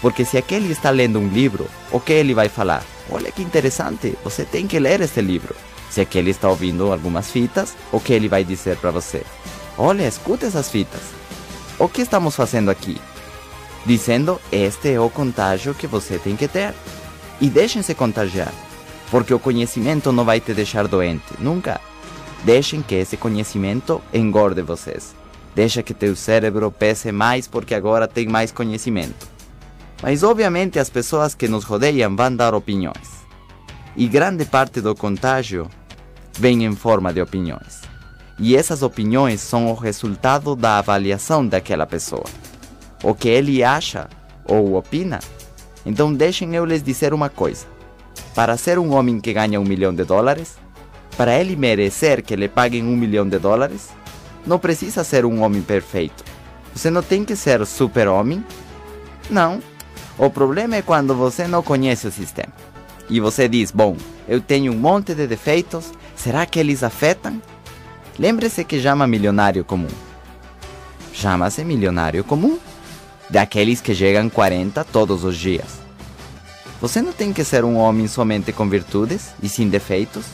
Porque 0.00 0.24
se 0.24 0.38
aquele 0.38 0.72
está 0.72 0.88
lendo 0.88 1.18
um 1.18 1.28
livro, 1.28 1.68
o 1.92 2.00
que 2.00 2.14
ele 2.14 2.32
vai 2.32 2.48
falar? 2.48 2.82
Olha 3.10 3.30
que 3.30 3.42
interessante, 3.42 4.16
você 4.24 4.46
tem 4.46 4.66
que 4.66 4.78
ler 4.78 5.02
este 5.02 5.20
livro. 5.20 5.54
Se 5.90 6.00
aquele 6.00 6.30
está 6.30 6.48
ouvindo 6.48 6.90
algumas 6.90 7.30
fitas, 7.30 7.76
o 7.92 8.00
que 8.00 8.14
ele 8.14 8.28
vai 8.28 8.42
dizer 8.42 8.78
para 8.78 8.90
você? 8.90 9.22
Olha, 9.76 10.08
escuta 10.08 10.46
essas 10.46 10.70
fitas. 10.70 11.02
O 11.78 11.88
que 11.88 12.00
estamos 12.00 12.34
fazendo 12.34 12.70
aqui? 12.70 12.98
Dizendo, 13.86 14.40
este 14.50 14.92
é 14.92 15.00
o 15.00 15.08
contágio 15.08 15.74
que 15.74 15.86
você 15.86 16.18
tem 16.18 16.36
que 16.36 16.48
ter. 16.48 16.74
E 17.40 17.48
deixem-se 17.48 17.94
contagiar, 17.94 18.52
porque 19.10 19.32
o 19.32 19.38
conhecimento 19.38 20.10
não 20.12 20.24
vai 20.24 20.40
te 20.40 20.52
deixar 20.52 20.88
doente, 20.88 21.34
nunca. 21.38 21.80
Deixem 22.44 22.82
que 22.82 22.94
esse 22.94 23.16
conhecimento 23.16 24.02
engorde 24.12 24.62
vocês. 24.62 25.14
Deixa 25.54 25.82
que 25.82 25.94
teu 25.94 26.14
cérebro 26.14 26.70
pese 26.70 27.10
mais 27.10 27.48
porque 27.48 27.74
agora 27.74 28.06
tem 28.06 28.28
mais 28.28 28.52
conhecimento. 28.52 29.26
Mas 30.02 30.22
obviamente 30.22 30.78
as 30.78 30.88
pessoas 30.88 31.34
que 31.34 31.48
nos 31.48 31.64
rodeiam 31.64 32.14
vão 32.14 32.34
dar 32.34 32.54
opiniões. 32.54 33.26
E 33.96 34.06
grande 34.06 34.44
parte 34.44 34.80
do 34.80 34.94
contágio 34.94 35.68
vem 36.38 36.64
em 36.64 36.74
forma 36.76 37.12
de 37.12 37.20
opiniões. 37.20 37.82
E 38.38 38.54
essas 38.54 38.82
opiniões 38.82 39.40
são 39.40 39.66
o 39.66 39.74
resultado 39.74 40.54
da 40.54 40.78
avaliação 40.78 41.44
daquela 41.44 41.86
pessoa. 41.86 42.24
O 43.02 43.14
que 43.14 43.28
ele 43.28 43.62
acha 43.62 44.08
ou 44.44 44.76
opina. 44.76 45.20
Então 45.84 46.12
deixem 46.12 46.54
eu 46.54 46.64
lhes 46.64 46.82
dizer 46.82 47.14
uma 47.14 47.28
coisa. 47.28 47.66
Para 48.34 48.56
ser 48.56 48.78
um 48.78 48.92
homem 48.94 49.20
que 49.20 49.32
ganha 49.32 49.60
um 49.60 49.64
milhão 49.64 49.94
de 49.94 50.04
dólares, 50.04 50.56
para 51.16 51.38
ele 51.38 51.56
merecer 51.56 52.22
que 52.22 52.36
lhe 52.36 52.48
paguem 52.48 52.84
um 52.84 52.96
milhão 52.96 53.28
de 53.28 53.38
dólares, 53.38 53.88
não 54.46 54.58
precisa 54.58 55.04
ser 55.04 55.24
um 55.24 55.42
homem 55.42 55.62
perfeito. 55.62 56.24
Você 56.74 56.90
não 56.90 57.02
tem 57.02 57.24
que 57.24 57.34
ser 57.34 57.64
super-homem. 57.66 58.44
Não. 59.28 59.60
O 60.16 60.30
problema 60.30 60.76
é 60.76 60.82
quando 60.82 61.14
você 61.14 61.46
não 61.46 61.62
conhece 61.62 62.06
o 62.06 62.12
sistema. 62.12 62.52
E 63.10 63.20
você 63.20 63.48
diz: 63.48 63.70
Bom, 63.70 63.96
eu 64.28 64.40
tenho 64.40 64.72
um 64.72 64.76
monte 64.76 65.14
de 65.14 65.26
defeitos, 65.26 65.92
será 66.14 66.46
que 66.46 66.58
eles 66.58 66.82
afetam? 66.82 67.40
Lembre-se 68.18 68.64
que 68.64 68.80
chama 68.80 69.06
milionário 69.06 69.64
comum. 69.64 69.88
Chama-se 71.12 71.64
milionário 71.64 72.22
comum. 72.24 72.58
Daqueles 73.30 73.80
que 73.80 73.94
chegam 73.94 74.28
40 74.30 74.84
todos 74.84 75.24
os 75.24 75.36
dias. 75.36 75.78
Você 76.80 77.02
não 77.02 77.12
tem 77.12 77.32
que 77.32 77.44
ser 77.44 77.64
um 77.64 77.76
homem 77.76 78.06
somente 78.06 78.52
com 78.52 78.68
virtudes 78.68 79.34
e 79.42 79.48
sem 79.48 79.68
defeitos. 79.68 80.24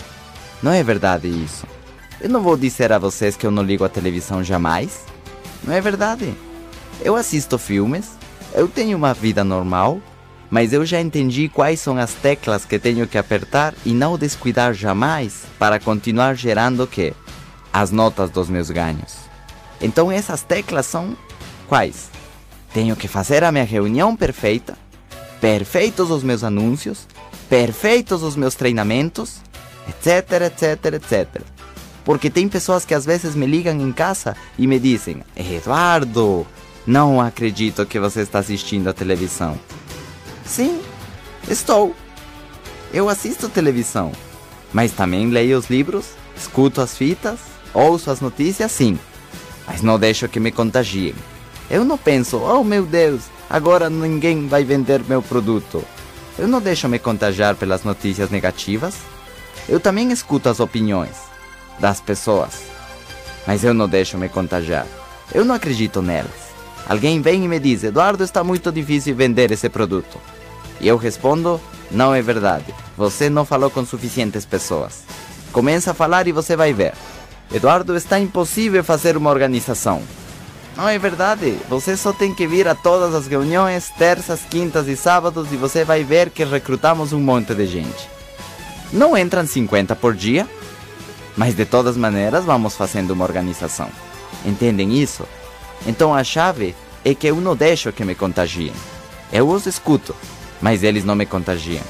Não 0.63 0.73
é 0.73 0.83
verdade 0.83 1.29
isso. 1.29 1.67
Eu 2.21 2.29
não 2.29 2.43
vou 2.43 2.57
dizer 2.57 2.93
a 2.93 2.99
vocês 2.99 3.37
que 3.37 3.47
eu 3.47 3.51
não 3.51 3.63
ligo 3.63 3.85
a 3.85 3.89
televisão 3.89 4.45
jamais. 4.45 5.05
Não 5.63 5.73
é 5.73 5.81
verdade. 5.81 6.35
Eu 7.01 7.17
assisto 7.17 7.59
filmes, 7.59 8.11
eu 8.55 8.69
tenho 8.69 8.97
uma 8.97 9.13
vida 9.13 9.43
normal, 9.43 10.01
mas 10.49 10.73
eu 10.73 10.87
já 10.87 11.01
entendi 11.01 11.49
quais 11.49 11.81
são 11.81 11.99
as 11.99 12.15
teclas 12.15 12.65
que 12.65 12.79
tenho 12.79 13.07
que 13.07 13.19
apertar 13.19 13.75
e 13.85 13.93
não 13.93 14.17
descuidar 14.17 14.73
jamais 14.73 15.43
para 15.59 15.81
continuar 15.81 16.35
gerando 16.35 16.85
o 16.85 16.87
quê? 16.87 17.13
As 17.73 17.91
notas 17.91 18.31
dos 18.31 18.49
meus 18.49 18.71
ganhos. 18.71 19.17
Então 19.81 20.13
essas 20.13 20.43
teclas 20.43 20.87
são 20.87 21.17
quais? 21.67 22.14
Tenho 22.75 22.97
que 22.97 23.07
fazer 23.07 23.45
a 23.45 23.53
minha 23.53 23.65
reunião 23.65 24.17
perfeita, 24.17 24.77
perfeitos 25.41 26.11
os 26.11 26.25
meus 26.25 26.43
anúncios, 26.43 27.07
perfeitos 27.49 28.25
os 28.25 28.35
meus 28.35 28.57
treinamentos, 28.57 29.37
etc, 29.89 30.43
etc, 30.47 30.95
etc. 30.95 31.43
Porque 32.05 32.29
tem 32.29 32.49
pessoas 32.49 32.85
que 32.85 32.93
às 32.93 33.07
vezes 33.07 33.37
me 33.37 33.47
ligam 33.47 33.81
em 33.81 33.93
casa 33.93 34.37
e 34.59 34.67
me 34.67 34.81
dizem: 34.81 35.23
Eduardo, 35.37 36.45
não 36.85 37.21
acredito 37.21 37.87
que 37.87 38.01
você 38.01 38.23
está 38.23 38.41
assistindo 38.41 38.89
a 38.89 38.93
televisão. 38.93 39.57
Sim, 40.45 40.83
estou. 41.49 41.95
Eu 42.93 43.09
assisto 43.09 43.49
televisão, 43.49 44.11
mas 44.73 44.91
também 44.91 45.31
leio 45.31 45.57
os 45.57 45.71
livros, 45.71 46.07
escuto 46.37 46.81
as 46.81 46.97
fitas, 46.99 47.39
ouço 47.73 48.11
as 48.11 48.21
notícias, 48.21 48.73
sim. 48.73 48.99
Mas 49.65 49.81
não 49.81 49.97
deixo 49.97 50.29
que 50.29 50.41
me 50.41 50.51
contagiem. 50.51 51.15
Eu 51.71 51.85
não 51.85 51.97
penso, 51.97 52.39
oh 52.39 52.63
meu 52.63 52.85
Deus, 52.85 53.23
agora 53.49 53.89
ninguém 53.89 54.47
vai 54.47 54.65
vender 54.65 55.03
meu 55.09 55.23
produto. 55.23 55.83
Eu 56.39 56.49
não 56.49 56.61
deixo 56.61 56.89
me 56.89 56.99
contagiar 56.99 57.55
pelas 57.55 57.85
notícias 57.85 58.31
negativas. 58.31 58.95
Eu 59.69 59.81
também 59.81 60.11
escuto 60.13 60.49
as 60.49 60.61
opiniões 60.61 61.17
das 61.79 62.01
pessoas, 62.01 62.65
mas 63.47 63.65
eu 63.65 63.73
não 63.73 63.89
deixo 63.89 64.19
me 64.19 64.29
contagiar. 64.29 64.87
Eu 65.33 65.45
não 65.45 65.55
acredito 65.55 66.03
nelas. 66.03 66.53
Alguém 66.89 67.21
vem 67.21 67.45
e 67.45 67.49
me 67.49 67.59
diz: 67.59 67.83
Eduardo, 67.83 68.23
está 68.23 68.45
muito 68.45 68.71
difícil 68.71 69.15
vender 69.15 69.51
esse 69.51 69.69
produto. 69.69 70.19
E 70.81 70.89
eu 70.89 70.97
respondo: 70.97 71.61
Não 71.91 72.15
é 72.15 72.21
verdade. 72.21 72.75
Você 72.97 73.31
não 73.31 73.45
falou 73.45 73.71
com 73.71 73.85
suficientes 73.87 74.45
pessoas. 74.45 75.03
Começa 75.53 75.93
a 75.93 75.95
falar 75.95 76.27
e 76.29 76.33
você 76.33 76.57
vai 76.57 76.73
ver. 76.73 76.93
Eduardo, 77.53 77.97
está 77.97 78.19
impossível 78.19 78.83
fazer 78.83 79.17
uma 79.17 79.31
organização. 79.31 80.03
Não 80.77 80.89
é 80.89 80.99
verdade. 80.99 81.57
Você 81.69 81.97
só 81.97 82.13
tem 82.13 82.35
que 82.35 82.47
vir 82.47 82.67
a 82.67 82.75
todas 82.75 83.15
as 83.15 83.27
reuniões, 83.27 83.91
terças, 83.91 84.41
quintas 84.43 84.89
e 84.89 84.97
sábados, 84.97 85.53
e 85.53 85.57
você 85.57 85.85
vai 85.85 86.03
ver 86.03 86.31
que 86.31 86.45
recrutamos 86.45 87.13
um 87.13 87.21
monte 87.21 87.55
de 87.55 87.67
gente. 87.67 88.09
Não 88.93 89.17
entram 89.17 89.47
50 89.47 89.95
por 89.97 90.15
dia, 90.15 90.49
mas 91.37 91.55
de 91.55 91.65
todas 91.65 91.97
maneiras 91.97 92.45
vamos 92.45 92.77
fazendo 92.77 93.13
uma 93.13 93.25
organização. 93.25 93.89
Entendem 94.45 94.95
isso? 95.01 95.25
Então 95.87 96.15
a 96.15 96.25
chave 96.25 96.75
é 97.05 97.15
que 97.15 97.27
eu 97.27 97.37
não 97.37 97.55
deixo 97.55 97.93
que 97.93 98.05
me 98.05 98.15
contagiem. 98.15 98.73
Eu 99.33 99.49
os 99.49 99.67
escuto, 99.67 100.15
mas 100.61 100.83
eles 100.83 101.05
não 101.05 101.15
me 101.15 101.27
contagiam. 101.27 101.85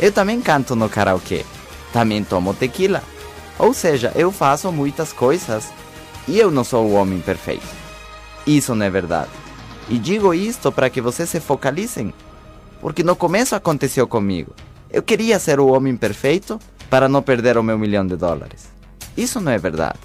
Eu 0.00 0.10
também 0.10 0.40
canto 0.40 0.74
no 0.74 0.88
karaokê, 0.88 1.44
também 1.92 2.24
tomo 2.24 2.52
tequila. 2.52 3.02
Ou 3.58 3.72
seja, 3.72 4.12
eu 4.16 4.32
faço 4.32 4.72
muitas 4.72 5.12
coisas 5.12 5.72
e 6.26 6.38
eu 6.38 6.50
não 6.50 6.64
sou 6.64 6.86
o 6.86 6.94
homem 6.94 7.20
perfeito. 7.20 7.83
Isso 8.46 8.74
não 8.74 8.84
é 8.84 8.90
verdade. 8.90 9.30
E 9.88 9.98
digo 9.98 10.34
isto 10.34 10.70
para 10.70 10.90
que 10.90 11.00
vocês 11.00 11.28
se 11.28 11.40
focalizem, 11.40 12.12
porque 12.80 13.02
no 13.02 13.16
começo 13.16 13.54
aconteceu 13.54 14.06
comigo. 14.06 14.54
Eu 14.90 15.02
queria 15.02 15.38
ser 15.38 15.58
o 15.58 15.68
homem 15.68 15.96
perfeito 15.96 16.58
para 16.90 17.08
não 17.08 17.22
perder 17.22 17.56
o 17.58 17.62
meu 17.62 17.78
milhão 17.78 18.06
de 18.06 18.16
dólares. 18.16 18.68
Isso 19.16 19.40
não 19.40 19.52
é 19.52 19.58
verdade. 19.58 20.00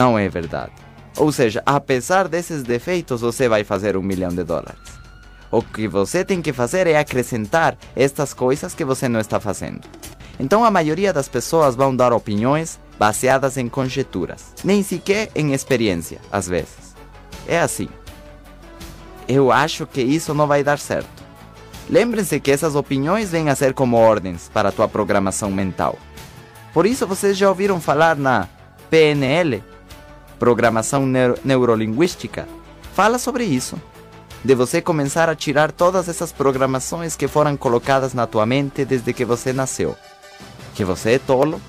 Não 0.00 0.18
é 0.18 0.28
verdade. 0.28 0.72
Ou 1.16 1.32
seja, 1.32 1.62
apesar 1.66 2.28
desses 2.28 2.62
defeitos, 2.62 3.20
você 3.20 3.48
vai 3.48 3.64
fazer 3.64 3.96
um 3.96 4.02
milhão 4.02 4.30
de 4.30 4.44
dólares. 4.44 4.98
O 5.50 5.62
que 5.62 5.88
você 5.88 6.24
tem 6.24 6.40
que 6.40 6.52
fazer 6.52 6.86
é 6.86 6.96
acrescentar 6.96 7.76
estas 7.96 8.32
coisas 8.32 8.74
que 8.74 8.84
você 8.84 9.08
não 9.08 9.18
está 9.18 9.40
fazendo. 9.40 9.80
Então 10.38 10.64
a 10.64 10.70
maioria 10.70 11.12
das 11.12 11.28
pessoas 11.28 11.74
vão 11.74 11.94
dar 11.94 12.12
opiniões 12.12 12.78
baseadas 12.98 13.56
em 13.56 13.68
conjecturas, 13.68 14.52
nem 14.64 14.82
sequer 14.82 15.30
em 15.34 15.52
experiência, 15.52 16.20
às 16.30 16.48
vezes. 16.48 16.94
É 17.46 17.60
assim. 17.60 17.88
Eu 19.26 19.52
acho 19.52 19.86
que 19.86 20.00
isso 20.00 20.34
não 20.34 20.46
vai 20.46 20.64
dar 20.64 20.78
certo. 20.78 21.24
Lembrem-se 21.88 22.40
que 22.40 22.50
essas 22.50 22.74
opiniões 22.74 23.30
vêm 23.30 23.48
a 23.48 23.54
ser 23.54 23.72
como 23.72 23.96
ordens 23.96 24.50
para 24.52 24.68
a 24.70 24.72
tua 24.72 24.88
programação 24.88 25.50
mental. 25.50 25.98
Por 26.74 26.84
isso 26.84 27.06
vocês 27.06 27.36
já 27.36 27.48
ouviram 27.48 27.80
falar 27.80 28.16
na 28.16 28.48
PNL? 28.90 29.62
programação 30.38 31.04
neuro 31.04 31.38
neurolinguística, 31.44 32.48
fala 32.94 33.18
sobre 33.18 33.44
isso. 33.44 33.80
De 34.44 34.54
você 34.54 34.80
começar 34.80 35.28
a 35.28 35.34
tirar 35.34 35.72
todas 35.72 36.08
essas 36.08 36.30
programações 36.30 37.16
que 37.16 37.26
foram 37.26 37.56
colocadas 37.56 38.14
na 38.14 38.26
tua 38.26 38.46
mente 38.46 38.84
desde 38.84 39.12
que 39.12 39.24
você 39.24 39.52
nasceu. 39.52 39.96
Que 40.74 40.84
você 40.84 41.12
é 41.12 41.18
tolo, 41.18 41.60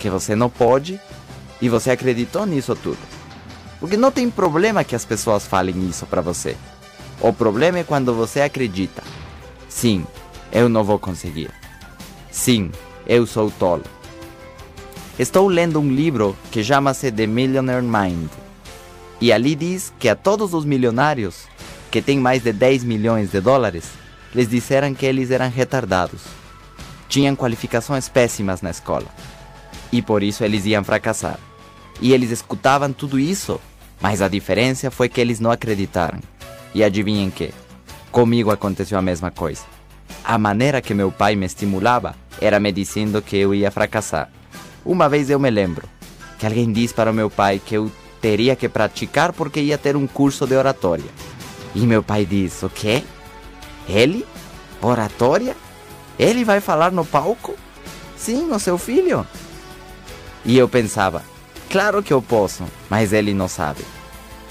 que 0.00 0.10
você 0.10 0.34
não 0.34 0.50
pode, 0.50 0.98
e 1.60 1.68
você 1.68 1.90
acreditou 1.90 2.46
nisso 2.46 2.74
tudo. 2.74 2.98
Porque 3.78 3.96
não 3.96 4.10
tem 4.10 4.28
problema 4.30 4.82
que 4.82 4.96
as 4.96 5.04
pessoas 5.04 5.46
falem 5.46 5.88
isso 5.88 6.06
para 6.06 6.20
você. 6.20 6.56
O 7.20 7.32
problema 7.32 7.78
é 7.78 7.84
quando 7.84 8.14
você 8.14 8.40
acredita. 8.40 9.02
Sim, 9.68 10.06
eu 10.50 10.68
não 10.68 10.82
vou 10.82 10.98
conseguir. 10.98 11.50
Sim, 12.30 12.72
eu 13.06 13.26
sou 13.26 13.50
tolo. 13.50 13.84
Estou 15.18 15.46
lendo 15.48 15.78
um 15.78 15.92
livro 15.92 16.34
que 16.50 16.64
chama-se 16.64 17.12
The 17.12 17.26
Millionaire 17.26 17.84
Mind. 17.84 18.30
E 19.20 19.32
ali 19.32 19.54
diz 19.54 19.92
que 19.98 20.08
a 20.08 20.16
todos 20.16 20.54
os 20.54 20.64
milionários 20.64 21.44
que 21.90 22.00
têm 22.00 22.18
mais 22.18 22.42
de 22.42 22.52
10 22.52 22.84
milhões 22.84 23.30
de 23.30 23.40
dólares, 23.40 23.84
lhes 24.34 24.48
disseram 24.48 24.94
que 24.94 25.04
eles 25.04 25.30
eram 25.30 25.50
retardados. 25.50 26.22
Tinham 27.08 27.36
qualificações 27.36 28.08
péssimas 28.08 28.62
na 28.62 28.70
escola. 28.70 29.06
E 29.92 30.00
por 30.00 30.22
isso 30.22 30.44
eles 30.44 30.66
iam 30.66 30.84
fracassar. 30.84 31.38
E 32.00 32.12
eles 32.12 32.30
escutavam 32.30 32.92
tudo 32.92 33.18
isso, 33.18 33.60
mas 34.00 34.22
a 34.22 34.28
diferença 34.28 34.90
foi 34.90 35.08
que 35.08 35.20
eles 35.20 35.40
não 35.40 35.50
acreditaram. 35.50 36.20
E 36.74 36.82
adivinhem 36.82 37.30
que? 37.30 37.52
Comigo 38.10 38.50
aconteceu 38.50 38.98
a 38.98 39.02
mesma 39.02 39.30
coisa. 39.30 39.62
A 40.24 40.38
maneira 40.38 40.80
que 40.80 40.94
meu 40.94 41.10
pai 41.10 41.36
me 41.36 41.46
estimulava 41.46 42.14
era 42.40 42.58
me 42.58 42.72
dizendo 42.72 43.20
que 43.20 43.36
eu 43.36 43.54
ia 43.54 43.70
fracassar. 43.70 44.30
Uma 44.84 45.08
vez 45.08 45.28
eu 45.28 45.38
me 45.38 45.50
lembro 45.50 45.88
que 46.38 46.46
alguém 46.46 46.72
disse 46.72 46.94
para 46.94 47.10
o 47.10 47.14
meu 47.14 47.28
pai 47.28 47.60
que 47.64 47.76
eu 47.76 47.90
teria 48.20 48.56
que 48.56 48.68
praticar 48.68 49.32
porque 49.32 49.60
ia 49.60 49.78
ter 49.78 49.96
um 49.96 50.06
curso 50.06 50.46
de 50.46 50.56
oratória. 50.56 51.10
E 51.74 51.80
meu 51.86 52.02
pai 52.02 52.24
disse: 52.24 52.64
O 52.64 52.70
quê? 52.70 53.02
Ele? 53.88 54.26
Oratória? 54.80 55.56
Ele 56.18 56.44
vai 56.44 56.60
falar 56.60 56.92
no 56.92 57.04
palco? 57.04 57.54
Sim, 58.16 58.50
o 58.50 58.58
seu 58.58 58.78
filho. 58.78 59.26
E 60.44 60.56
eu 60.56 60.68
pensava: 60.68 61.22
Claro 61.70 62.02
que 62.02 62.12
eu 62.12 62.20
posso, 62.20 62.64
mas 62.88 63.12
ele 63.12 63.32
não 63.32 63.48
sabe. 63.48 63.84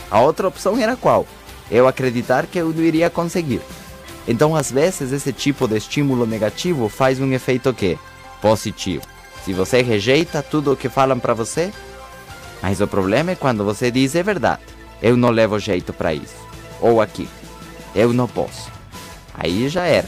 A 0.09 0.21
outra 0.21 0.47
opção 0.47 0.77
era 0.77 0.95
qual? 0.95 1.27
Eu 1.69 1.87
acreditar 1.87 2.47
que 2.47 2.57
eu 2.57 2.69
não 2.69 2.83
iria 2.83 3.09
conseguir. 3.09 3.61
Então, 4.27 4.55
às 4.55 4.71
vezes, 4.71 5.11
esse 5.11 5.33
tipo 5.33 5.67
de 5.67 5.77
estímulo 5.77 6.25
negativo 6.25 6.87
faz 6.89 7.19
um 7.19 7.31
efeito 7.31 7.73
que 7.73 7.97
positivo. 8.41 9.03
Se 9.43 9.53
você 9.53 9.81
rejeita 9.81 10.41
tudo 10.41 10.73
o 10.73 10.77
que 10.77 10.89
falam 10.89 11.19
para 11.19 11.33
você, 11.33 11.71
mas 12.61 12.81
o 12.81 12.87
problema 12.87 13.31
é 13.31 13.35
quando 13.35 13.63
você 13.63 13.91
diz 13.91 14.15
é 14.15 14.23
verdade. 14.23 14.61
Eu 15.01 15.15
não 15.15 15.29
levo 15.29 15.57
jeito 15.59 15.93
para 15.93 16.13
isso. 16.13 16.35
Ou 16.81 17.01
aqui. 17.01 17.27
Eu 17.95 18.13
não 18.13 18.27
posso. 18.27 18.69
Aí 19.33 19.69
já 19.69 19.85
era. 19.85 20.07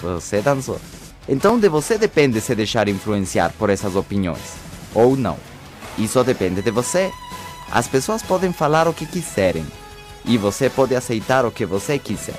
Você 0.00 0.40
dançou. 0.40 0.80
Então 1.28 1.58
de 1.58 1.68
você 1.68 1.98
depende 1.98 2.40
se 2.40 2.54
deixar 2.54 2.88
influenciar 2.88 3.52
por 3.58 3.68
essas 3.68 3.96
opiniões. 3.96 4.67
Ou 4.94 5.16
não. 5.16 5.36
Isso 5.98 6.22
depende 6.22 6.62
de 6.62 6.70
você. 6.70 7.10
As 7.70 7.86
pessoas 7.86 8.22
podem 8.22 8.52
falar 8.52 8.88
o 8.88 8.94
que 8.94 9.06
quiserem. 9.06 9.66
E 10.24 10.36
você 10.36 10.70
pode 10.70 10.94
aceitar 10.94 11.44
o 11.44 11.50
que 11.50 11.66
você 11.66 11.98
quiser. 11.98 12.38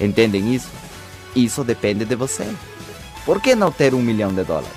Entendem 0.00 0.54
isso? 0.54 0.68
Isso 1.34 1.62
depende 1.64 2.04
de 2.04 2.14
você. 2.14 2.46
Por 3.24 3.40
que 3.40 3.54
não 3.54 3.70
ter 3.70 3.94
um 3.94 4.00
milhão 4.00 4.32
de 4.32 4.44
dólares? 4.44 4.70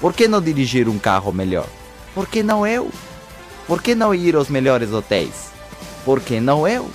Por 0.00 0.12
que 0.12 0.28
não 0.28 0.40
dirigir 0.40 0.88
um 0.88 0.98
carro 0.98 1.32
melhor? 1.32 1.66
Por 2.14 2.28
que 2.28 2.42
não 2.42 2.66
eu? 2.66 2.90
Por 3.66 3.82
que 3.82 3.94
não 3.94 4.14
ir 4.14 4.36
aos 4.36 4.48
melhores 4.48 4.92
hotéis? 4.92 5.50
Por 6.04 6.20
que 6.20 6.40
não 6.40 6.66
eu? 6.66 6.88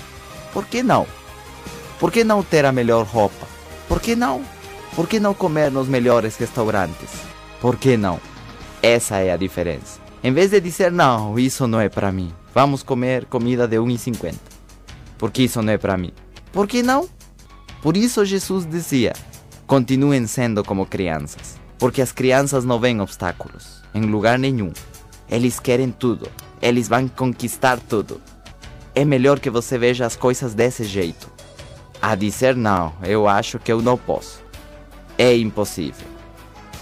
Por 0.54 0.66
que 0.66 0.82
não? 0.82 1.06
Por 2.00 2.12
que 2.12 2.24
não 2.24 2.44
ter 2.44 2.66
a 2.66 2.72
melhor 2.72 3.06
roupa? 3.06 3.48
Por 3.88 4.00
que 4.00 4.16
não? 4.16 4.44
Por 4.96 5.08
que 5.08 5.20
não 5.20 5.34
comer 5.34 5.72
nos 5.72 5.88
melhores 5.88 6.38
restaurantes? 6.38 7.10
Por 7.60 7.76
que 7.78 7.98
não? 7.98 8.20
Essa 8.86 9.20
é 9.20 9.32
a 9.32 9.38
diferença. 9.38 10.02
Em 10.22 10.34
vez 10.34 10.52
de 10.52 10.60
dizer, 10.60 10.92
não, 10.92 11.40
isso 11.40 11.66
não 11.66 11.80
é 11.80 11.88
para 11.88 12.12
mim, 12.12 12.34
vamos 12.54 12.84
comer 12.84 13.24
comida 13.28 13.66
de 13.66 13.78
1,50. 13.78 14.36
Porque 15.18 15.44
isso 15.44 15.62
não 15.62 15.72
é 15.72 15.78
para 15.78 15.98
mim. 15.98 16.12
Por 16.52 16.68
que 16.68 16.84
não? 16.84 17.08
Por 17.82 17.96
isso 17.96 18.26
Jesus 18.26 18.66
dizia: 18.66 19.14
continuem 19.66 20.28
sendo 20.28 20.66
como 20.66 20.86
crianças. 20.86 21.58
Porque 21.80 22.02
as 22.02 22.12
crianças 22.12 22.66
não 22.66 22.78
veem 22.78 23.00
obstáculos 23.00 23.82
em 23.94 24.02
lugar 24.02 24.38
nenhum. 24.38 24.74
Eles 25.30 25.62
querem 25.62 25.90
tudo. 25.90 26.30
Eles 26.62 26.90
vão 26.90 27.08
conquistar 27.08 27.80
tudo. 27.80 28.20
É 28.94 29.06
melhor 29.06 29.40
que 29.40 29.50
você 29.50 29.78
veja 29.78 30.06
as 30.06 30.18
coisas 30.18 30.54
desse 30.54 30.84
jeito. 30.84 31.32
A 32.02 32.16
dizer 32.16 32.54
não, 32.54 32.94
eu 33.02 33.30
acho 33.30 33.60
que 33.60 33.72
eu 33.72 33.82
não 33.82 33.98
posso. 33.98 34.44
É 35.18 35.34
impossível. 35.38 36.08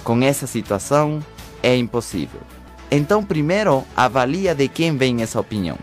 Com 0.03 0.19
essa 0.23 0.47
situação, 0.47 1.23
é 1.61 1.75
impossível. 1.75 2.41
Então, 2.89 3.23
primeiro, 3.23 3.85
avalia 3.95 4.53
de 4.53 4.67
quem 4.67 4.97
vem 4.97 5.21
essa 5.21 5.39
opinião. 5.39 5.77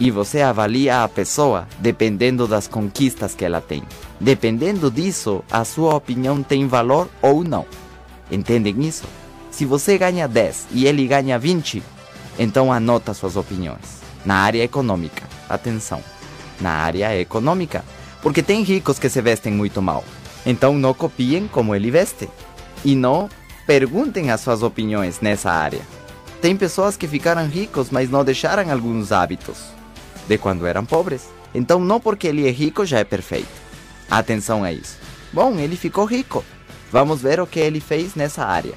E 0.00 0.10
você 0.10 0.40
avalia 0.40 1.04
a 1.04 1.08
pessoa 1.08 1.68
dependendo 1.78 2.48
das 2.48 2.66
conquistas 2.66 3.34
que 3.34 3.44
ela 3.44 3.60
tem. 3.60 3.82
Dependendo 4.18 4.90
disso, 4.90 5.44
a 5.50 5.64
sua 5.64 5.94
opinião 5.94 6.42
tem 6.42 6.66
valor 6.66 7.08
ou 7.20 7.44
não. 7.44 7.64
Entendem 8.30 8.82
isso? 8.82 9.04
Se 9.50 9.64
você 9.64 9.98
ganha 9.98 10.26
10 10.26 10.68
e 10.72 10.86
ele 10.86 11.06
ganha 11.06 11.38
20, 11.38 11.82
então 12.38 12.72
anota 12.72 13.14
suas 13.14 13.36
opiniões. 13.36 14.00
Na 14.24 14.36
área 14.36 14.62
econômica, 14.64 15.22
atenção. 15.48 16.02
Na 16.60 16.70
área 16.70 17.16
econômica. 17.20 17.84
Porque 18.22 18.42
tem 18.42 18.62
ricos 18.62 18.98
que 18.98 19.08
se 19.08 19.20
vestem 19.20 19.52
muito 19.52 19.82
mal. 19.82 20.04
Então 20.46 20.74
não 20.74 20.94
copiem 20.94 21.46
como 21.46 21.74
ele 21.74 21.90
veste. 21.90 22.28
E 22.84 22.96
não 22.96 23.28
perguntem 23.66 24.30
as 24.30 24.40
suas 24.40 24.62
opiniões 24.62 25.20
nessa 25.20 25.50
área. 25.50 25.80
Tem 26.40 26.56
pessoas 26.56 26.96
que 26.96 27.06
ficaram 27.06 27.46
ricos, 27.46 27.90
mas 27.90 28.10
não 28.10 28.24
deixaram 28.24 28.70
alguns 28.70 29.12
hábitos 29.12 29.58
de 30.26 30.38
quando 30.38 30.66
eram 30.66 30.84
pobres. 30.84 31.28
Então, 31.54 31.78
não 31.78 32.00
porque 32.00 32.26
ele 32.26 32.48
é 32.48 32.50
rico 32.50 32.84
já 32.84 32.98
é 32.98 33.04
perfeito. 33.04 33.48
Atenção 34.10 34.64
a 34.64 34.72
isso. 34.72 34.96
Bom, 35.32 35.58
ele 35.58 35.76
ficou 35.76 36.04
rico. 36.04 36.44
Vamos 36.90 37.22
ver 37.22 37.40
o 37.40 37.46
que 37.46 37.60
ele 37.60 37.80
fez 37.80 38.14
nessa 38.14 38.44
área, 38.44 38.74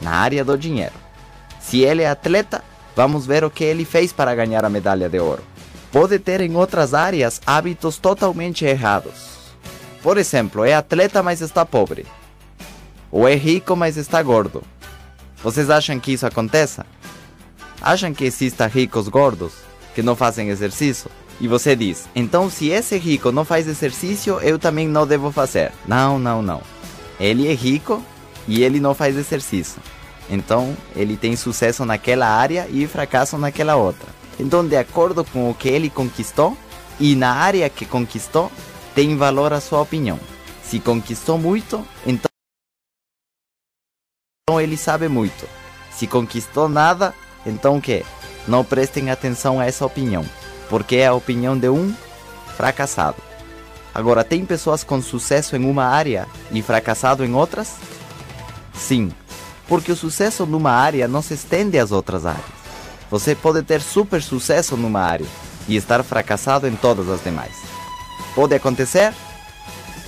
na 0.00 0.12
área 0.12 0.44
do 0.44 0.56
dinheiro. 0.56 0.94
Se 1.60 1.80
ele 1.80 2.02
é 2.02 2.08
atleta, 2.08 2.62
vamos 2.96 3.26
ver 3.26 3.44
o 3.44 3.50
que 3.50 3.64
ele 3.64 3.84
fez 3.84 4.12
para 4.12 4.34
ganhar 4.34 4.64
a 4.64 4.70
medalha 4.70 5.08
de 5.08 5.18
ouro. 5.18 5.42
Pode 5.92 6.18
ter 6.18 6.40
em 6.40 6.56
outras 6.56 6.94
áreas 6.94 7.40
hábitos 7.46 7.98
totalmente 7.98 8.64
errados. 8.64 9.38
Por 10.02 10.16
exemplo, 10.16 10.64
é 10.64 10.74
atleta, 10.74 11.22
mas 11.22 11.40
está 11.40 11.66
pobre. 11.66 12.06
Ou 13.10 13.26
é 13.26 13.34
rico, 13.34 13.74
mas 13.74 13.96
está 13.96 14.22
gordo. 14.22 14.62
Vocês 15.42 15.70
acham 15.70 15.98
que 15.98 16.12
isso 16.12 16.26
aconteça? 16.26 16.84
Acham 17.80 18.12
que 18.12 18.24
existam 18.24 18.66
ricos 18.66 19.08
gordos 19.08 19.52
que 19.94 20.02
não 20.02 20.16
fazem 20.16 20.48
exercício? 20.48 21.10
E 21.40 21.46
você 21.46 21.76
diz, 21.76 22.08
então 22.16 22.50
se 22.50 22.68
esse 22.68 22.98
rico 22.98 23.30
não 23.30 23.44
faz 23.44 23.68
exercício, 23.68 24.40
eu 24.40 24.58
também 24.58 24.88
não 24.88 25.06
devo 25.06 25.30
fazer. 25.30 25.70
Não, 25.86 26.18
não, 26.18 26.42
não. 26.42 26.60
Ele 27.20 27.46
é 27.46 27.54
rico 27.54 28.02
e 28.46 28.62
ele 28.62 28.80
não 28.80 28.94
faz 28.94 29.16
exercício. 29.16 29.80
Então 30.28 30.76
ele 30.96 31.16
tem 31.16 31.36
sucesso 31.36 31.84
naquela 31.84 32.26
área 32.26 32.66
e 32.68 32.86
fracasso 32.86 33.38
naquela 33.38 33.76
outra. 33.76 34.08
Então, 34.40 34.66
de 34.66 34.76
acordo 34.76 35.24
com 35.24 35.50
o 35.50 35.54
que 35.54 35.68
ele 35.68 35.90
conquistou 35.90 36.56
e 36.98 37.14
na 37.14 37.32
área 37.32 37.68
que 37.68 37.84
conquistou, 37.84 38.50
tem 38.94 39.16
valor 39.16 39.52
a 39.52 39.60
sua 39.60 39.80
opinião. 39.80 40.18
Se 40.62 40.78
conquistou 40.78 41.38
muito, 41.38 41.84
então 42.06 42.27
ele 44.60 44.76
sabe 44.76 45.08
muito. 45.08 45.48
Se 45.90 46.06
conquistou 46.06 46.68
nada, 46.68 47.12
então 47.44 47.80
que? 47.80 48.04
Não 48.46 48.64
prestem 48.64 49.10
atenção 49.10 49.58
a 49.58 49.66
essa 49.66 49.84
opinião, 49.84 50.24
porque 50.70 50.96
é 50.96 51.08
a 51.08 51.14
opinião 51.14 51.58
de 51.58 51.68
um 51.68 51.92
fracassado. 52.56 53.16
Agora, 53.94 54.22
tem 54.22 54.44
pessoas 54.44 54.84
com 54.84 55.02
sucesso 55.02 55.56
em 55.56 55.68
uma 55.68 55.84
área 55.84 56.28
e 56.52 56.62
fracassado 56.62 57.24
em 57.24 57.34
outras? 57.34 57.74
Sim, 58.72 59.10
porque 59.66 59.90
o 59.90 59.96
sucesso 59.96 60.46
numa 60.46 60.70
área 60.70 61.08
não 61.08 61.20
se 61.20 61.34
estende 61.34 61.78
às 61.78 61.90
outras 61.90 62.24
áreas. 62.24 62.46
Você 63.10 63.34
pode 63.34 63.62
ter 63.62 63.80
super 63.80 64.22
sucesso 64.22 64.76
numa 64.76 65.00
área 65.00 65.26
e 65.66 65.76
estar 65.76 66.02
fracassado 66.04 66.68
em 66.68 66.76
todas 66.76 67.08
as 67.08 67.22
demais. 67.22 67.56
Pode 68.34 68.54
acontecer? 68.54 69.12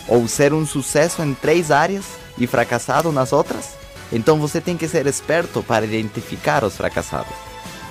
Ou 0.06 0.28
ser 0.28 0.52
um 0.52 0.64
sucesso 0.64 1.22
em 1.22 1.34
três 1.34 1.70
áreas 1.70 2.04
e 2.38 2.46
fracassado 2.46 3.10
nas 3.10 3.32
outras? 3.32 3.79
Então 4.12 4.38
você 4.38 4.60
tem 4.60 4.76
que 4.76 4.88
ser 4.88 5.06
esperto 5.06 5.62
para 5.62 5.84
identificar 5.84 6.64
os 6.64 6.76
fracassados. 6.76 7.32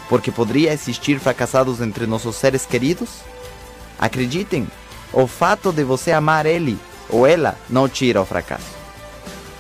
Porque 0.10 0.32
poderia 0.32 0.74
existir 0.74 1.20
fracassados 1.20 1.82
entre 1.82 2.08
nossos 2.08 2.36
seres 2.36 2.66
queridos? 2.66 3.22
Acreditem, 3.98 4.68
o 5.14 5.28
fato 5.28 5.72
de 5.72 5.84
você 5.84 6.12
amar 6.12 6.46
ele 6.46 6.78
ou 7.10 7.26
ela 7.26 7.58
não 7.70 7.88
tira 7.88 8.22
o 8.22 8.26
fracasso. 8.26 8.78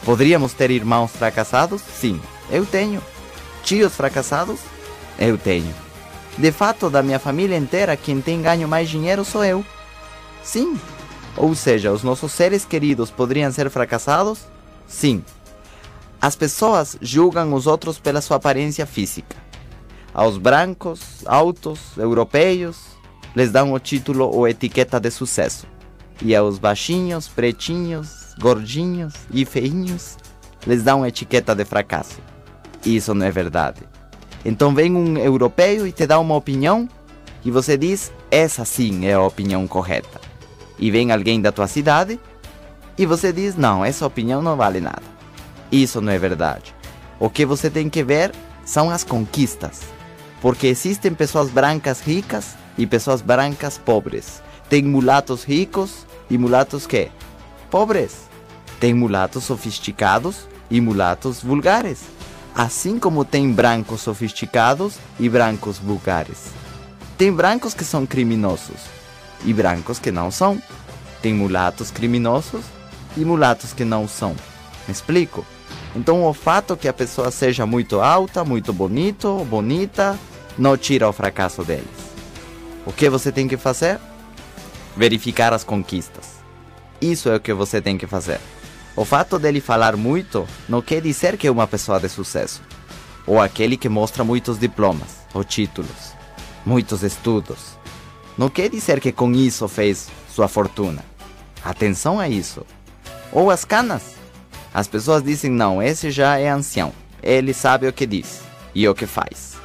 Poderíamos 0.03 0.53
ter 0.53 0.72
irmãos 0.72 1.11
fracassados? 1.11 1.81
Sim, 1.81 2.22
eu 2.49 2.65
tenho. 2.65 3.02
Tios 3.64 3.94
fracassados? 3.94 4.60
Eu 5.18 5.38
tenho. 5.38 5.73
De 6.38 6.52
fato, 6.52 6.90
da 6.90 7.03
minha 7.03 7.19
família 7.19 7.57
inteira, 7.57 7.98
quem 7.98 8.22
tem 8.22 8.41
ganho 8.41 8.68
mais 8.68 8.90
dinheiro 8.90 9.26
sou 9.26 9.44
eu. 9.44 9.64
Sim. 10.41 10.80
Ou 11.36 11.53
seja, 11.53 11.91
os 11.91 12.02
nossos 12.02 12.31
seres 12.31 12.64
queridos 12.65 13.11
poderiam 13.11 13.52
ser 13.52 13.69
fracassados? 13.69 14.40
Sim. 14.88 15.23
As 16.22 16.36
pessoas 16.36 16.98
julgam 17.02 17.54
os 17.54 17.66
outros 17.66 17.98
pela 17.98 18.20
sua 18.20 18.38
aparência 18.38 18.86
física. 18.86 19.38
Aos 20.14 20.38
brancos, 20.38 21.24
altos, 21.26 21.98
europeus, 21.98 22.78
les 23.34 23.52
dão 23.52 23.72
o 23.72 23.80
título 23.80 24.26
ou 24.26 24.48
etiqueta 24.48 25.00
de 25.00 25.10
sucesso. 25.12 25.66
E 26.22 26.36
aos 26.36 26.60
baixinhos, 26.60 27.30
pretinhos, 27.30 28.36
gordinhos 28.38 29.14
e 29.32 29.46
feinhos, 29.46 30.18
les 30.68 30.84
dão 30.84 31.06
etiqueta 31.06 31.56
de 31.56 31.64
fracasso. 31.64 32.20
Isso 32.86 33.14
não 33.14 33.26
é 33.26 33.32
verdade. 33.32 33.82
Então 34.44 34.76
vem 34.76 34.94
um 34.94 35.18
europeu 35.18 35.88
e 35.88 35.91
te 35.91 36.06
dá 36.06 36.20
uma 36.20 36.36
opinião 36.36 36.88
e 37.46 37.52
você 37.52 37.78
diz: 37.78 38.12
essa 38.30 38.66
sim 38.66 39.06
é 39.06 39.14
a 39.14 39.22
opinião 39.22 39.66
correta. 39.68 40.20
E 40.78 40.91
vem 40.91 41.12
alguém 41.12 41.41
da 41.41 41.52
tua 41.52 41.68
cidade 41.68 42.20
e 42.98 43.06
você 43.06 43.32
diz: 43.32 43.56
não, 43.56 43.86
essa 43.86 44.06
opinião 44.06 44.41
não 44.41 44.58
vale 44.58 44.82
nada. 44.82 45.19
Isso 45.72 46.02
não 46.02 46.12
é 46.12 46.18
verdade. 46.18 46.74
O 47.20 47.30
que 47.30 47.46
você 47.46 47.70
tem 47.70 47.90
que 47.90 48.04
ver 48.04 48.34
são 48.66 48.90
as 48.90 49.04
conquistas. 49.04 49.82
Porque 50.41 50.68
existem 50.68 51.14
pessoas 51.14 51.50
brancas 51.50 52.00
ricas 52.00 52.56
e 52.78 52.88
pessoas 52.88 53.22
brancas 53.22 53.78
pobres. 53.78 54.41
Tem 54.70 54.84
mulatos 54.84 55.44
ricos 55.44 56.06
e 56.30 56.38
mulatos 56.38 56.88
que? 56.88 57.10
Pobres. 57.70 58.30
Tem 58.80 58.94
mulatos 58.94 59.44
sofisticados 59.44 60.48
e 60.72 60.80
mulatos 60.80 61.41
vulgares 61.41 62.20
assim 62.60 63.00
como 63.00 63.24
tem 63.24 63.52
brancos 63.54 64.02
sofisticados 64.02 64.96
e 65.18 65.30
brancos 65.30 65.78
vulgares. 65.78 66.48
Tem 67.18 67.32
brancos 67.32 67.74
que 67.74 67.86
são 67.86 68.06
criminosos 68.06 68.82
e 69.46 69.54
brancos 69.54 69.98
que 69.98 70.12
não 70.12 70.30
são. 70.30 70.62
Tem 71.22 71.34
mulatos 71.34 71.90
criminosos 71.90 72.66
e 73.16 73.24
mulatos 73.24 73.72
que 73.72 73.86
não 73.86 74.10
são. 74.10 74.32
Me 74.86 74.91
explico? 74.91 75.46
Então 75.95 76.24
o 76.26 76.34
fato 76.34 76.78
que 76.78 76.88
a 76.88 76.94
pessoa 76.94 77.32
seja 77.32 77.66
muito 77.66 77.99
alta, 77.99 78.44
muito 78.44 78.72
bonito, 78.72 79.45
bonita, 79.45 80.18
não 80.57 80.78
tira 80.78 81.10
o 81.10 81.14
fracasso 81.14 81.64
deles. 81.64 81.88
O 82.86 82.91
que 82.91 83.10
você 83.10 83.32
tem 83.32 83.48
que 83.48 83.57
fazer? 83.57 83.99
Verificar 84.95 85.53
as 85.53 85.64
conquistas. 85.64 86.40
Isso 87.02 87.30
é 87.30 87.36
o 87.36 87.40
que 87.40 87.53
você 87.53 87.82
tem 87.82 87.98
que 87.98 88.07
fazer. 88.07 88.40
O 88.95 89.06
fato 89.06 89.40
dele 89.40 89.61
falar 89.61 89.95
muito 89.95 90.45
não 90.68 90.82
quer 90.82 91.02
dizer 91.02 91.38
que 91.38 91.48
é 91.48 91.52
uma 91.52 91.68
pessoa 91.68 91.99
de 91.99 92.10
sucesso. 92.10 92.61
Ou 93.26 93.40
aquele 93.40 93.78
que 93.78 93.88
mostra 93.88 94.24
muitos 94.24 94.60
diplomas 94.60 95.20
ou 95.34 95.44
títulos, 95.44 96.14
muitos 96.66 97.03
estudos. 97.03 97.78
Não 98.38 98.49
quer 98.49 98.70
dizer 98.70 98.99
que 98.99 99.11
com 99.11 99.32
isso 99.32 99.68
fez 99.68 100.10
sua 100.34 100.48
fortuna. 100.48 101.03
Atenção 101.64 102.20
a 102.20 102.28
isso. 102.28 102.66
Ou 103.32 103.52
as 103.52 103.64
canas. 103.64 104.19
As 104.74 104.88
pessoas 104.88 105.24
dizem: 105.24 105.52
não, 105.52 105.82
esse 105.82 106.12
já 106.12 106.38
é 106.38 106.50
ancião. 106.50 106.94
Ele 107.22 107.54
sabe 107.54 107.88
o 107.88 107.94
que 107.94 108.06
diz 108.06 108.41
e 108.74 108.88
o 108.88 108.96
que 108.96 109.06
faz. 109.06 109.58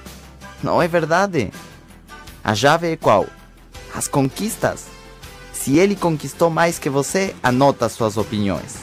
Não 0.62 0.80
é 0.80 0.88
verdade. 0.88 1.50
A 2.42 2.54
chave 2.54 2.92
é 2.92 2.96
qual? 2.96 3.26
As 3.94 4.08
conquistas. 4.08 4.86
Se 5.52 5.78
ele 5.78 5.94
conquistou 5.94 6.50
mais 6.50 6.78
que 6.78 6.90
você, 6.90 7.34
anota 7.42 7.88
suas 7.88 8.16
opiniões. 8.16 8.76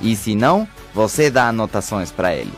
E 0.00 0.14
se 0.14 0.34
não, 0.34 0.68
você 0.94 1.30
dá 1.30 1.48
anotações 1.48 2.12
para 2.12 2.34
ele. 2.34 2.52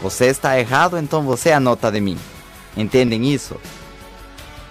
Você 0.00 0.26
está 0.26 0.58
errado, 0.58 0.96
então 0.96 1.22
você 1.22 1.52
anota 1.52 1.90
de 1.90 2.00
mim. 2.00 2.18
Entendem 2.76 3.32
isso? 3.32 3.56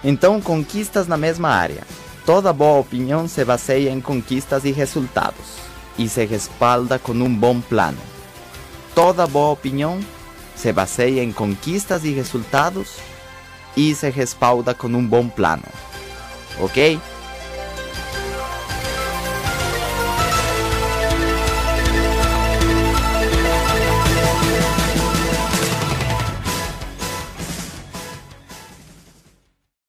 Então, 0.04 0.40
conquistas 0.40 1.08
na 1.08 1.18
mesma 1.18 1.50
área. 1.50 1.84
Toda 2.26 2.54
boa 2.54 2.80
opinião 2.80 3.28
se 3.28 3.44
baseia 3.44 3.90
em 3.90 4.02
conquistas 4.02 4.66
e 4.66 4.72
resultados 4.72 5.65
e 5.98 6.08
se 6.10 6.26
respalda 6.26 7.00
com 7.00 7.14
um 7.14 7.34
bom 7.34 7.62
plano. 7.62 7.98
Toda 8.94 9.28
boa 9.28 9.52
opinião 9.52 10.00
se 10.56 10.72
baseia 10.72 11.24
em 11.24 11.32
conquistas 11.32 12.04
e 12.06 12.12
resultados 12.12 12.98
e 13.76 13.94
se 13.94 14.10
respalda 14.10 14.74
com 14.74 14.88
um 14.88 15.06
bom 15.06 15.28
plano. 15.28 15.64
Ok? 16.60 17.00